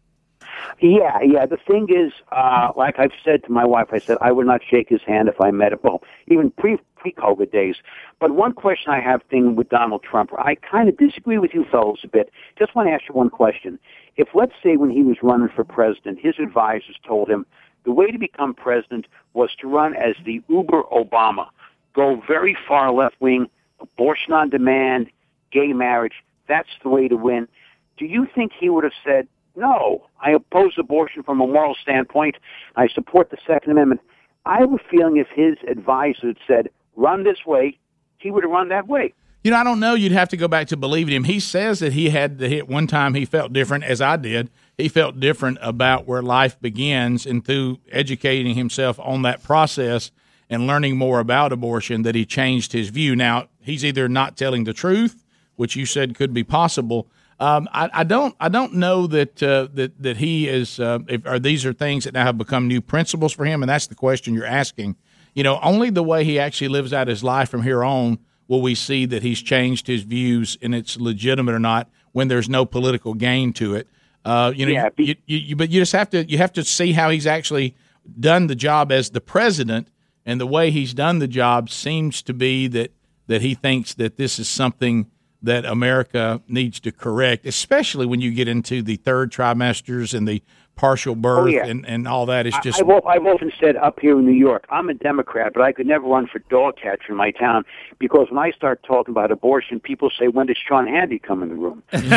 [0.81, 1.47] Yeah, yeah.
[1.47, 4.61] The thing is, uh, like I've said to my wife, I said I would not
[4.69, 5.78] shake his hand if I met him.
[5.82, 7.77] Well, even pre pre COVID days.
[8.20, 11.65] But one question I have thing with Donald Trump, I kind of disagree with you
[11.65, 12.31] fellows a bit.
[12.59, 13.78] Just want to ask you one question.
[14.16, 17.47] If let's say when he was running for president, his advisors told him
[17.89, 21.48] the way to become president was to run as the Uber Obama,
[21.94, 23.48] go very far left wing,
[23.81, 25.06] abortion on demand,
[25.51, 26.12] gay marriage.
[26.48, 27.48] That's the way to win.
[27.97, 32.36] Do you think he would have said, no, I oppose abortion from a moral standpoint.
[32.77, 34.02] I support the Second Amendment.
[34.44, 37.78] I have a feeling if his advisor had said, run this way,
[38.19, 39.15] he would have run that way.
[39.43, 39.94] You know, I don't know.
[39.94, 41.24] You'd have to go back to believing him.
[41.24, 43.15] He says that he had the hit one time.
[43.15, 44.51] He felt different, as I did.
[44.78, 50.12] He felt different about where life begins, and through educating himself on that process
[50.48, 53.16] and learning more about abortion, that he changed his view.
[53.16, 55.24] Now he's either not telling the truth,
[55.56, 57.09] which you said could be possible.
[57.40, 58.36] Um, I, I don't.
[58.40, 60.78] I don't know that uh, that that he is.
[60.78, 63.68] Uh, if, or these are things that now have become new principles for him, and
[63.68, 64.96] that's the question you're asking.
[65.34, 68.18] You know, only the way he actually lives out his life from here on
[68.48, 72.48] will we see that he's changed his views and it's legitimate or not when there's
[72.48, 73.86] no political gain to it.
[74.24, 76.65] Uh, you know, Yeah, you, you, you, but you just have to you have to
[76.65, 77.74] see how he's actually
[78.19, 79.89] done the job as the president,
[80.27, 82.93] and the way he's done the job seems to be that
[83.27, 85.11] that he thinks that this is something
[85.43, 90.43] that America needs to correct, especially when you get into the third trimesters and the
[90.78, 91.66] partial oh, birth Oh, yeah.
[91.66, 94.64] and, and all that is just I've, I've often said up here in New York,
[94.70, 97.64] I'm a Democrat, but I could never run for dog catcher in my town
[97.98, 101.48] because when I start talking about abortion, people say, when does Sean Hannity come in
[101.50, 101.82] the room?
[101.90, 102.12] That's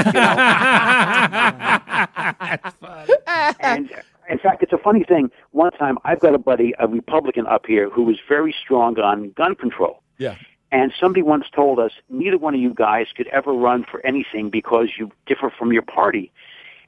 [2.80, 3.14] funny.
[3.60, 3.92] And
[4.30, 5.32] in fact, it's a funny thing.
[5.52, 9.32] One time, I've got a buddy, a Republican up here, who was very strong on
[9.32, 10.02] gun control.
[10.18, 10.36] Yeah.
[10.72, 14.50] And somebody once told us, neither one of you guys could ever run for anything
[14.50, 16.32] because you differ from your party,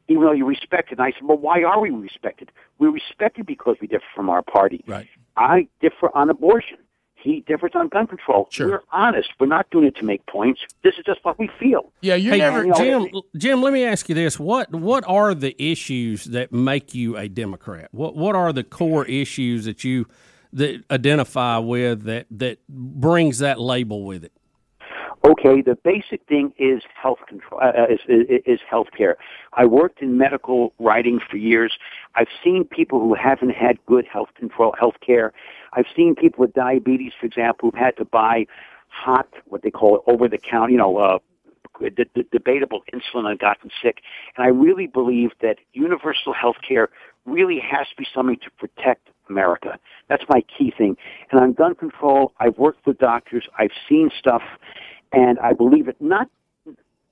[0.07, 0.99] even though you're respected.
[0.99, 2.51] And I said, well, why are we respected?
[2.80, 4.84] We're respected because we differ from our party.
[4.88, 5.07] Right.
[5.38, 6.77] I differ on abortion.
[7.15, 8.49] He differs on gun control.
[8.51, 8.67] Sure.
[8.67, 9.30] We're honest.
[9.39, 10.59] We're not doing it to make points.
[10.84, 11.93] This is just what we feel.
[12.01, 13.07] Yeah, you're Hey, never Jim.
[13.38, 17.30] Jim, let me ask you this: what what are the issues that make you a
[17.30, 17.88] Democrat?
[17.91, 20.05] What what are the core issues that you
[20.51, 24.34] that identify with that that brings that label with it?
[25.25, 27.61] Okay, the basic thing is health control.
[27.63, 29.15] Uh, is, is, is health care.
[29.53, 31.73] I worked in medical writing for years.
[32.15, 35.31] I've seen people who haven't had good health control, health care.
[35.71, 38.47] I've seen people with diabetes, for example, who've had to buy
[38.89, 41.19] hot, what they call it, over the counter, you know, uh,
[41.79, 43.99] d- d- debatable insulin and gotten sick.
[44.35, 46.89] And I really believe that universal health care
[47.25, 49.79] really has to be something to protect America.
[50.09, 50.97] That's my key thing.
[51.31, 53.47] And on gun control, I've worked with doctors.
[53.57, 54.41] I've seen stuff,
[55.14, 55.95] and I believe it.
[56.02, 56.30] Not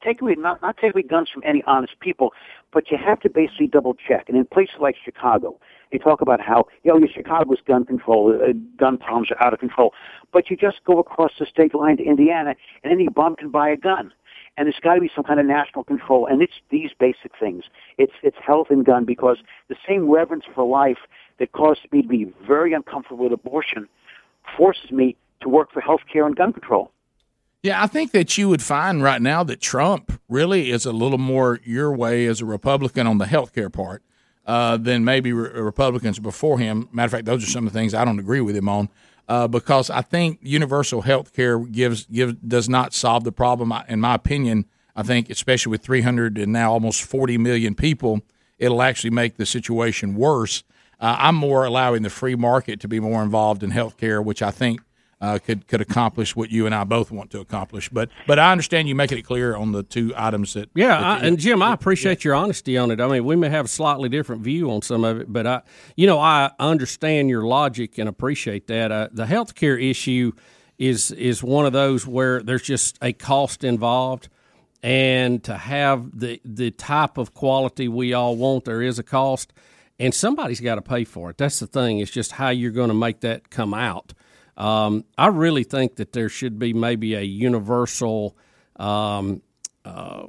[0.03, 2.33] take away, not not take away guns from any honest people,
[2.73, 4.27] but you have to basically double check.
[4.27, 5.59] And in places like Chicago,
[5.91, 9.59] they talk about how you know Chicago's gun control, uh, gun problems are out of
[9.59, 9.93] control,
[10.33, 13.69] but you just go across the state line to Indiana, and any bum can buy
[13.69, 14.11] a gun.
[14.57, 17.65] And there's got to be some kind of national control, and it's these basic things.
[17.97, 19.37] It's it's health and gun because
[19.69, 20.99] the same reverence for life
[21.39, 23.87] that causes me to be very uncomfortable with abortion
[24.57, 26.91] forces me to work for health care and gun control.
[27.63, 31.19] Yeah, I think that you would find right now that Trump really is a little
[31.19, 34.01] more your way as a Republican on the health care part
[34.47, 36.89] uh, than maybe re- Republicans before him.
[36.91, 38.89] Matter of fact, those are some of the things I don't agree with him on.
[39.29, 43.71] Uh, because I think universal health care gives gives does not solve the problem.
[43.87, 44.65] In my opinion,
[44.95, 48.21] I think especially with 300 and now almost 40 million people,
[48.57, 50.63] it'll actually make the situation worse.
[50.99, 54.41] Uh, I'm more allowing the free market to be more involved in health care, which
[54.41, 54.81] I think
[55.21, 57.87] uh, could could accomplish what you and I both want to accomplish.
[57.89, 61.03] But but I understand you making it clear on the two items that Yeah, that
[61.03, 62.99] I, you- and Jim, I appreciate your honesty on it.
[62.99, 65.61] I mean, we may have a slightly different view on some of it, but I,
[65.95, 68.91] you know, I understand your logic and appreciate that.
[68.91, 70.31] Uh, the healthcare issue
[70.79, 74.27] is is one of those where there's just a cost involved,
[74.81, 79.53] and to have the the type of quality we all want, there is a cost,
[79.99, 81.37] and somebody's got to pay for it.
[81.37, 81.99] That's the thing.
[81.99, 84.13] It's just how you're going to make that come out.
[84.57, 88.37] Um, I really think that there should be maybe a universal.
[88.75, 89.41] Um,
[89.85, 90.27] uh,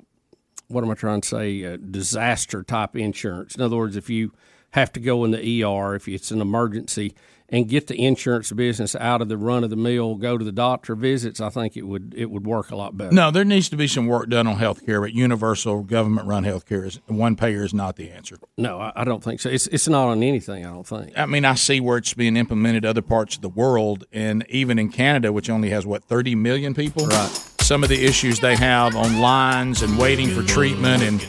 [0.69, 1.77] what am I trying to say?
[1.77, 3.55] Disaster type insurance.
[3.55, 4.33] In other words, if you
[4.73, 7.15] have to go in the ER, if it's an emergency,
[7.53, 10.53] and get the insurance business out of the run of the mill, go to the
[10.53, 13.13] doctor visits, I think it would it would work a lot better.
[13.13, 16.45] No, there needs to be some work done on health care, but universal government run
[16.45, 18.39] health care is one payer is not the answer.
[18.57, 19.51] No, I, I don't think so.
[19.51, 20.65] It's it's not on anything.
[20.65, 21.13] I don't think.
[21.17, 24.79] I mean, I see where it's being implemented other parts of the world, and even
[24.79, 27.07] in Canada, which only has what thirty million people.
[27.07, 27.49] Right.
[27.61, 31.21] Some of the issues they have on lines and waiting for treatment, and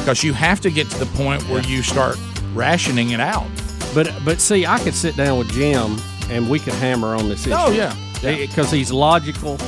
[0.00, 2.18] because you have to get to the point where you start
[2.54, 3.48] rationing it out.
[3.94, 5.96] But but see, I could sit down with Jim
[6.30, 7.58] and we could hammer on this oh, issue.
[7.58, 7.94] Oh, yeah.
[8.22, 9.58] Eh, because he's logical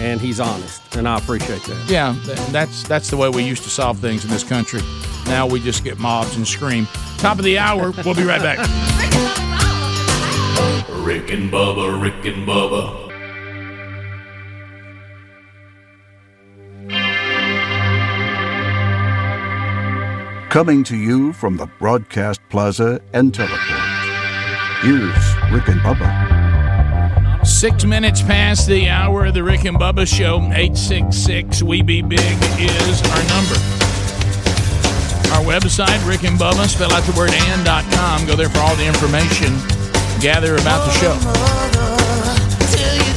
[0.00, 1.86] and he's honest, and I appreciate that.
[1.88, 2.14] Yeah,
[2.50, 4.80] that's that's the way we used to solve things in this country.
[5.26, 6.86] Now we just get mobs and scream.
[7.18, 7.92] Top of the hour.
[8.04, 8.58] We'll be right back.
[11.04, 13.11] Rick and Bubba, Rick and Bubba.
[20.52, 23.58] Coming to you from the Broadcast Plaza and Teleport.
[24.82, 27.46] Here's Rick and Bubba.
[27.46, 30.42] Six minutes past the hour of the Rick and Bubba Show.
[30.52, 33.56] 866 We Be Big is our number.
[35.32, 38.26] Our website, Rick and Bubba, spell out the word and.com.
[38.26, 39.56] Go there for all the information.
[40.20, 41.16] Gather about the show.
[42.76, 43.12] Tell your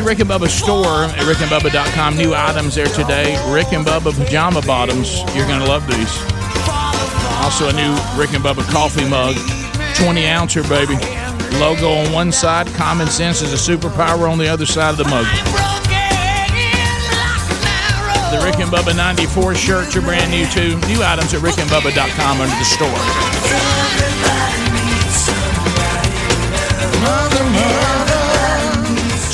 [0.00, 2.16] the Rick and Bubba store at rickandbubba.com.
[2.16, 3.36] New items there today.
[3.52, 5.20] Rick and Bubba pajama bottoms.
[5.34, 6.22] You're going to love these.
[7.42, 9.36] Also, a new Rick and Bubba coffee mug.
[9.96, 10.96] 20 ouncer, baby.
[11.58, 12.66] Logo on one side.
[12.74, 15.26] Common sense is a superpower on the other side of the mug.
[18.30, 20.78] The Rick and Bubba 94 shirts are brand new, too.
[20.88, 22.88] New items at rickandbubba.com under the store.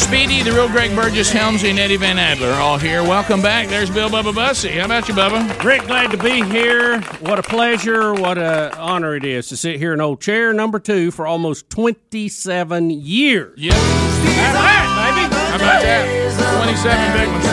[0.06, 3.02] Speedy, the real Greg Burgess, Helmsy, and Eddie Van Adler all here.
[3.02, 3.66] Welcome back.
[3.66, 4.70] There's Bill Bubba Bussey.
[4.78, 5.64] How about you, Bubba?
[5.64, 7.00] Rick, glad to be here.
[7.22, 10.78] What a pleasure, what a honor it is to sit here in old chair number
[10.78, 13.58] two for almost 27 years.
[13.58, 13.74] Yep.
[13.74, 15.34] How about baby?
[15.34, 16.06] How about that?
[16.62, 17.44] 27 big ones.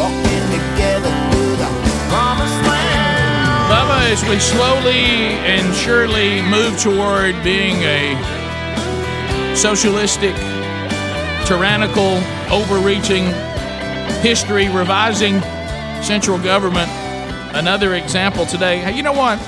[0.00, 1.70] Walking together through the
[2.10, 3.70] promised land.
[3.70, 8.16] Bubba, as we slowly and surely move toward being a
[9.54, 10.34] socialistic,
[11.48, 12.18] tyrannical,
[12.52, 13.24] overreaching,
[14.20, 15.40] history revising
[16.02, 16.90] central government,
[17.56, 18.76] another example today.
[18.78, 19.38] Hey, you know what?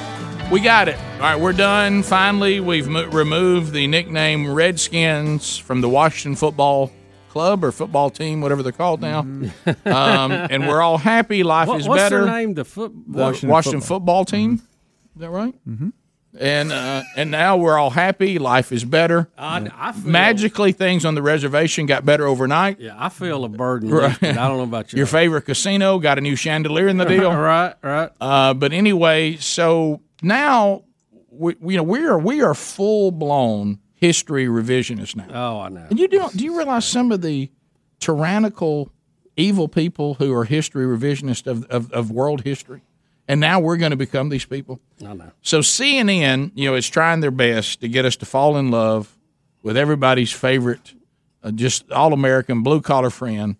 [0.51, 0.97] We got it.
[1.15, 2.03] All right, we're done.
[2.03, 6.91] Finally, we've mo- removed the nickname Redskins from the Washington Football
[7.29, 9.19] Club or football team, whatever they're called now.
[9.85, 11.43] um, and we're all happy.
[11.43, 12.25] Life What- is what's better.
[12.25, 12.55] their name?
[12.55, 14.25] The foot- The Washington Washington, football.
[14.25, 14.55] football, team.
[15.17, 15.55] Is that right?
[15.69, 15.89] Mm-hmm.
[16.39, 18.39] And uh, and now we're all happy.
[18.39, 19.29] Life is better.
[19.37, 22.79] I, I feel, Magically, things on the reservation got better overnight.
[22.79, 23.91] Yeah, I feel a burden.
[23.91, 24.23] Right.
[24.23, 24.99] I don't know about you.
[24.99, 27.35] Your favorite casino got a new chandelier in the deal.
[27.35, 28.11] right, right.
[28.21, 30.85] Uh, but anyway, so now
[31.31, 35.27] we, you know we are we are full blown history revisionists now.
[35.31, 35.87] Oh, I know.
[35.91, 37.51] And you don't do you realize some of the
[37.99, 38.91] tyrannical,
[39.37, 42.83] evil people who are history revisionists of, of, of world history,
[43.31, 44.81] and now we're going to become these people.
[45.07, 45.31] I know.
[45.43, 49.17] So CNN, you know, is trying their best to get us to fall in love
[49.63, 50.95] with everybody's favorite,
[51.43, 53.57] uh, just all American blue collar friend,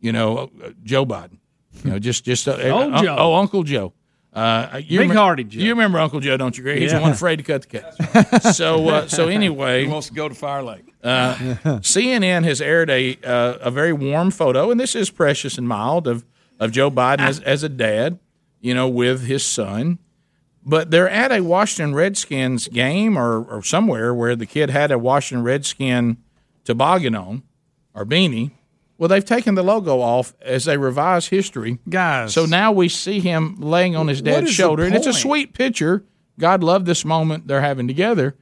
[0.00, 1.38] you know, uh, Joe Biden.
[1.84, 3.16] You know, just just uh, Old uh, Joe.
[3.18, 3.92] oh Uncle Joe.
[4.32, 5.60] Uh, you Big-hearted Joe.
[5.60, 6.78] You remember Uncle Joe, don't you, Greg?
[6.78, 7.02] He's the Yeah.
[7.02, 8.42] one afraid to cut the cake.
[8.54, 10.84] so uh, so anyway, He wants to go to Fire Lake.
[11.02, 11.34] uh,
[11.82, 16.06] CNN has aired a uh, a very warm photo, and this is precious and mild
[16.06, 16.24] of
[16.58, 18.18] of Joe Biden as, as a dad,
[18.60, 19.98] you know, with his son.
[20.64, 24.98] But they're at a Washington Redskins game or, or somewhere where the kid had a
[24.98, 26.18] Washington Redskin
[26.64, 27.42] toboggan on
[27.94, 28.52] or beanie.
[28.98, 31.78] Well, they've taken the logo off as they revise history.
[31.88, 32.34] Guys.
[32.34, 34.84] So now we see him laying on his dad's shoulder.
[34.84, 36.04] And it's a sweet picture.
[36.38, 38.36] God love this moment they're having together.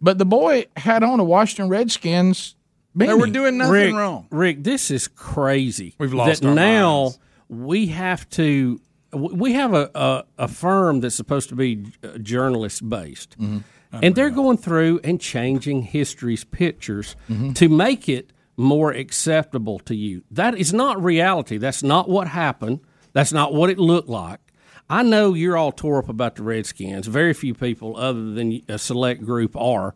[0.00, 2.54] But the boy had on a Washington Redskins
[2.96, 3.06] beanie.
[3.08, 4.28] They were doing nothing Rick, wrong.
[4.30, 5.94] Rick, this is crazy.
[5.98, 7.18] We've lost that our now minds.
[7.48, 8.80] we have to.
[9.14, 11.86] We have a, a, a firm that's supposed to be
[12.22, 13.58] journalist based, Mm-hmm.
[14.02, 17.52] and they're going through and changing history's pictures Mm-hmm.
[17.54, 20.22] to make it more acceptable to you.
[20.30, 21.56] That is not reality.
[21.58, 22.80] That's not what happened.
[23.12, 24.40] That's not what it looked like.
[24.88, 27.06] I know you're all tore up about the Redskins.
[27.06, 29.94] Very few people, other than a select group, are.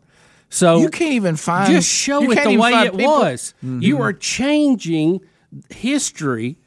[0.49, 3.53] So You can't even find- Just show it the way it people- was.
[3.63, 3.81] Mhm.
[3.83, 5.21] You are changing
[5.69, 6.57] history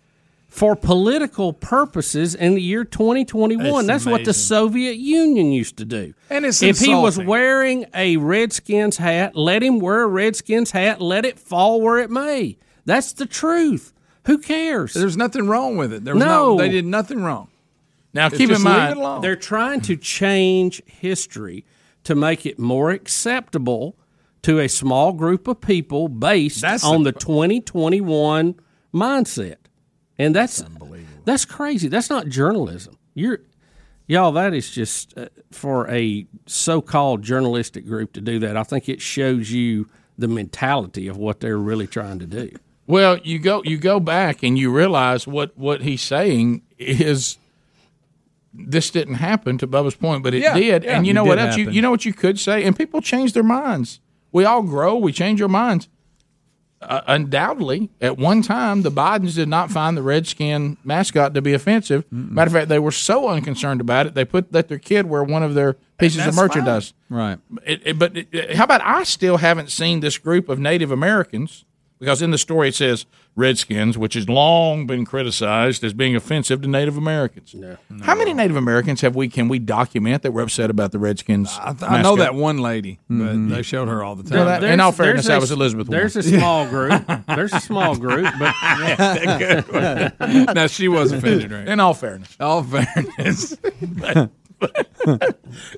[0.52, 3.64] for political purposes in the year 2021.
[3.66, 4.34] It's That's what the.
[4.34, 6.12] Soviet Union used to do.
[6.28, 11.00] And it's if he was wearing a Redskins hat, let him wear a Redskins hat.
[11.00, 12.58] Let it fall where it may.
[12.84, 13.94] That's the truth.
[14.26, 14.92] Who cares?
[14.92, 16.04] There's nothing wrong with it.
[16.04, 16.50] There was No.
[16.50, 17.48] no, they did nothing wrong.
[18.12, 19.24] Now It's keep in mind.
[19.24, 21.64] They're trying to change history
[22.04, 23.96] to make it more acceptable
[24.42, 28.56] to a small group of people based That's on the- the 2021
[28.94, 29.56] mindset.
[30.22, 30.64] And that's
[31.24, 31.88] that's crazy.
[31.88, 32.96] That's not journalism.
[33.14, 33.40] You're
[34.06, 38.56] y'all that is just uh, for a so-called journalistic group to do that.
[38.56, 39.88] I think it shows you
[40.18, 42.50] the mentality of what they're really trying to do.
[42.86, 47.38] Well, you go you go back and you realize what what he's saying is
[48.54, 50.84] this didn't happen to Bubba's point, but it Yeah, did.
[50.84, 50.96] yeah.
[50.96, 51.56] and you know did what else?
[51.56, 54.00] You, you know what you could say, and people change their minds.
[54.30, 54.96] We all grow.
[54.96, 55.88] We change our minds.
[56.82, 61.52] Uh, undoubtedly, at one time, the Bidens did not find the Redskin mascot to be
[61.52, 62.04] offensive.
[62.10, 65.22] Matter of fact, they were so unconcerned about it, they put let their kid wear
[65.22, 66.92] one of their pieces of merchandise.
[67.08, 67.38] Right.
[67.64, 71.64] It, it- but it, how about I still haven't seen this group of Native Americans
[72.02, 73.06] because in the story it says
[73.36, 77.54] Redskins, which has long been criticized as being offensive to Native Americans.
[78.02, 81.56] How many Native Americans have we can we document that were upset about the Redskins?
[81.60, 83.50] I, th- I know that one lady, but Mhm.
[83.50, 84.62] they showed her all the Well, time.
[84.62, 85.86] that- in all fairness, that was Elizabeth.
[85.86, 87.04] There's a small group.
[87.28, 88.52] There's a small group, but
[88.98, 90.54] That good one.
[90.56, 91.68] now she was offended, right?
[91.68, 93.56] In all fairness, all fairness.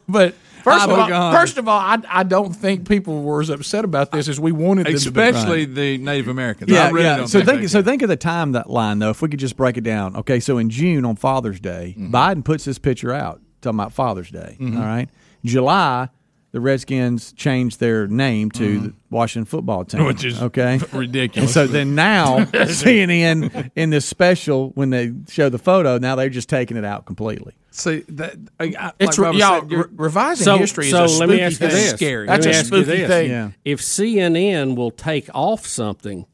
[0.09, 0.35] but
[0.65, 4.11] first of all, first of all, I, I don't think people were as upset about
[4.11, 5.21] this as we wanted them to be.
[5.21, 6.73] especially the Native Americans.
[6.73, 7.17] I Yeah, really yeah.
[7.19, 9.11] don't So think think so think of the time that line though.
[9.11, 10.41] If we could just break it down, okay.
[10.41, 12.15] So in June on Father's Day, Mm-hmm.
[12.15, 14.57] Biden puts this picture out talking about Father's Day.
[14.59, 14.77] Mhm.
[14.79, 15.09] all right.
[15.45, 16.09] July,
[16.55, 20.07] the Redskins changed their name to the Washington Football Team, Mm-hmm.
[20.07, 21.49] Which is okay ridiculous.
[21.57, 26.29] And so then now CNN in this special when they show the photo, now they're
[26.29, 27.55] just taking it out completely.
[27.73, 31.19] See that I, I, It's like y'all said, re- revising so, history so is a
[31.19, 31.77] let me spooky ask you thing.
[31.77, 31.91] this.
[31.91, 32.27] Scary.
[32.29, 33.09] That's Let me a ask you spooky this.
[33.09, 33.31] thing.
[33.31, 33.51] Yeah.
[33.65, 36.25] If CNN will take off something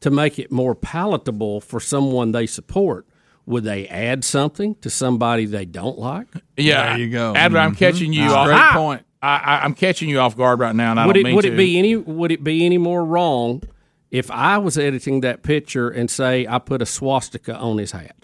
[0.00, 3.06] to make it more palatable for someone they support,
[3.46, 6.26] would they add something to somebody they don't like?
[6.58, 7.32] Yeah, There you go.
[7.34, 7.78] Adler, I'm Mhm.
[7.78, 8.72] catching you That's a great Ah!
[8.74, 9.02] point.
[9.22, 11.36] I, I, I'm catching you off guard right now, and I would don't it mean
[11.36, 11.52] would to.
[11.52, 13.62] it be any would it be any more wrong
[14.10, 18.16] if I was editing that picture and say I put a swastika on his hat?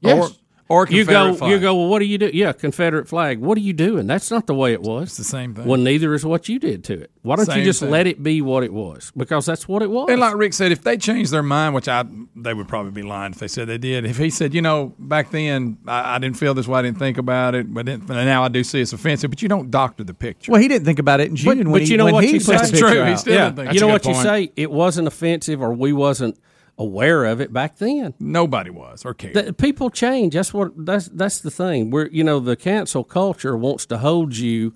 [0.00, 0.30] Yes.
[0.30, 0.36] or
[0.70, 1.50] you go flag.
[1.50, 4.30] you go well what do you do yeah confederate flag what are you doing that's
[4.30, 5.66] not the way it was It's the same thing.
[5.66, 7.90] well neither is what you did to it why don't Same you just thing.
[7.90, 10.72] let it be what it was because that's what it was And like Rick said,
[10.72, 12.04] if they changed their mind, which I
[12.34, 14.04] they would probably be lying if they said they did.
[14.04, 16.98] If he said, you know, back then I, I didn't feel this way, I didn't
[16.98, 19.30] think about it, but, then, now I do see it's offensive.
[19.30, 20.52] But you don't doctor the picture.
[20.52, 22.14] Well, he didn't think about it in June but, when but he, you know when
[22.14, 23.04] what he you say That's picture true.
[23.04, 25.72] He still yeah didn't think you know what good you say it wasn't offensive or
[25.72, 26.38] we wasn't
[26.78, 29.34] aware of it back then Nobody was or cared.
[29.34, 33.56] The- people change that's what that's that's the thing we're you know the cancel culture
[33.56, 34.74] wants to hold you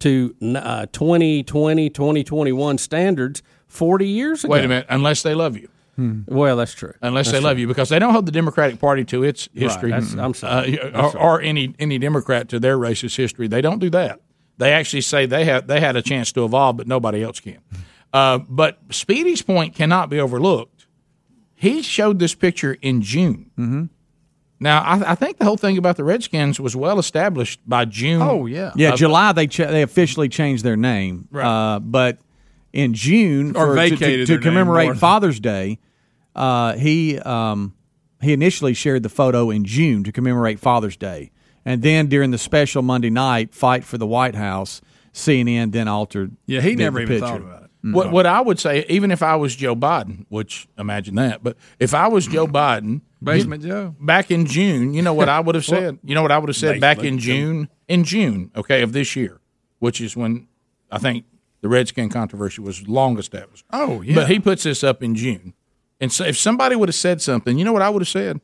[0.00, 5.68] to uh, 2020 2021 standards 40 years ago Wait a minute, unless they love you.
[6.28, 9.04] well that's true Unless That's they love you, because they don't hold the Democratic Party
[9.06, 10.80] to its history, that's- I'm sorry.
[10.80, 11.22] uh, or, sorry.
[11.24, 13.48] or any any Democrat to their racist history.
[13.48, 14.20] They don't do that.
[14.56, 17.58] They actually say they have they had a chance to evolve, but nobody else can.
[18.14, 20.79] Uh, but Speedy's point cannot be overlooked.
[21.60, 23.50] He showed this picture in June.
[23.58, 23.84] Mm-hmm.
[24.60, 28.22] Now, I, I think the whole thing about the Redskins was well established by June.
[28.22, 28.72] Oh, yeah.
[28.76, 31.46] Yeah, of- July they ch- they officially changed their name, Right.
[31.74, 32.18] uh, but
[32.72, 34.96] in June Or for- to- to, vacated to, their name commemorate.
[34.96, 35.78] Father's Day.
[36.34, 37.74] Uh, he um,
[38.22, 41.30] he initially shared the photo in June to commemorate Father's Day,
[41.64, 44.80] and then during the special Monday night fight for the White House,
[45.12, 46.36] CNN then altered.
[46.46, 47.26] Yeah, he the- never the even picture.
[47.26, 47.59] thought about it.
[47.80, 47.94] Mm-hmm.
[47.94, 51.56] What what I would say, even if I was Joe Biden, which imagine that, but
[51.78, 53.94] if I was Joe Biden, Basement you- Joe.
[53.98, 55.98] back in June, you know what I would have said?
[56.04, 57.18] You know what I would have said back in.
[57.18, 59.40] June, in June, okay, of this year,
[59.78, 60.46] which is when
[60.90, 61.24] I think
[61.62, 63.64] the Redskin controversy was long established.
[63.72, 64.14] Oh, yeah.
[64.14, 65.54] But he puts this up in June,
[66.02, 68.42] and so if somebody would have said something, you know what I would have said?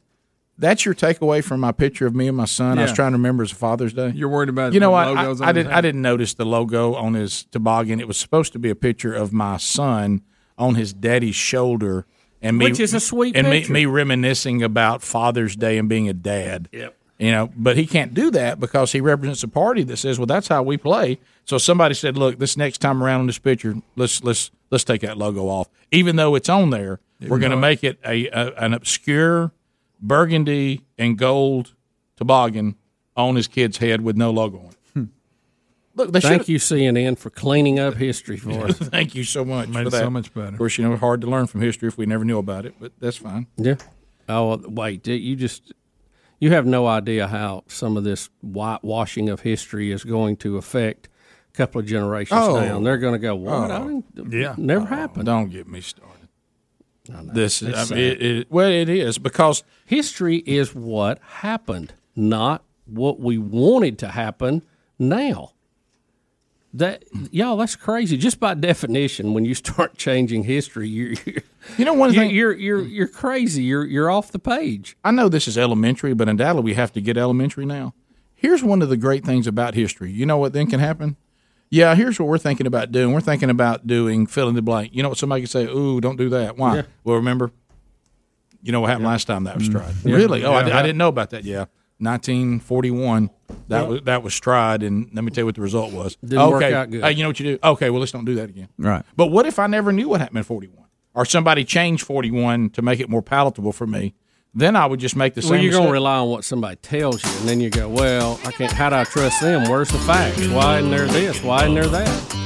[0.59, 2.79] That's your takeaway from my picture of me and my son.
[2.79, 4.13] I was trying to remember as Father's Day.
[4.15, 5.09] You're worried about You know what?
[5.09, 5.73] I, I didn't.
[5.73, 8.01] I didn't notice the logo on his toboggan.
[8.01, 10.23] It was supposed to be a picture of my son
[10.59, 12.07] on his daddy's shoulder,
[12.41, 13.73] and me, Which is a sweet and picture.
[13.73, 16.69] me, me reminiscing about Father's Day and being a dad.
[16.73, 16.97] Yep.
[17.19, 20.27] You know, but he can't do that because he represents a party that says, "Well,
[20.27, 23.75] that's how we play." So somebody said, "Look, this next time around on this picture,
[23.97, 27.01] let's let's let's take that logo off, even though it's on there.
[27.21, 29.53] We're going to make it a, a an obscure
[30.01, 31.75] burgundy and gold
[32.17, 32.77] toboggan
[33.17, 35.05] on his kid's head with no logo on it." Hmm.
[35.95, 38.79] Look, they Thank you, CNN, for cleaning up history for us.
[38.79, 39.69] Thank you so much.
[39.69, 40.49] Made for it so much better.
[40.49, 42.75] Of course, you know, hard to learn from history if we never knew about it,
[42.81, 43.47] but that's fine.
[43.57, 43.77] Yeah.
[44.29, 45.73] Oh wait, you just
[46.41, 51.09] you have no idea how some of this whitewashing of history is going to affect
[51.55, 52.61] a couple of generations Oh.
[52.61, 52.83] down.
[52.85, 53.71] They're going to go, "What?
[53.71, 54.03] I Oh.
[54.15, 54.55] didn't, Yeah.
[54.59, 56.16] never Oh, happened." Don't get me started.
[57.35, 62.63] This is, I mean, it, it, well, it is because history is what happened, not
[62.87, 64.63] what we wanted to happen
[64.99, 65.53] now.
[66.75, 68.19] That y'all, that's crazy.
[68.19, 71.43] Just by definition, when you start changing history, you're, you're
[71.79, 73.63] you know one you're, thing you're you're you're crazy.
[73.63, 74.97] You're you're off the page.
[75.03, 77.95] I know this is elementary, but undoubtedly we have to get elementary now.
[78.35, 80.13] Here's one of the great things about history.
[80.13, 81.17] You know what then can happen?
[81.71, 83.13] Yeah, here's what we're thinking about doing.
[83.13, 84.95] We're thinking about doing fill in the blank.
[84.95, 86.77] You know what somebody could say, "Ooh, don't do that." Why?
[86.77, 86.83] Yeah.
[87.05, 87.51] Well, remember,
[88.63, 89.79] you know what happened last time that was mm-hmm.
[89.79, 89.95] tried.
[90.05, 90.17] Yeah.
[90.17, 90.45] Really?
[90.45, 90.79] Oh, I, Yeah.
[90.79, 91.45] I didn't know about that.
[91.45, 91.67] Yeah,
[91.99, 93.31] 1941.
[93.69, 93.89] That Yeah.
[93.89, 96.17] was that was tried, and let me tell you what the result was.
[96.17, 97.03] Didn't okay, work out good.
[97.03, 97.59] Hey, you know what you do?
[97.63, 98.69] Okay, well let's don't do that again.
[98.79, 99.05] Right.
[99.17, 100.85] But what if I never knew what happened in 41?
[101.15, 104.15] Or somebody changed 41 to make it more palatable for me?
[104.57, 105.51] Then I would just make the same.
[105.51, 108.41] Well, you're going to rely on what somebody tells you, and then you go, "Well,
[108.43, 108.73] I can't.
[108.73, 109.69] How do I trust them?
[109.69, 110.49] Where's the facts?
[110.49, 111.43] Why isn't there this?
[111.43, 112.37] Why isn't there that?"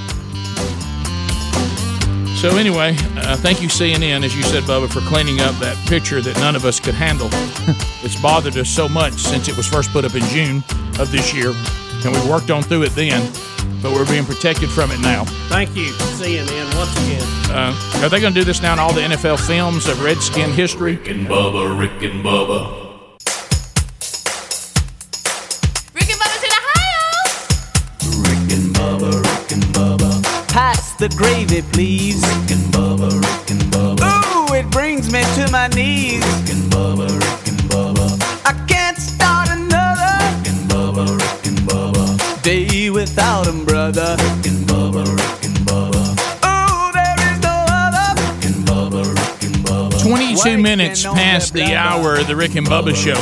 [2.41, 6.21] So anyway, uh, thank you CNN, as you said, Bubba, for cleaning up that picture
[6.21, 7.29] that none of us could handle.
[8.03, 10.65] it's bothered us so much since it was first put up in June
[10.99, 11.53] of this year,
[12.05, 13.23] and we worked on through it then,
[13.83, 15.25] but we're being protected from it now.
[15.49, 17.27] Thank you, CNN, once again.
[17.51, 20.51] Uh, are they going to do this now in all the NFL films of Redskin
[20.53, 20.97] history?
[20.97, 22.89] Rick and Bubba, Rick and Bubba.
[25.95, 27.05] Rick and Bubba's in Ohio.
[28.23, 30.49] Rick and Bubba, Rick and Bubba.
[30.49, 32.23] Pass the gravy, please.
[32.23, 34.51] Rick and Bubba, Rick and Bubba.
[34.51, 36.25] Ooh, it brings me to my knees.
[36.25, 38.07] Rick and Bubba, Rick and Bubba.
[38.47, 38.99] I can't
[42.43, 44.17] Day without 'em, brother.
[44.19, 46.03] Rick and Bubba, Rick and Bubba.
[46.47, 48.21] Ooh, there is no other.
[48.23, 50.03] Rick and Bubba, Rick and Bubba.
[50.03, 53.21] 22 minutes past the hour of the Rick and Bubba show.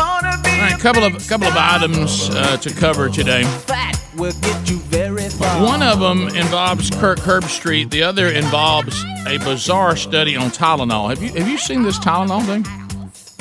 [0.00, 3.44] All right, couple of couple of items uh, to cover today.
[3.66, 5.62] Fat will get you very far.
[5.64, 7.90] One of them involves Kirk Herbstreit.
[7.90, 11.08] The other involves a bizarre study on Tylenol.
[11.10, 12.66] Have you have you seen this Tylenol thing?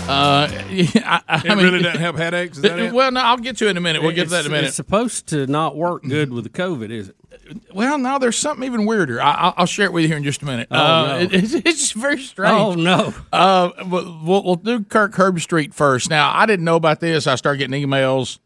[0.08, 2.58] Uh, I, I It mean- really doesn't help headaches.
[2.58, 2.94] Is that it?
[2.94, 4.02] Well, no, I'll get to it in a minute.
[4.02, 4.68] We'll get to that in a minute.
[4.68, 7.16] It's supposed to not work good with the COVID, is it?
[7.74, 9.22] Well, now there's something even weirder.
[9.22, 10.68] I, I'll- I'll share it with you here in just a minute.
[10.72, 11.18] Oh, uh, no.
[11.20, 12.52] it- it's, it's very strange.
[12.54, 13.14] Oh, no.
[13.34, 16.10] Uh, we'll, we'll, we'll do Kirk Herbstreit first.
[16.10, 17.28] Now, I didn't know about this.
[17.28, 18.40] I started getting emails.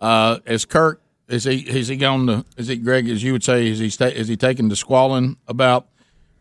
[0.00, 3.42] Uh, is Kirk is he is he going to is he Greg as you would
[3.42, 5.86] say is he sta- is he taking the squalling about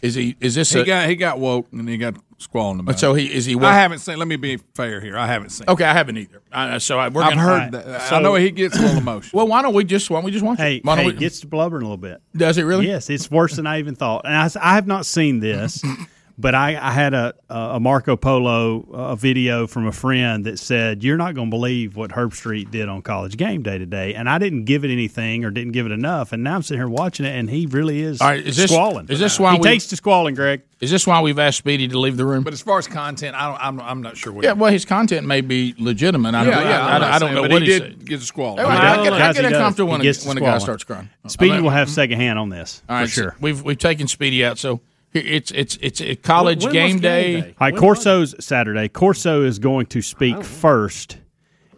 [0.01, 2.99] is he is this he a, got he got woke and he got squalling about.
[2.99, 3.65] So he- is he woke?
[3.65, 4.17] I haven't seen.
[4.19, 5.17] Let me be fair here.
[5.17, 5.67] I haven't seen.
[5.67, 5.85] okay?
[5.85, 6.41] I haven't either.
[6.51, 8.11] Uh, so I, we're I've heard that.
[8.13, 9.37] I know he gets a little emotional.
[9.37, 10.85] Well, why don't we just why don't we just watch Hey, it?
[10.85, 12.21] Why don't hey, we, gets to blubbering a little bit.
[12.35, 12.87] Does it really?
[12.87, 14.25] Yes, it's worse than I even thought.
[14.25, 15.81] And I, s- I have not seen this,
[16.37, 21.03] but I, I had a, a Marco Polo a video from a friend that said,
[21.03, 24.15] You're not going to believe what Herbstreit did on college game day today.
[24.15, 26.31] And I didn't give it anything or didn't give it enough.
[26.33, 28.71] And now I'm sitting here watching it, and he really is, All right, is this-
[28.71, 29.07] squalling.
[29.09, 30.61] is this why he we- takes to squalling, Greg?
[30.81, 32.43] Is this why we've asked Speedy to leave the room?
[32.43, 33.65] But as far as content, I don't.
[33.65, 34.43] I'm, I'm not sure what.
[34.43, 36.35] Yeah, well, his content may be legitimate.
[36.35, 37.79] I don't, Yeah, yeah, I, I'm I, I don't saying, know but what he he
[37.79, 38.05] did said.
[38.05, 38.59] get a squall.
[38.59, 40.83] I, oh, I get, I get uncomfortable when, He gets to when a guy starts
[40.83, 41.09] crying.
[41.27, 43.31] Speedy I mean, will have second hand on this All right, for sure.
[43.31, 44.81] so we've we've taken Speedy out, so here-
[45.13, 47.41] it's it's it's a college game, day.
[47.41, 48.89] All right, Corso's Saturday.
[48.89, 51.17] Corso is going to speak first,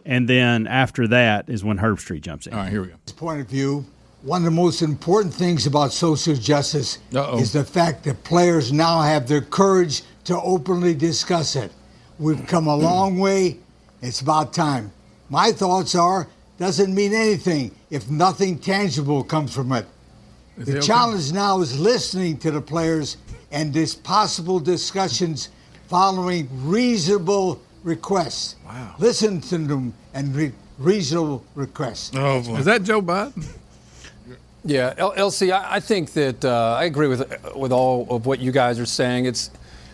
[0.04, 2.54] and then after that is when Herbstreit jumps in.
[2.54, 2.94] All right, here we go.
[3.16, 3.84] point of view,
[4.22, 7.38] one of the most important things about social justice Uh-oh.
[7.38, 11.70] is the fact that players now have the courage to openly discuss it.
[12.18, 12.82] We've come a hmm.
[12.82, 13.58] long way.
[14.02, 14.92] It's about time.
[15.28, 19.86] My thoughts are doesn't mean anything if nothing tangible comes from it.
[20.58, 20.86] Is The he okay?
[20.86, 23.16] challenge now is listening to the players
[23.52, 25.50] and this possible discussions
[25.88, 28.56] following reasonable requests.
[28.66, 28.94] Wow.
[28.98, 32.10] Listen to them and re- reasonable requests.
[32.14, 33.46] Oh, Is that Joe Biden?
[34.64, 37.22] Yeah, L- LC, I, I think that uh, I agree with
[37.54, 39.26] with all of what you guys are saying.
[39.26, 39.50] It's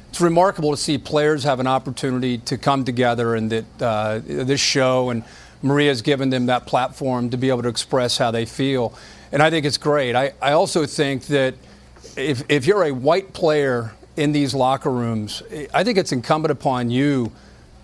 [0.08, 4.60] it's remarkable to see players have an opportunity to come together, and that uh, this
[4.62, 5.24] show and
[5.62, 8.94] Maria has given them that platform to be able to express how they feel,
[9.32, 10.14] and I think it's great.
[10.14, 11.54] I, I also think that
[12.16, 15.42] if if you're a white player in these locker rooms,
[15.72, 17.32] I think it's incumbent upon you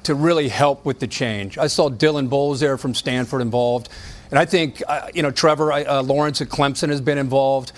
[0.05, 1.59] to really help with the change.
[1.59, 3.89] I saw Dylan Bowles there from Stanford involved,
[4.31, 7.73] and I think uh, you know Trevor uh, Lawrence at Clemson has been involved.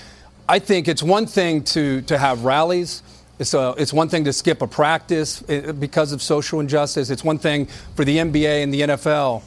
[0.49, 3.03] I think it's one thing to to have rallies.
[3.39, 7.09] It's, a, it's one thing to skip a practice uh, because of social injustice.
[7.09, 9.43] It's one thing for the NBA and the NFL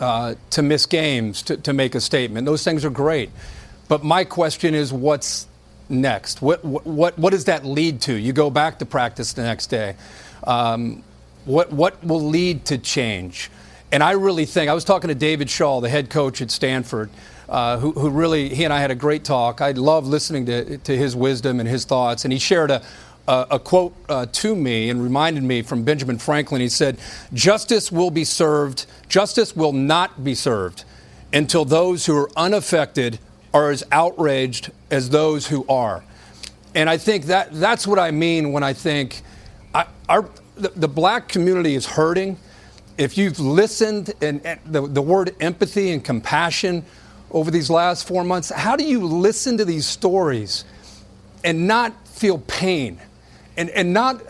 [0.00, 2.46] uh, to miss games to, to make a statement.
[2.46, 3.30] Those things are great.
[3.88, 5.46] But my question is what's
[5.88, 6.42] next?
[6.42, 8.12] What, what, what does that lead to?
[8.12, 9.96] You go back to practice the next day.
[10.44, 11.02] Um,
[11.44, 13.50] what, what will lead to change?
[13.92, 17.08] And I really think, I was talking to David Shaw, the head coach at Stanford,
[17.48, 19.60] uh, who, who really, he and I had a great talk.
[19.60, 22.24] I love listening to, to his wisdom and his thoughts.
[22.24, 22.82] And he shared a,
[23.28, 26.60] a, a quote uh, to me and reminded me from Benjamin Franklin.
[26.60, 26.98] He said,
[27.32, 30.84] Justice will be served, justice will not be served
[31.32, 33.18] until those who are unaffected
[33.52, 36.04] are as outraged as those who are.
[36.74, 39.22] And I think that that's what I mean when I think
[39.74, 42.38] I, our, the, the black community is hurting.
[42.98, 46.84] If you've listened and, and the, the word empathy and compassion
[47.30, 50.64] over these last four months, how do you listen to these stories
[51.44, 53.00] and not feel pain
[53.56, 54.22] and, and not,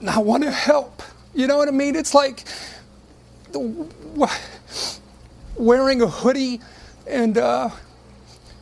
[0.00, 1.02] not want to help?
[1.34, 1.96] You know what I mean?
[1.96, 2.44] It's like
[3.52, 3.88] the,
[5.56, 6.60] wearing a hoodie
[7.06, 7.70] and uh,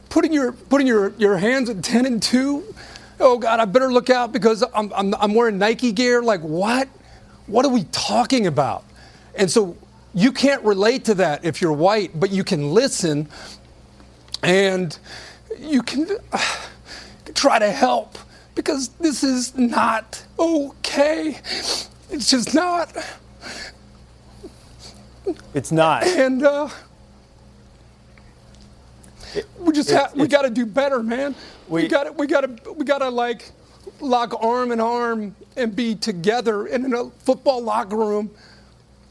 [0.09, 2.75] putting your putting your, your hands at 10 and 2
[3.21, 6.23] oh god i better look out because I'm, I'm, I'm wearing nike gear.
[6.23, 6.89] Like what?
[7.47, 8.85] What are we talking about?
[9.35, 9.77] And so
[10.15, 13.29] you can't relate to that if you're white but you can listen
[14.43, 14.99] and
[15.59, 16.57] you can uh,
[17.35, 18.19] try to help
[18.55, 21.39] because this is not okay
[22.11, 22.95] it's just not
[25.55, 26.05] It's not.
[26.07, 26.69] and uh,
[29.59, 31.35] we just it- have, we got to do better, man.
[31.69, 33.51] We got to we got to we got to like
[34.01, 38.31] lock arm in arm and be together and in a football locker room.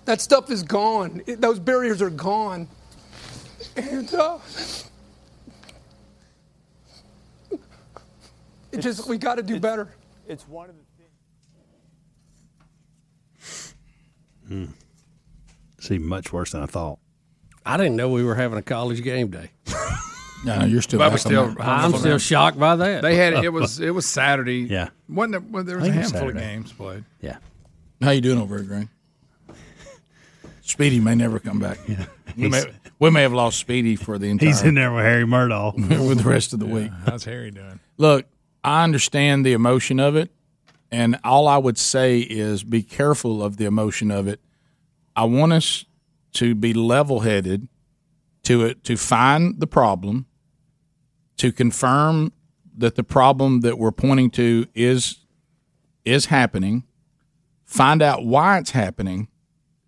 [0.06, 1.22] That stuff is gone.
[1.26, 2.68] It- those barriers are gone.
[3.76, 4.38] And uh,
[8.72, 9.90] it just we got to do better.
[10.28, 10.84] It's one of the
[13.38, 13.76] things.
[14.48, 14.66] Hmm.
[15.80, 17.00] See, much worse than I thought.
[17.66, 19.52] I didn't know we were having a college game day.
[20.44, 21.00] No, you're still.
[21.00, 21.56] Bubba's still.
[21.60, 23.04] I'm still shocked by that.
[23.04, 24.62] They had it was it was Saturday.
[24.72, 24.90] Yeah.
[25.08, 27.04] Wasn't there, well, there was a think it was handful of games played.
[27.22, 27.38] Yeah.
[28.02, 28.90] How you doing over there, Green?
[30.62, 31.78] Speedy may never come back.
[32.38, 32.64] We, may,
[32.98, 34.48] we may have lost Speedy for the entire.
[34.48, 36.90] He's in there with Harry Murdoch with the rest of the week.
[37.06, 37.82] How's Harry doing?
[37.98, 38.26] Look,
[38.64, 40.32] I understand the emotion of it,
[40.92, 44.40] and all I would say is be careful of the emotion of it.
[45.16, 45.86] I want us
[46.34, 47.68] to be level-headed,
[48.44, 50.26] to it to find the problem,
[51.38, 52.34] to confirm
[52.78, 55.20] that the problem that we're pointing to is
[56.06, 56.84] is happening,
[57.66, 59.28] find out why it's happening,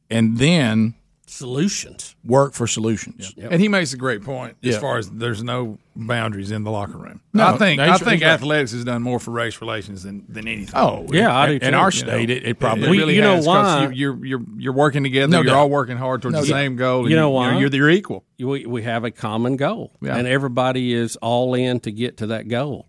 [0.10, 0.96] and then
[1.34, 3.34] solutions work for solutions.
[3.38, 4.80] And he makes a great point as Yeah.
[4.80, 7.22] far as there's no boundaries in the locker room.
[7.34, 8.30] No, I think I think he's right.
[8.32, 10.74] athletics has done more for race relations than, than anything.
[10.76, 11.78] Oh, Yeah, I do in- in too.
[11.78, 13.84] our state, it- it probably- We- really you know has, 'cause why?
[13.88, 15.32] You, you're you're you're working together.
[15.32, 15.56] No you're doubt.
[15.58, 16.54] all working hard towards No the doubt.
[16.56, 17.02] same goal.
[17.10, 17.58] You and know why?
[17.60, 18.24] You're, you're equal.
[18.40, 20.16] We, we have a common goal, Yeah.
[20.18, 22.88] and everybody is all in to get to that goal.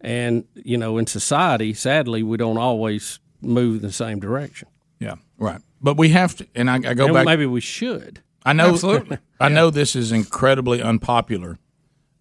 [0.00, 4.68] And you know, in society, sadly, we don't always move in the same direction.
[5.00, 5.60] Yeah, right.
[5.84, 7.26] But we have to, and I, I go And back.
[7.26, 8.22] maybe we should.
[8.44, 8.70] I know.
[8.70, 9.18] Absolutely.
[9.40, 11.58] I know this is incredibly unpopular,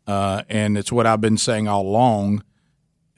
[0.06, 2.44] uh, and it's what I've been saying all along.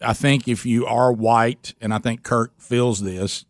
[0.01, 3.45] I think if you are white, and I think Kirk feels this,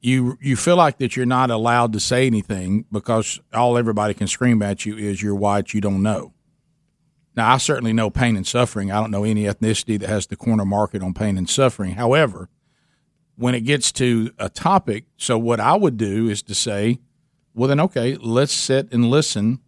[0.00, 4.26] you you feel like that you're not allowed to say anything because all everybody can
[4.26, 6.32] scream at you is you're white, you don't know.
[7.36, 8.90] Now, I certainly know pain and suffering.
[8.90, 11.92] I don't know any ethnicity that has the corner market on pain and suffering.
[11.92, 12.48] However,
[13.36, 16.98] when it gets to a topic, so what I would do is to say,
[17.54, 19.60] well, then, okay, let's sit and listen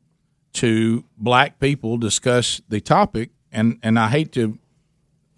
[0.54, 3.30] to black people discuss the topic.
[3.50, 4.58] And, and I hate to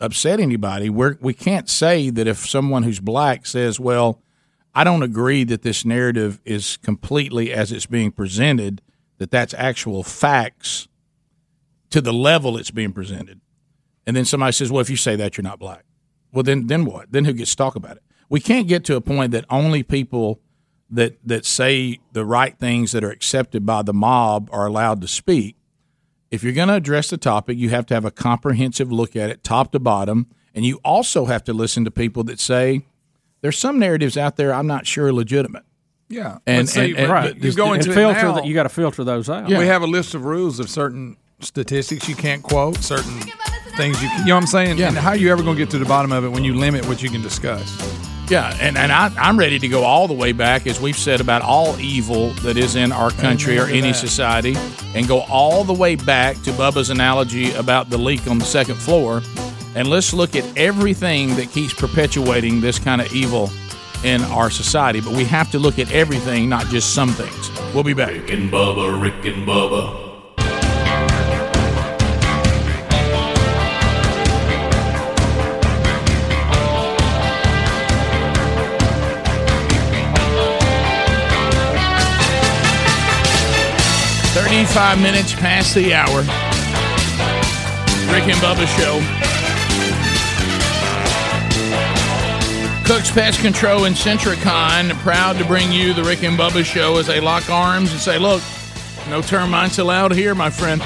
[0.01, 0.91] upset anybody.
[0.91, 4.21] We're, we can't say that if someone who's black says, well,
[4.75, 8.83] I don't agree that this narrative is completely as it's being presented,
[9.19, 10.89] that that's actual facts
[11.89, 13.41] to the level it's being presented.
[14.07, 15.85] and then somebody says, "Well, if you say that, you're not black."
[16.33, 17.11] Well, then then what?
[17.11, 18.03] Then who gets to talk about it?
[18.29, 20.41] We can't get to a point that only people
[20.91, 25.09] that that say the right things that are accepted by the mob are allowed to
[25.09, 25.57] speak.
[26.31, 29.31] If you're going to address the topic, you have to have a comprehensive look at
[29.31, 32.85] it, top to bottom, and you also have to listen to people that say
[33.43, 35.63] there's some narratives out there I'm not sure are legitimate.
[36.09, 37.37] Yeah, And- see, and- and- right.
[37.37, 39.49] you go into filter that- you gotta filter those out.
[39.49, 39.59] Yeah.
[39.59, 43.21] We have a list of rules of certain statistics you can't quote, certain
[43.77, 44.79] things you, can, you know what I'm saying.
[44.79, 44.89] Yeah.
[44.89, 46.55] And how are you ever going to get to the bottom of it when you
[46.55, 47.69] limit what you can discuss?
[48.29, 51.21] Yeah, and, and I, I'm ready to go all the way back, as we've said,
[51.21, 53.95] about all evil that is in our country or any that.
[53.95, 54.57] society,
[54.95, 58.77] and go all the way back to Bubba's analogy about the leak on the second
[58.77, 59.23] floor.
[59.77, 63.51] And let's look at everything that keeps perpetuating this kind of evil
[64.03, 65.01] in our society.
[65.01, 67.51] But we have to look at everything, not just some things.
[67.75, 68.11] We'll be back.
[68.11, 70.06] Rick and Bubba, Rick and Bubba.
[84.77, 86.21] Thirty-five minutes past the hour.
[88.13, 89.01] Rick and Bubba Show.
[92.85, 97.07] Cook's Pest Control and Sentricon proud to bring you the Rick and Bubba Show as
[97.07, 98.43] they lock arms and say, "Look,
[99.09, 100.83] no termites allowed here, my friend."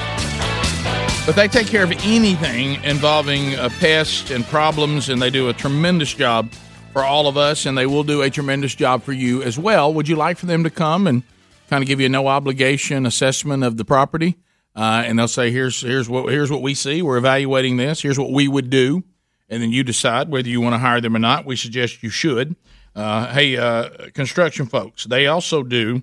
[1.26, 5.52] But they take care of anything involving uh, pests and problems, and they do a
[5.52, 6.52] tremendous job
[6.92, 9.92] for all of us, and they will do a tremendous job for you as well.
[9.92, 11.24] Would you like for them to come and
[11.70, 14.36] kind of give you a no obligation assessment of the property?
[14.76, 17.00] Uh, and they'll say, "Here's here's what here's what we see.
[17.02, 18.02] We're evaluating this.
[18.02, 19.04] Here's what we would do."
[19.50, 21.44] and then you decide whether you want to hire them or not.
[21.44, 22.54] We suggest you should.
[22.94, 26.02] Uh, hey, uh, construction folks, they also do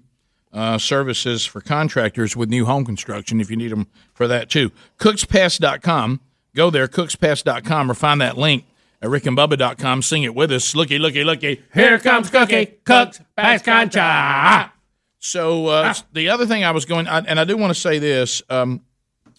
[0.53, 4.71] uh, services for contractors with new home construction if you need them for that too.
[4.99, 6.19] Cookspest.com.
[6.55, 8.65] Go there, cookspest.com, or find that link
[9.01, 10.01] at rickandbubba.com.
[10.01, 10.75] Sing it with us.
[10.75, 11.61] Looky, looky, looky.
[11.73, 12.65] Here comes Cookie.
[12.83, 14.73] Cooks Pest Contra.
[15.19, 17.99] So uh, the other thing I was going, I, and I do want to say
[17.99, 18.41] this.
[18.49, 18.81] Um,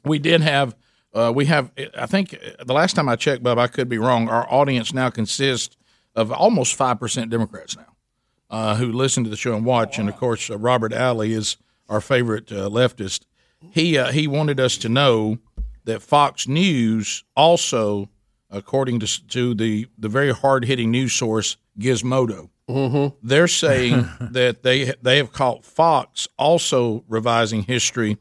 [0.04, 0.74] we did have
[1.14, 4.28] uh, we have I think the last time I checked, Bob, I could be wrong.
[4.28, 5.76] Our audience now consists
[6.14, 7.96] of almost five percent Democrats now
[8.50, 9.98] uh, who listen to the show and watch.
[9.98, 11.56] And of course, uh, Robert Alley is
[11.88, 13.22] our favorite uh, leftist.
[13.70, 15.38] He uh, he wanted us to know
[15.84, 18.10] that Fox News also,
[18.50, 22.50] according to to the the very hard hitting news source Gizmodo,
[23.22, 28.18] they're saying that they they have caught Fox also revising history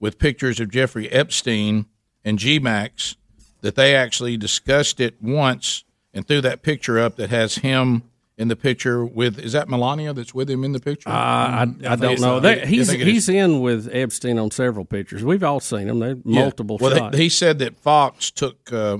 [0.00, 1.86] with pictures of Jeffrey Epstein
[2.24, 3.16] and GMAX
[3.60, 5.84] that they actually discussed it once
[6.14, 8.02] and threw that picture up that has him
[8.38, 11.08] in the picture with is that Melania that's with him in the picture?
[11.08, 12.40] Uh, I, I don't know.
[12.40, 15.22] They, he's he's in with Epstein on several pictures.
[15.24, 15.98] We've all seen them.
[15.98, 17.16] They're multiple Well, shots.
[17.16, 18.98] they- he said that Fox took uh,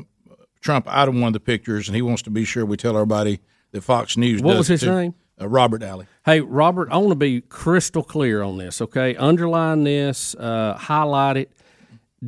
[0.60, 2.94] Trump out of one of the pictures, and he wants to be sure we tell
[2.94, 3.40] everybody
[3.72, 4.40] that Fox News.
[4.40, 4.94] What was his too.
[4.94, 5.14] name?
[5.40, 6.06] Uh, Robert Alley.
[6.24, 9.16] Hey, Robert, I want to be crystal clear on this, okay?
[9.16, 11.52] Underline this, uh, highlight it.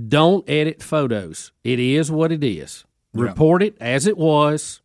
[0.09, 1.53] Don't edit photos.
[1.63, 2.85] It is what it is.
[3.13, 3.23] Yeah.
[3.23, 4.81] Report it as it was.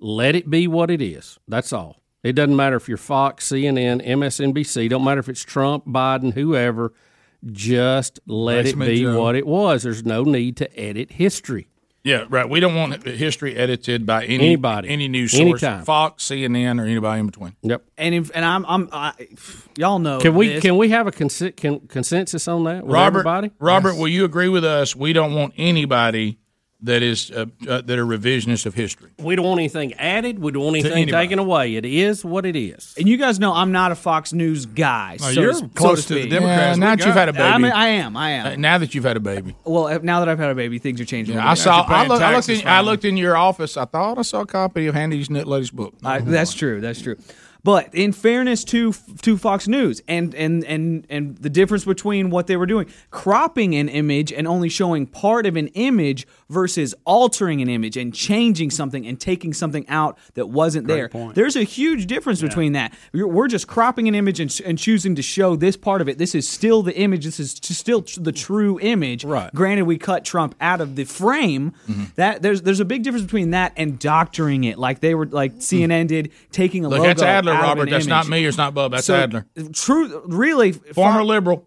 [0.00, 1.38] Let it be what it is.
[1.48, 1.96] That's all.
[2.22, 4.90] It doesn't matter if you're Fox, CNN, MSNBC.
[4.90, 6.92] Don't matter if it's Trump, Biden, whoever.
[7.46, 9.20] Just let it be Joe.
[9.20, 9.84] what it was.
[9.84, 11.68] There's no need to edit history.
[12.08, 12.48] Yeah, right.
[12.48, 14.88] We don't want history edited by any Anybody.
[14.88, 15.84] any news source, Anytime.
[15.84, 17.54] Fox, CNN, or anybody in between.
[17.62, 17.84] Yep.
[17.98, 19.12] And if, and I'm I'm I,
[19.76, 20.62] y'all know Can we this.
[20.62, 23.50] can we have a consi- can, consensus on that with Robert, everybody?
[23.58, 24.96] Robert, will you agree with us?
[24.96, 26.38] We don't want anybody
[26.80, 29.10] that is uh, uh, that are revisionists of history.
[29.18, 30.38] We don't want anything added.
[30.38, 31.74] We don't want anything taken away.
[31.74, 32.94] It is what it is.
[32.96, 35.16] And you guys know I'm not a Fox News guy.
[35.20, 36.28] Oh, so you're so close to to the.
[36.28, 36.78] Democrats.
[36.78, 37.44] Yeah, now that you've had a baby.
[37.44, 38.16] I, mean, I am.
[38.16, 38.46] I am.
[38.46, 40.78] Uh, now that you've had a baby, well, uh, now that I've had a baby,
[40.78, 41.36] things are changing.
[41.36, 41.84] a I little saw.
[41.88, 42.48] I, look, I looked.
[42.48, 43.76] In, I looked in your office.
[43.76, 45.94] I thought I saw a copy of Handy's Nut Lady's book.
[46.04, 46.80] I, that's true.
[46.80, 47.16] That's true.
[47.64, 52.46] But in fairness to to Fox News and and and and the difference between what
[52.46, 57.60] they were doing, cropping an image and only showing part of an image versus altering
[57.60, 61.08] an image and changing something and taking something out that wasn't Great there.
[61.08, 61.34] point.
[61.34, 62.94] There's a huge difference between that.
[63.12, 66.18] We're, just cropping an image and, and choosing to show this part of it.
[66.18, 67.24] This is still the image.
[67.24, 69.24] This is still the true image.
[69.24, 69.50] Right.
[69.54, 71.72] Granted, we cut Trump out of the frame.
[71.88, 72.04] Mm-hmm.
[72.16, 75.54] That there's there's a big difference between that and doctoring it, like they were like
[75.56, 77.88] CNN did, taking a Look, logo that's Adler, Robert.
[77.88, 78.92] That's not me it's not Bub.
[78.92, 79.46] That's So, Adler.
[79.72, 81.64] True, really, Former liberal.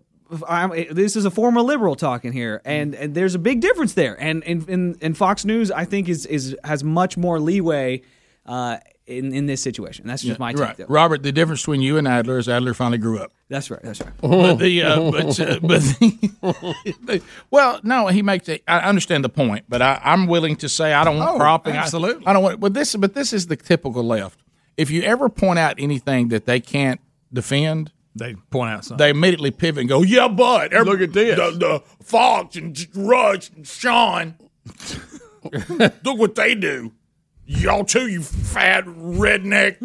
[0.48, 4.20] I'm, this is a former liberal talking here, and, and there's a big difference there.
[4.22, 8.02] And and, and and Fox News, I think, is is has much more leeway.
[8.46, 8.78] Uh,
[9.08, 10.08] in, in this situation.
[10.08, 10.62] That's just Yeah, my take.
[10.80, 10.90] right.
[10.90, 13.32] Robert, the difference between you and Adler is Adler finally grew up.
[13.50, 13.82] That's right.
[13.84, 14.14] That's right.
[14.22, 17.22] but the uh, but uh, but the,
[17.52, 18.48] well, no, he makes.
[18.48, 21.38] A, I understand the point, but I, I'm willing to say I don't want Oh,
[21.38, 21.74] cropping.
[21.74, 22.26] I- absolutely.
[22.26, 22.60] I, don't want.
[22.60, 24.40] But this, but this is the typical left.
[24.78, 27.02] If you ever point out anything that they can't
[27.34, 28.98] defend, They point out something.
[29.04, 33.50] they immediately pivot and go, "Yeah, but look at this, the, the Fox and Rush
[33.52, 34.36] and Sean,
[36.04, 36.92] look what they do."
[37.46, 39.78] Y'all too, you fat redneck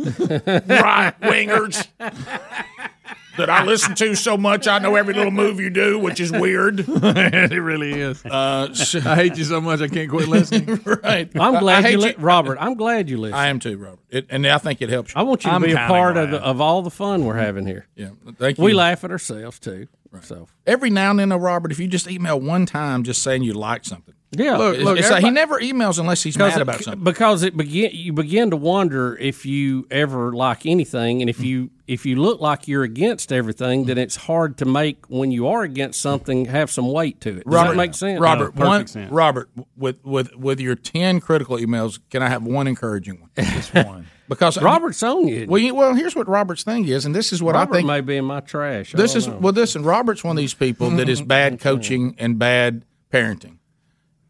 [0.68, 1.86] right wingers
[3.36, 4.66] that I listen to so much.
[4.66, 6.80] I know every little move you do, which is weird.
[6.88, 8.24] it really is.
[8.24, 10.80] Uh, so- I hate you so much I can't quit listening.
[11.02, 11.30] right.
[11.38, 12.58] I'm glad I you, hate li- Robert.
[12.60, 13.34] I'm glad you listen.
[13.38, 14.00] I am too, Robert.
[14.10, 15.14] It, and I think it helps.
[15.14, 15.20] You.
[15.20, 17.36] I want you to I'm be a part of, the, of all the fun we're
[17.36, 17.86] having here.
[17.94, 18.64] Yeah, thank you.
[18.64, 19.88] We laugh at ourselves too.
[20.22, 23.42] So Every now and then, though, Robert, if you just email one time, just saying
[23.42, 24.14] you like something.
[24.32, 27.04] Yeah, Look, look, it's like he never emails unless he's because mad it, about something.
[27.04, 31.70] because it begin you begin to wonder if you ever like anything, and if you
[31.86, 35.62] if you look like you're against everything, then it's hard to make when you are
[35.62, 37.44] against something have some weight to it.
[37.44, 38.20] Does Robert, that make sense?
[38.20, 43.20] Robert, one, Robert, with with with your ten critical emails, can I have one encouraging
[43.20, 43.30] one?
[43.38, 44.08] Just one.
[44.28, 45.46] Because Robert's on you.
[45.48, 47.86] Well, you, well, here's what Robert's thing is, and this is what Robert I think.
[47.86, 48.92] may be in my trash.
[48.92, 49.36] I this is know.
[49.36, 49.84] well, listen.
[49.84, 53.58] Robert's one of these people that is bad coaching and bad parenting.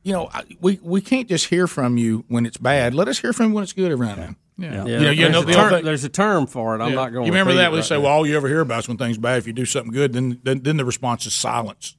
[0.06, 0.30] You know,
[0.60, 2.94] we we can't just hear from you when it's bad.
[2.94, 4.34] Let us hear from you when it's good around now.
[4.56, 4.70] Yeah.
[4.70, 6.80] You know, you there's, know a the old term, there's a term for it.
[6.80, 6.94] I'm Yeah.
[6.94, 7.24] not going.
[7.24, 7.72] To You remember repeat that?
[7.72, 8.02] We right say, now.
[8.04, 9.38] "Well, all you ever hear about is when things bad.
[9.38, 11.96] If you do something good, then then, then the response is silence."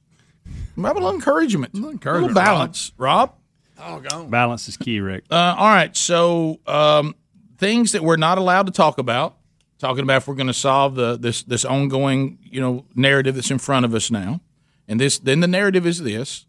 [0.76, 3.34] Have a little encouragement, a little, encouragement, balance, Rob.
[3.78, 4.30] Oh, gone.
[4.30, 5.24] Balance is key, Rick.
[5.30, 7.14] Uh, all right, so um,
[7.58, 9.36] things that we're not allowed to talk about.
[9.78, 13.50] Talking about if we're going to solve the this this ongoing you know narrative that's
[13.50, 14.40] in front of us now,
[14.88, 16.46] and this then the narrative is this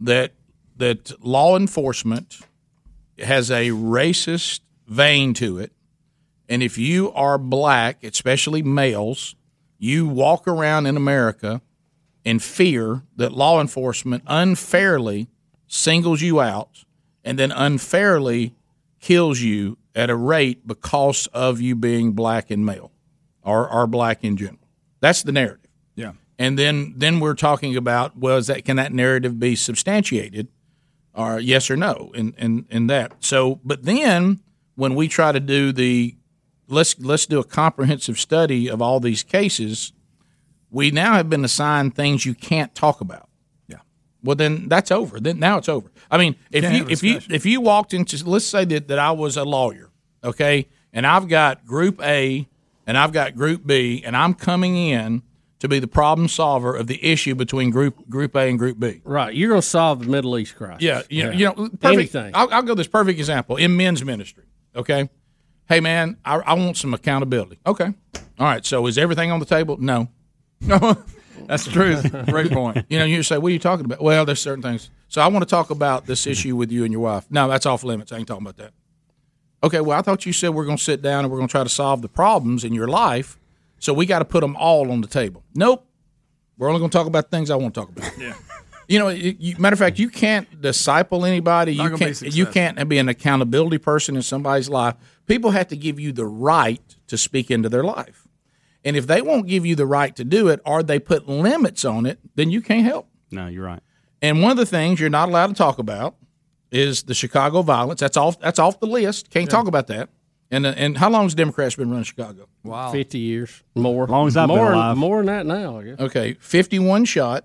[0.00, 0.32] that
[0.78, 2.40] that law enforcement
[3.18, 5.72] has a racist vein to it,
[6.48, 9.34] and if you are black, especially males,
[9.78, 11.60] you walk around in America
[12.24, 15.28] in fear that law enforcement unfairly
[15.66, 16.84] singles you out
[17.24, 18.54] and then unfairly
[19.00, 22.90] kills you at a rate because of you being black and male
[23.42, 24.58] or, or black in general.
[25.00, 25.70] That's the narrative.
[25.94, 26.12] Yeah.
[26.38, 30.48] And then then we're talking about well, is that can that narrative be substantiated,
[31.18, 33.12] or yes or no, in in, in that.
[33.20, 34.40] So, but then
[34.76, 36.16] when we try to do the
[36.68, 39.92] let's let's do a comprehensive study of all these cases,
[40.70, 43.28] we now have been assigned things you can't talk about.
[43.66, 43.78] Yeah.
[44.22, 45.18] Well, then that's over.
[45.18, 45.90] Then now it's over.
[46.10, 48.98] I mean, if Can't you if you if you walked into let's say that, that
[48.98, 49.90] I was a lawyer,
[50.22, 52.48] okay, and I've got Group A
[52.86, 55.22] and I've got Group B, and I'm coming in
[55.60, 59.00] to be the problem solver of the issue between Group Group A and Group B.
[59.04, 60.82] Right, you're going to solve the Middle East crisis.
[60.82, 61.84] Yeah, you know, you know perfect.
[61.84, 62.30] anything.
[62.34, 64.44] I'll, I'll go this perfect example in men's ministry.
[64.76, 65.08] Okay,
[65.68, 67.58] hey man, I, I want some accountability.
[67.66, 68.64] Okay, all right.
[68.64, 69.76] So is everything on the table?
[69.78, 70.08] No,
[70.60, 71.02] no,
[71.46, 72.00] that's true.
[72.26, 72.84] Great point.
[72.88, 74.02] You know, you say, what are you talking about?
[74.02, 74.90] Well, there's certain things.
[75.08, 77.26] So I want to talk about this issue with you and your wife.
[77.30, 78.12] No, that's off limits.
[78.12, 78.72] I ain't talking about that.
[79.62, 81.52] Okay, well, I thought you said we're going to sit down and we're going to
[81.52, 83.37] try to solve the problems in your life.
[83.78, 85.44] So we got to put them all on the table.
[85.54, 85.86] Nope.
[86.56, 88.10] We're only going to talk about things I want to talk about.
[88.18, 88.34] Yeah.
[88.90, 91.76] You know, you, you- matter of fact, you can't disciple anybody.
[91.76, 92.34] Not You gonna be can't.
[92.34, 94.94] You can't be an accountability person in somebody's life.
[95.26, 98.26] People have to give you the right to speak into their life,
[98.86, 101.84] and if they won't give you the right to do it, or they put limits
[101.84, 103.10] on it, then you can't help.
[103.30, 103.82] No, you're right.
[104.22, 106.16] And one of the things you're not allowed to talk about
[106.72, 108.00] is the Chicago violence.
[108.00, 108.40] That's off.
[108.40, 109.28] That's off the list.
[109.28, 110.08] Can't talk about that.
[110.50, 112.48] And uh, and how long has Democrats been running Chicago?
[112.64, 114.06] Wow, fifty years more.
[114.06, 114.96] Long as I've been alive.
[114.96, 115.78] more than that now.
[115.78, 116.00] I guess.
[116.00, 117.44] Okay, 51 shot,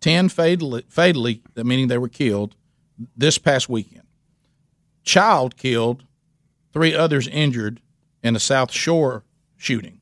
[0.00, 2.56] 10 fatally, fatally, meaning they were killed
[3.16, 4.02] this past weekend.
[5.04, 6.04] Child killed,
[6.72, 7.80] three others injured
[8.22, 9.24] in a South Shore
[9.56, 10.00] shooting.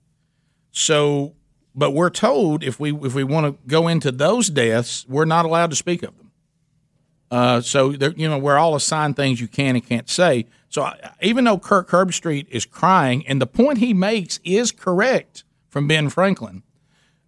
[0.71, 1.35] So,
[1.75, 5.45] but we're told if we if we want to go into those deaths, we're not
[5.45, 6.31] allowed to speak of them.
[7.31, 10.47] Uh, so you know, we're all assigned things you can and can't say.
[10.73, 15.44] So I, even though Kirk Herbstreit is crying, and the point he makes is correct
[15.69, 16.62] from Ben Franklin,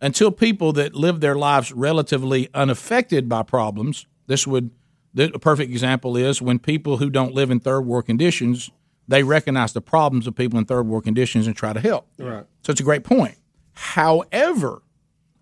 [0.00, 4.70] until people that live their lives relatively unaffected by problems, this would
[5.12, 8.70] the, a perfect example is when people who don't live in third world conditions
[9.06, 12.08] they recognize the problems of people in third world conditions and try to help.
[12.18, 12.44] Right.
[12.62, 13.36] So it's a great point.
[13.74, 14.82] However,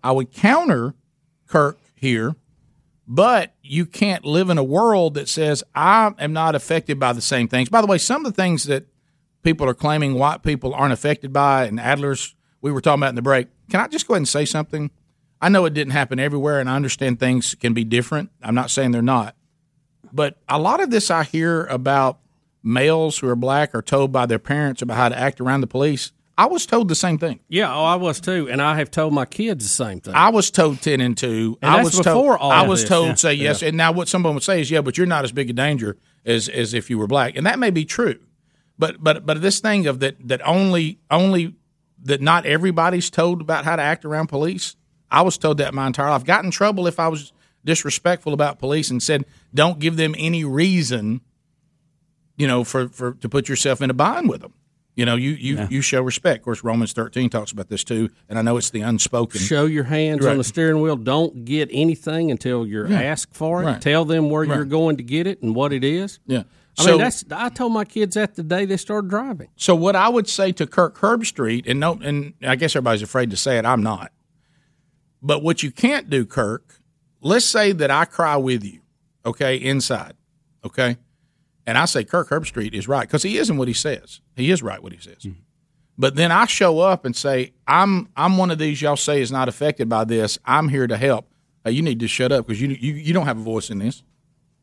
[0.03, 0.95] I would counter
[1.47, 2.35] Kirk here,
[3.07, 7.21] but you can't live in a world that says I am not affected by the
[7.21, 7.69] same things.
[7.69, 8.85] By the way, some of the things that
[9.43, 13.15] people are claiming white people aren't affected by, and Adler's we were talking about in
[13.15, 13.47] the break.
[13.69, 14.89] Can I just go ahead and say something?
[15.41, 18.29] I know it didn't happen everywhere, and I understand things can be different.
[18.41, 19.35] I'm not saying they're not,
[20.13, 22.19] but a lot of this I hear about
[22.63, 25.67] males who are black are told by their parents about how to act around the
[25.67, 26.13] police.
[26.37, 27.39] I was told the same thing.
[27.47, 30.15] Yeah, oh, I was too, and I have told my kids the same thing.
[30.15, 31.57] I was told ten and two.
[31.61, 32.41] And I that's was before told.
[32.41, 32.89] all I was this.
[32.89, 33.15] told Yeah.
[33.15, 33.67] say yes, Yeah.
[33.67, 35.97] and now what someone would say is yeah, but you're not as big a danger
[36.25, 38.19] as as if you were black, and that may be true.
[38.79, 41.53] But but but this thing of that that only only
[42.03, 44.75] that not everybody's told about how to act around police.
[45.11, 46.23] I was told that my entire life.
[46.25, 47.31] Got in trouble if I was
[47.63, 51.21] disrespectful about police and said don't give them any reason,
[52.37, 54.53] you know, for for to put yourself in a bind with them.
[54.95, 56.39] You know, you you you show respect.
[56.41, 59.41] Of course, Romans thirteen talks about this too, and I know it's the unspoken.
[59.41, 60.31] Show your hands Right.
[60.33, 60.95] on the steering wheel.
[60.95, 63.01] Don't get anything until you're Yeah.
[63.01, 63.65] asked for it.
[63.65, 63.81] Right.
[63.81, 64.55] Tell them where Right.
[64.55, 66.19] you're going to get it and what it is.
[66.27, 66.43] Yeah.
[66.77, 69.47] I So- mean, that's I told my kids that the day they started driving.
[69.55, 73.31] So what I would say to Kirk Herbstreit, and no, and I guess everybody's afraid
[73.31, 73.65] to say it.
[73.65, 74.11] I'm not.
[75.23, 76.79] But what you can't do, Kirk,
[77.21, 78.81] let's say that I cry with you,
[79.25, 80.13] okay, inside,
[80.65, 80.97] okay,
[81.65, 84.21] and I say Kirk Herbstreit is right because he isn't what he says.
[84.35, 85.25] He is right what he says.
[85.97, 89.31] But then I show up and say I'm I'm one of these y'all say is
[89.31, 90.39] not affected by this.
[90.45, 91.27] I'm here to help.
[91.63, 93.79] Hey, you need to shut up because you you you don't have a voice in
[93.79, 94.03] this.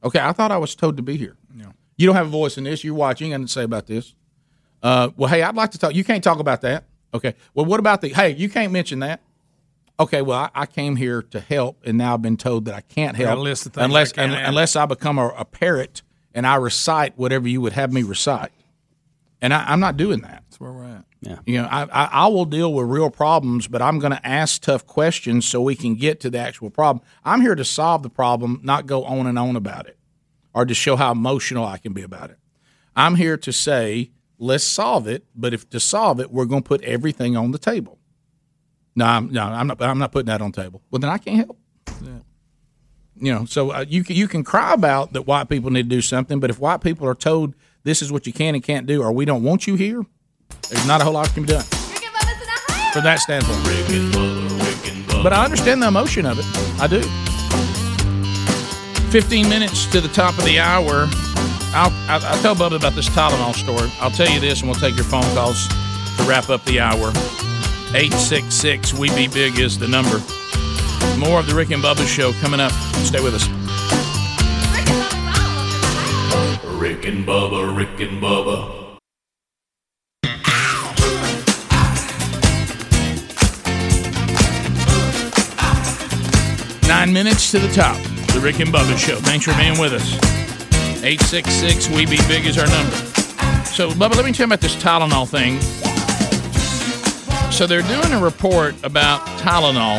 [0.02, 1.36] Okay, I thought I was told to be here.
[1.97, 2.82] You don't have a voice in this.
[2.82, 3.35] You're watching.
[3.35, 4.14] and say about this.
[4.82, 5.94] Uh, well, hey, I'd like to talk.
[5.94, 6.85] You can't talk about that.
[7.12, 7.35] Okay.
[7.52, 8.09] Well, what about the?
[8.09, 9.20] Hey, you can't mention that.
[9.98, 10.22] Okay.
[10.22, 13.16] Well, I, I came here to help, and now I've been told that I can't
[13.16, 16.01] help list of things unless I can't un- unless I become a, a parrot
[16.35, 18.52] and I recite whatever you would have me recite.
[19.40, 20.44] And I, I'm not doing that.
[20.48, 21.05] That's where we're at.
[21.23, 21.39] Yeah.
[21.44, 24.62] You know, I, I, I will deal with real problems, but I'm going to ask
[24.62, 27.05] tough questions so we can get to the actual problem.
[27.24, 29.98] I'm here to solve the problem, not go on and on about it
[30.55, 32.39] or to show how emotional I can be about it.
[32.97, 36.69] I'm here to say, let's solve it, but if to solve it, we're going to
[36.69, 37.98] put everything on the table.
[38.97, 39.81] No, I'm, no, I'm not.
[39.81, 40.82] I'm not putting that on the table.
[40.90, 41.59] Well, then I can't help.
[43.20, 45.97] You know, so uh, you can you can cry about that white people need to
[45.97, 48.86] do something, but if white people are told this is what you can and can't
[48.86, 50.02] do, or we don't want you here,
[50.70, 51.64] there's not a whole lot can be done
[52.92, 53.62] from that standpoint.
[55.22, 56.47] But I understand the emotion of it.
[56.80, 57.02] I do.
[59.10, 61.06] 15 minutes to the top of the hour.
[61.72, 63.92] I'll, I'll, I'll tell Bubba about this Tylenol story.
[64.01, 67.10] I'll tell you this, and we'll take your phone calls to wrap up the hour.
[67.92, 70.20] 866 We Be Big is the number.
[71.18, 72.72] More of the Rick and Bubba show coming up.
[73.05, 73.48] Stay with us.
[76.81, 78.81] Rick and Bubba, Rick and Bubba.
[86.90, 87.97] Nine minutes to the top.
[88.35, 89.16] The Rick and Bubba Show.
[89.16, 90.14] Thanks for being with us.
[91.05, 92.97] 866 We Be Big is our number.
[93.66, 95.60] So, Bubba, let me tell you about this Tylenol thing.
[97.52, 99.98] So, they're doing a report about Tylenol,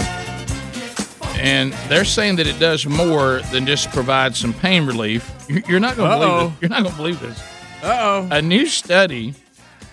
[1.41, 5.30] and they're saying that it does more than just provide some pain relief.
[5.49, 6.61] You- You're not going to believe it.
[6.61, 7.39] You're not going to believe this.
[7.84, 8.27] Uh oh.
[8.31, 9.34] A new study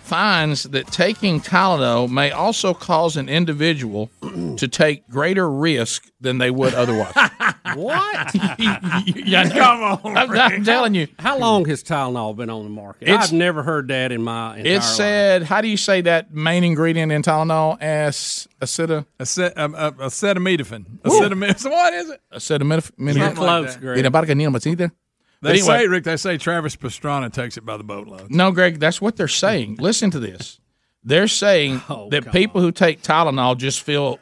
[0.09, 4.11] finds that taking Tylenol may also cause an individual
[4.57, 7.13] to take greater risk than they would otherwise.
[7.75, 8.35] What?
[8.59, 11.07] yeah, Come on, I'm, I'm telling you.
[11.19, 13.09] How long has Tylenol been on the market?
[13.09, 14.85] It's- I've never heard that in my entire It life.
[14.85, 17.77] said, how do you say that main ingredient in Tylenol?
[17.83, 20.87] As aceta, Acet- um, uh, acetaminophen.
[21.01, 21.71] Acetaminophen.
[21.71, 22.21] What is it?
[22.33, 22.83] acetaminophen.
[23.13, 24.93] Something like that.
[25.41, 25.61] Viene para que ni lo either.
[25.61, 28.31] They anyway- say, Rick, they say Travis Pastrana takes it by the boatload.
[28.31, 29.77] No, Greg, that's what they're saying.
[29.77, 30.61] Listen to this.
[31.05, 34.19] They're saying Oh, that people who take Tylenol just feel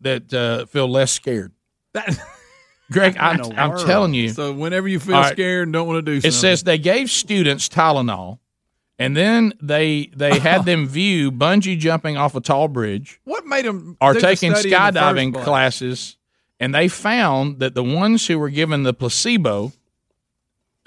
[0.00, 1.52] that uh, feel less scared.
[1.92, 2.18] That,
[2.90, 4.30] Greg, I'm, I'm telling you.
[4.30, 5.32] So whenever you feel right.
[5.32, 6.28] scared and don't want to do something.
[6.28, 8.38] It says they gave students Tylenol,
[8.98, 13.66] and then they they had them view bungee jumping off a tall bridge what made
[13.66, 16.16] them are taking study in the skydiving classes,
[16.58, 19.72] and they found that the ones who were given the placebo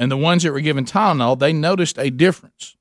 [0.02, 2.76] and the ones that were given Tylenol, they noticed a difference.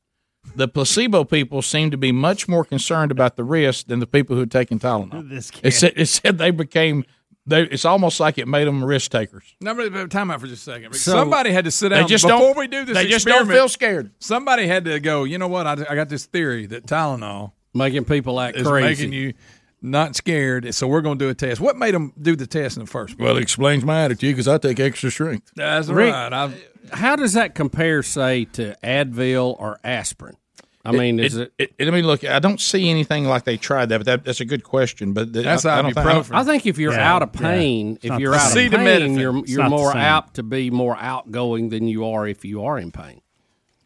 [0.56, 4.34] The placebo people seemed to be much more concerned about the risk than the people
[4.34, 5.28] who had taken Tylenol.
[5.28, 7.04] This It said, it said they became.
[7.46, 9.54] They, it's almost like it made them risk takers.
[9.60, 10.94] No, but- but time out for just a second.
[10.94, 12.96] So- somebody had to sit They down just before don't- we do this.
[12.96, 14.10] they just don't feel scared.
[14.18, 15.24] Somebody had to go.
[15.24, 15.66] You know what?
[15.66, 18.88] I, I got this theory that Tylenol making people act is crazy.
[19.06, 19.34] making you
[19.82, 20.74] not scared.
[20.74, 21.60] So we're going to do a test.
[21.60, 23.24] What made them do the test in the first place?
[23.26, 25.50] Well, it explains my attitude because I take extra strength.
[25.56, 26.32] That's Rick, right.
[26.32, 26.62] I've,
[26.92, 30.36] How does that compare, say, to Advil or aspirin?
[30.82, 31.52] I mean, is it?
[31.58, 34.40] it, I mean, look, I don't see anything like they tried that, but that, that's
[34.40, 35.12] a good question.
[35.12, 36.34] But the- That's I, I don't think, ibuprofen.
[36.34, 39.44] I think if you're Yeah, out of pain, It's if you're out of pain, you're
[39.46, 43.20] you're more apt to be more outgoing than you are if you are in pain.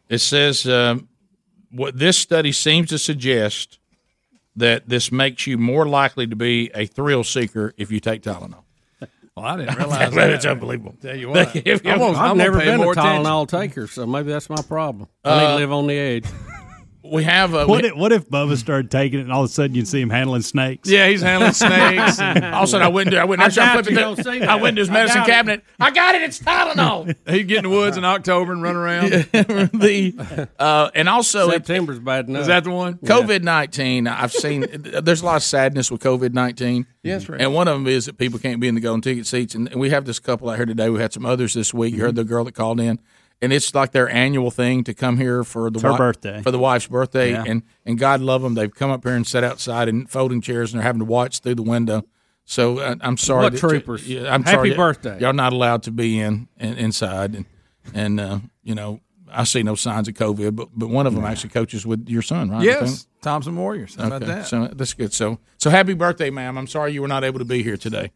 [0.07, 1.09] it says um,
[1.69, 3.77] what this study seems to suggest
[4.55, 8.63] that this makes you more likely to be a thrill seeker if you take Tylenol.
[9.37, 10.29] Well, I didn't realize that.
[10.29, 10.95] it's unbelievable.
[11.01, 12.85] Tell you what, If you- I'm gonna- I've never been a.
[12.85, 15.09] Tylenol taker, so maybe that's my problem.
[15.25, 16.25] I need Uh, to live on the edge.
[17.11, 17.67] We have a.
[17.67, 20.01] What if, what if Bubba started taking it and all of a sudden you'd see
[20.01, 20.89] him handling snakes?
[20.89, 22.19] Yeah, he's handling snakes.
[22.19, 23.11] all of a sudden, I went.
[23.11, 23.41] To, I went.
[23.41, 25.25] I, I flipping you the- I went to his I medicine it.
[25.25, 25.63] cabinet.
[25.79, 26.21] I got it.
[26.23, 27.15] It's Tylenol.
[27.29, 29.09] He'd get in the woods in October and run around.
[29.31, 32.41] the uh, and also September's bad enough.
[32.41, 32.95] Is that the one?
[32.95, 34.07] COVID nineteen.
[34.07, 34.65] I've seen.
[34.71, 36.87] There's a lot of sadness with COVID nineteen.
[37.03, 37.39] Yes, right.
[37.39, 39.53] And one of them is that people can't be in the golden ticket seats.
[39.53, 40.89] And we have this couple out here today.
[40.89, 41.93] We had some others this week.
[41.93, 42.99] You heard the girl that called in,
[43.45, 46.41] and it's like their annual thing to come here for the wi- birthday.
[46.41, 47.31] for the wife's birthday.
[47.31, 47.43] Yeah.
[47.47, 48.55] And and God love them.
[48.55, 51.39] They've come up here and sat outside in folding chairs, and they're having to watch
[51.39, 52.03] through the window.
[52.43, 53.43] So uh, I'm sorry.
[53.43, 54.07] What that- troopers.
[54.07, 55.19] Yeah, I'm Happy sorry birthday.
[55.19, 57.45] Y'all not allowed to be in, in inside, and
[57.93, 58.99] and uh, you know.
[59.37, 62.21] I see no signs of COVID, but but one of them actually coaches with your
[62.21, 62.63] son, right?
[62.63, 63.95] Yes, Thompson Warriors.
[63.95, 64.45] How about that?
[64.45, 65.13] So that's good.
[65.13, 66.57] So so happy birthday, ma'am.
[66.57, 68.11] I'm sorry you were not able to be here today.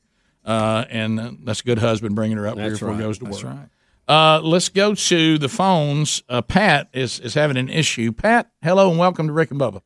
[0.46, 3.08] Uh, and uh, that's a good husband bringing her up here That's before he right.
[3.08, 3.34] goes to work.
[3.34, 3.68] That's right.
[4.10, 6.24] Uh, let's go to the phones.
[6.28, 8.12] Uh, Pat is is having an issue.
[8.12, 9.84] Pat, hello and welcome to Rick and Bubba.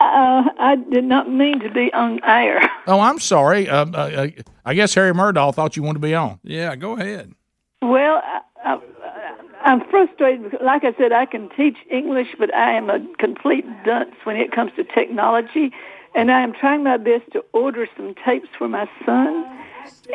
[0.00, 2.68] Uh, I did not mean to be on air.
[2.88, 3.68] Oh, I'm sorry.
[3.68, 4.28] Uh, uh,
[4.64, 6.40] I guess Harry Murdahl thought you wanted to be on.
[6.42, 7.34] Yeah, go ahead.
[7.82, 8.80] Well, I, I,
[9.62, 10.44] I'm frustrated.
[10.44, 14.38] Because, like I said, I can teach English, but I am a complete dunce when
[14.38, 15.70] it comes to technology.
[16.14, 19.44] And I am trying my best to order some tapes for my son.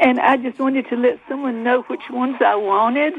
[0.02, 3.14] And I just wanted to let someone know which ones I wanted,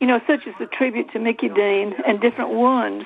[0.00, 3.04] you know, such as the tribute to Mickey Dean and different ones.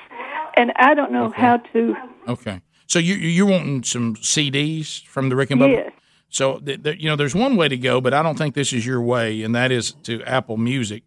[0.57, 1.97] And I don't know how to.
[2.29, 2.61] Okay.
[2.87, 5.73] So you you- you're wanting some CDs from the Rick and Bubba?
[5.73, 5.93] Yes.
[6.29, 8.73] So th- th- you know, there's one way to go, but I don't think this
[8.73, 11.03] is your way, and that is to Apple Music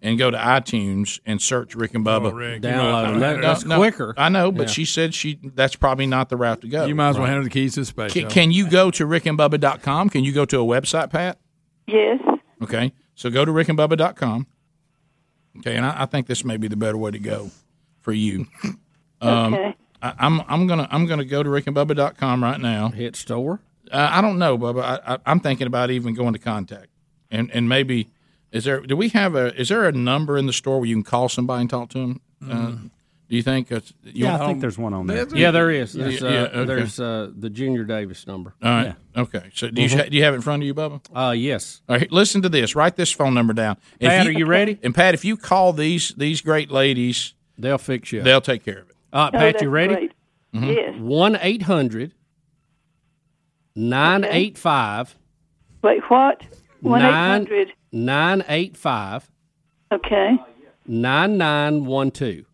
[0.00, 2.30] and go to iTunes and search Rick and Bubba.
[2.32, 3.20] Oh, Rick, you Download might- them.
[3.20, 4.14] That- that's quicker.
[4.16, 4.72] I know, but Yeah.
[4.72, 6.86] she said she that's probably not the route to go.
[6.86, 7.30] You might as well Right.
[7.30, 8.12] hand her the keys to the space.
[8.12, 10.08] Can, can you go to rickandbubba.com?
[10.10, 11.38] Can you go to a website, Pat?
[11.88, 12.20] Yes.
[12.62, 12.92] Okay.
[13.14, 14.46] So go to rickandbubba.com.
[15.58, 17.50] Okay, and I, I think this may be the better way to go
[18.00, 18.46] for you.
[19.20, 19.74] Um, Okay.
[20.00, 22.90] I, I'm I'm gonna I'm gonna go to rickandbubba.com right now.
[22.90, 23.58] Hit store.
[23.90, 24.80] Uh, I don't know, Bubba.
[25.04, 26.86] I, I, I'm thinking about even going to contact,
[27.28, 28.10] and and maybe
[28.52, 28.80] is there?
[28.80, 29.52] Do we have a?
[29.60, 31.98] Is there a number in the store where you can call somebody and talk to
[31.98, 32.20] them?
[32.48, 32.76] Uh,
[33.28, 33.70] do you think?
[33.70, 35.26] It's, you Yeah, I think there's one on there.
[35.34, 35.92] Yeah, there is.
[35.92, 36.64] There's, Yeah, uh, yeah, okay.
[36.64, 38.54] there's uh, the Junior Davis number.
[38.62, 38.94] All right.
[39.16, 39.50] Okay.
[39.54, 40.10] So do you Mhm.
[40.10, 41.00] do you have it in front of you, Bubba?
[41.14, 41.82] Uh, yes.
[41.88, 42.10] All right.
[42.10, 42.74] Listen to this.
[42.74, 43.76] Write this phone number down.
[44.00, 44.78] If Pat, are you ready?
[44.82, 48.22] And Pat, if you call these these great ladies, they'll fix you.
[48.22, 48.96] They'll take care of it.
[49.12, 50.10] All right, Oh, Pat, that's you ready?
[50.54, 50.64] Mm-hmm.
[50.64, 50.94] Yes.
[50.98, 52.12] One eight hundred
[53.74, 55.14] nine eight five
[55.82, 56.42] Wait, what?
[56.80, 57.72] One eight nine hundred.
[57.92, 59.30] nine eight five
[59.92, 60.36] Okay.
[60.86, 62.44] nine nine one two.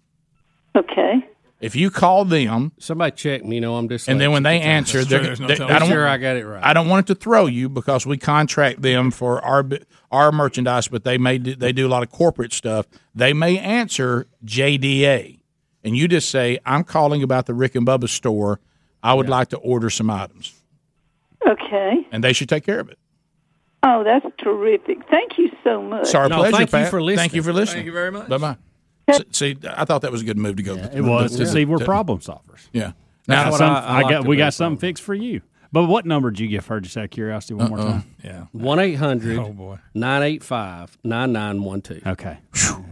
[0.77, 1.25] Okay.
[1.61, 3.55] If you call them, somebody check me.
[3.55, 4.09] You know I'm just.
[4.09, 6.63] and then when they answer, they're, they- I don't sure want- I got it right.
[6.63, 9.65] I don't want it to throw you because we contract them for our
[10.11, 12.87] our merchandise, but they may do, they do a lot of corporate stuff.
[13.15, 15.39] They may answer JDA,
[15.83, 18.61] and you just say, "I'm calling about the Rick and Bubba store.
[19.03, 20.53] I would like to order some items,"
[21.47, 22.07] Okay.
[22.13, 22.99] and they should take care of it.
[23.85, 24.99] Oh, that's terrific.
[25.11, 26.03] Thank you so much.
[26.03, 26.91] It's our pleasure, thank you Pat.
[26.91, 27.19] for listening.
[27.19, 27.77] Thank you for listening.
[27.77, 28.29] Thank you very much.
[28.29, 28.57] Bye bye.
[29.33, 30.75] See, I thought that was a good move to go.
[30.77, 32.69] It was to see we're problem solvers.
[32.73, 32.93] Yeah.
[33.29, 35.43] Now, what some, I- I I, got we got something fixed for you.
[35.73, 36.79] But what number did you give her?
[36.81, 37.93] Just out of curiosity, one more Uh-uh.
[37.95, 38.15] time.
[38.23, 38.45] Yeah.
[38.53, 39.79] One eight hundred Oh, boy.
[39.93, 42.01] nine eight five nine nine one two.
[42.07, 42.39] Okay,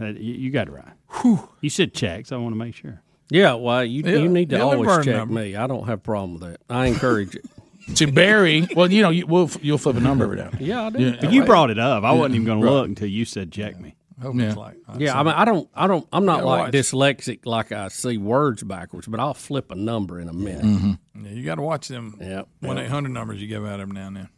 [0.01, 1.39] Uh, you, you got it right.
[1.61, 3.01] You said check, so I want to make sure.
[3.29, 5.33] Yeah, well, you Yeah, you need to yeah, always check number.
[5.35, 5.55] me.
[5.55, 6.59] I don't have a problem with that.
[6.69, 7.45] I encourage it.
[7.95, 10.43] To Barry, well, you know, you, we'll, you'll flip a number every now.
[10.51, 10.61] and then.
[10.65, 11.17] Yeah, I do.
[11.19, 12.05] But you brought it up.
[12.05, 13.95] I wasn't even going to look until you said check me.
[14.21, 14.71] Yeah.
[14.97, 16.73] Yeah, I mean, I don't, I don't, I'm not Yeah, like watch.
[16.73, 20.63] dyslexic, like I see words backwards, but I'll flip a number in a minute.
[20.63, 21.25] Mm-hmm.
[21.25, 22.47] Yeah, you got to watch them Yep.
[22.59, 24.29] one eight hundred numbers you give out every now and then.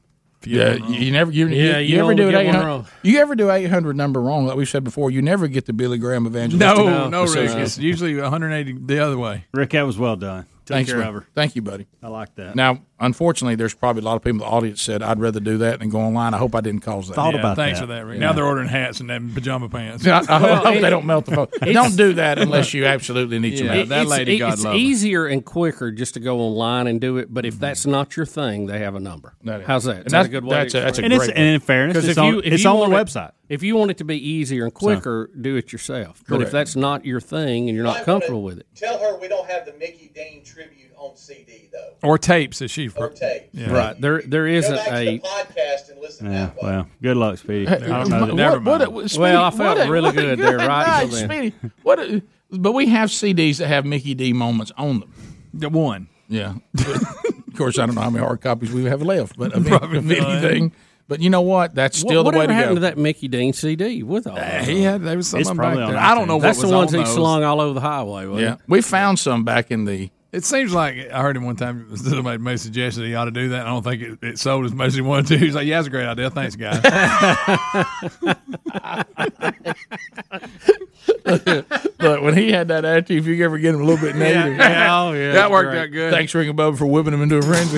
[0.46, 2.88] You Yeah, you, never, you, Yeah, you, you you ever do an 800 wrong.
[3.04, 4.46] You ever do eight hundred number wrong?
[4.46, 6.60] Like we said before, you never get the Billy Graham evangelist.
[6.78, 7.50] No, no, Rick.
[7.58, 9.46] It's usually 180 the other way.
[9.54, 10.46] Rick, that was well done.
[10.66, 11.08] Take Thanks, care man.
[11.10, 11.28] of her.
[11.36, 11.86] Thank you, buddy.
[12.02, 12.56] I like that.
[12.56, 15.58] Now, unfortunately, there's probably a lot of people in the audience said I'd rather do
[15.60, 16.34] that than go online.
[16.34, 17.16] I hope I didn't cause that.
[17.16, 17.88] Thought Yeah, about thanks that.
[17.88, 18.16] for that, Rick.
[18.20, 18.28] Yeah.
[18.28, 20.06] Now they're ordering hats and then pajama pants.
[20.06, 21.48] Yeah, I, I Well, hope it- they don't melt the phone.
[21.74, 23.90] Don't do that unless you absolutely need some Yeah, help.
[23.90, 24.80] that it's, lady, God it's love her.
[24.80, 27.34] easier and quicker just to go online and do it.
[27.34, 27.62] But if mm-hmm.
[27.62, 29.36] that's not your thing, they have a number.
[29.44, 29.68] That is.
[29.68, 29.98] How's that?
[29.98, 30.56] And Is that a good way?
[30.58, 32.24] that's to a- that's a explain And, it's, great and in fairness, Because it's if
[32.24, 33.32] on, you if it's you on the want it- website.
[33.48, 36.24] If you want it to be easier and quicker, do it yourself.
[36.28, 39.28] But if that's not your thing and you're not comfortable with it, Tell her we
[39.28, 42.08] don't have the Mickey Dean tribute on CD though.
[42.08, 43.50] Or tapes, as she Or tape.
[43.54, 43.72] Yeah.
[43.72, 44.00] right?
[44.00, 46.62] There there Go isn't to a the podcast and listen Yeah, that way.
[46.64, 47.68] well, good luck, Speedy.
[47.68, 48.20] I don't know.
[48.26, 48.94] What- Never mind.
[48.94, 51.12] what- Speedy, Well, I felt what a- really what a good there, right night.
[51.12, 51.54] Speedy.
[51.84, 52.00] What?
[52.00, 55.14] a- but we have CDs that have Mickey D moments on them.
[55.54, 56.08] The one.
[56.30, 56.56] Yeah.
[56.78, 59.98] Of course, I don't know how many hard copies we have left, but of, Probably
[59.98, 60.18] of none.
[60.32, 60.72] anything.
[61.08, 61.76] But you know what?
[61.76, 62.88] That's still what, the way whatever to happened go.
[62.88, 64.36] to that Mickey Dean CD with all?
[64.36, 64.62] that?
[64.62, 65.98] Uh, he had there was some It's of them back there.
[65.98, 67.14] I don't know That's what was the ones on he those.
[67.14, 68.26] slung all over the highway.
[68.26, 70.10] Wasn't Yeah, we found some back in the.
[70.36, 71.96] It seems like I heard him one time.
[71.96, 73.66] Somebody made a suggestion that he ought to do that.
[73.66, 75.38] I don't think it, it sold as much as he wanted to.
[75.38, 76.30] He's like, "Yeah, that's a great idea.
[76.30, 76.82] Thanks, guys."
[81.98, 84.22] but when he had that attitude, if you ever get him a little bit Yeah,
[84.22, 85.84] negative, yeah, oh, yeah, that worked great.
[85.84, 86.12] out good.
[86.14, 87.78] Thanks, Rick and Bubba, for whipping him into a frenzy.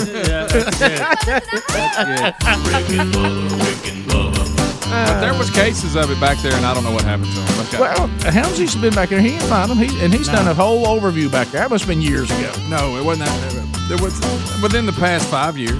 [4.90, 7.42] But there was cases of it back there, and I don't know what happened to
[7.42, 7.60] him.
[7.68, 7.78] Okay.
[7.78, 9.20] Uh, well, Helmsy's been back there.
[9.20, 9.78] He didn't find him.
[9.78, 11.62] He, and he's done a whole overview back there.
[11.62, 12.52] That must have been years ago.
[12.70, 13.56] no, it wasn't that.
[13.58, 14.14] Uh, there was
[14.62, 15.78] within the past five years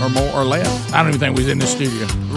[0.00, 0.66] or more or less.
[0.92, 2.06] I don't even think we was in the studio.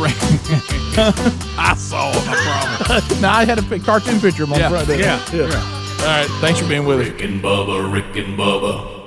[1.57, 2.21] I saw him.
[2.27, 3.21] I promise.
[3.21, 4.87] no, I had a pic- cartoon picture of him on Yeah, front.
[4.87, 4.99] there.
[4.99, 6.27] yeah, All right.
[6.41, 7.07] Thanks for being with us.
[7.09, 9.01] Rick and Bubba, Rick and Bubba.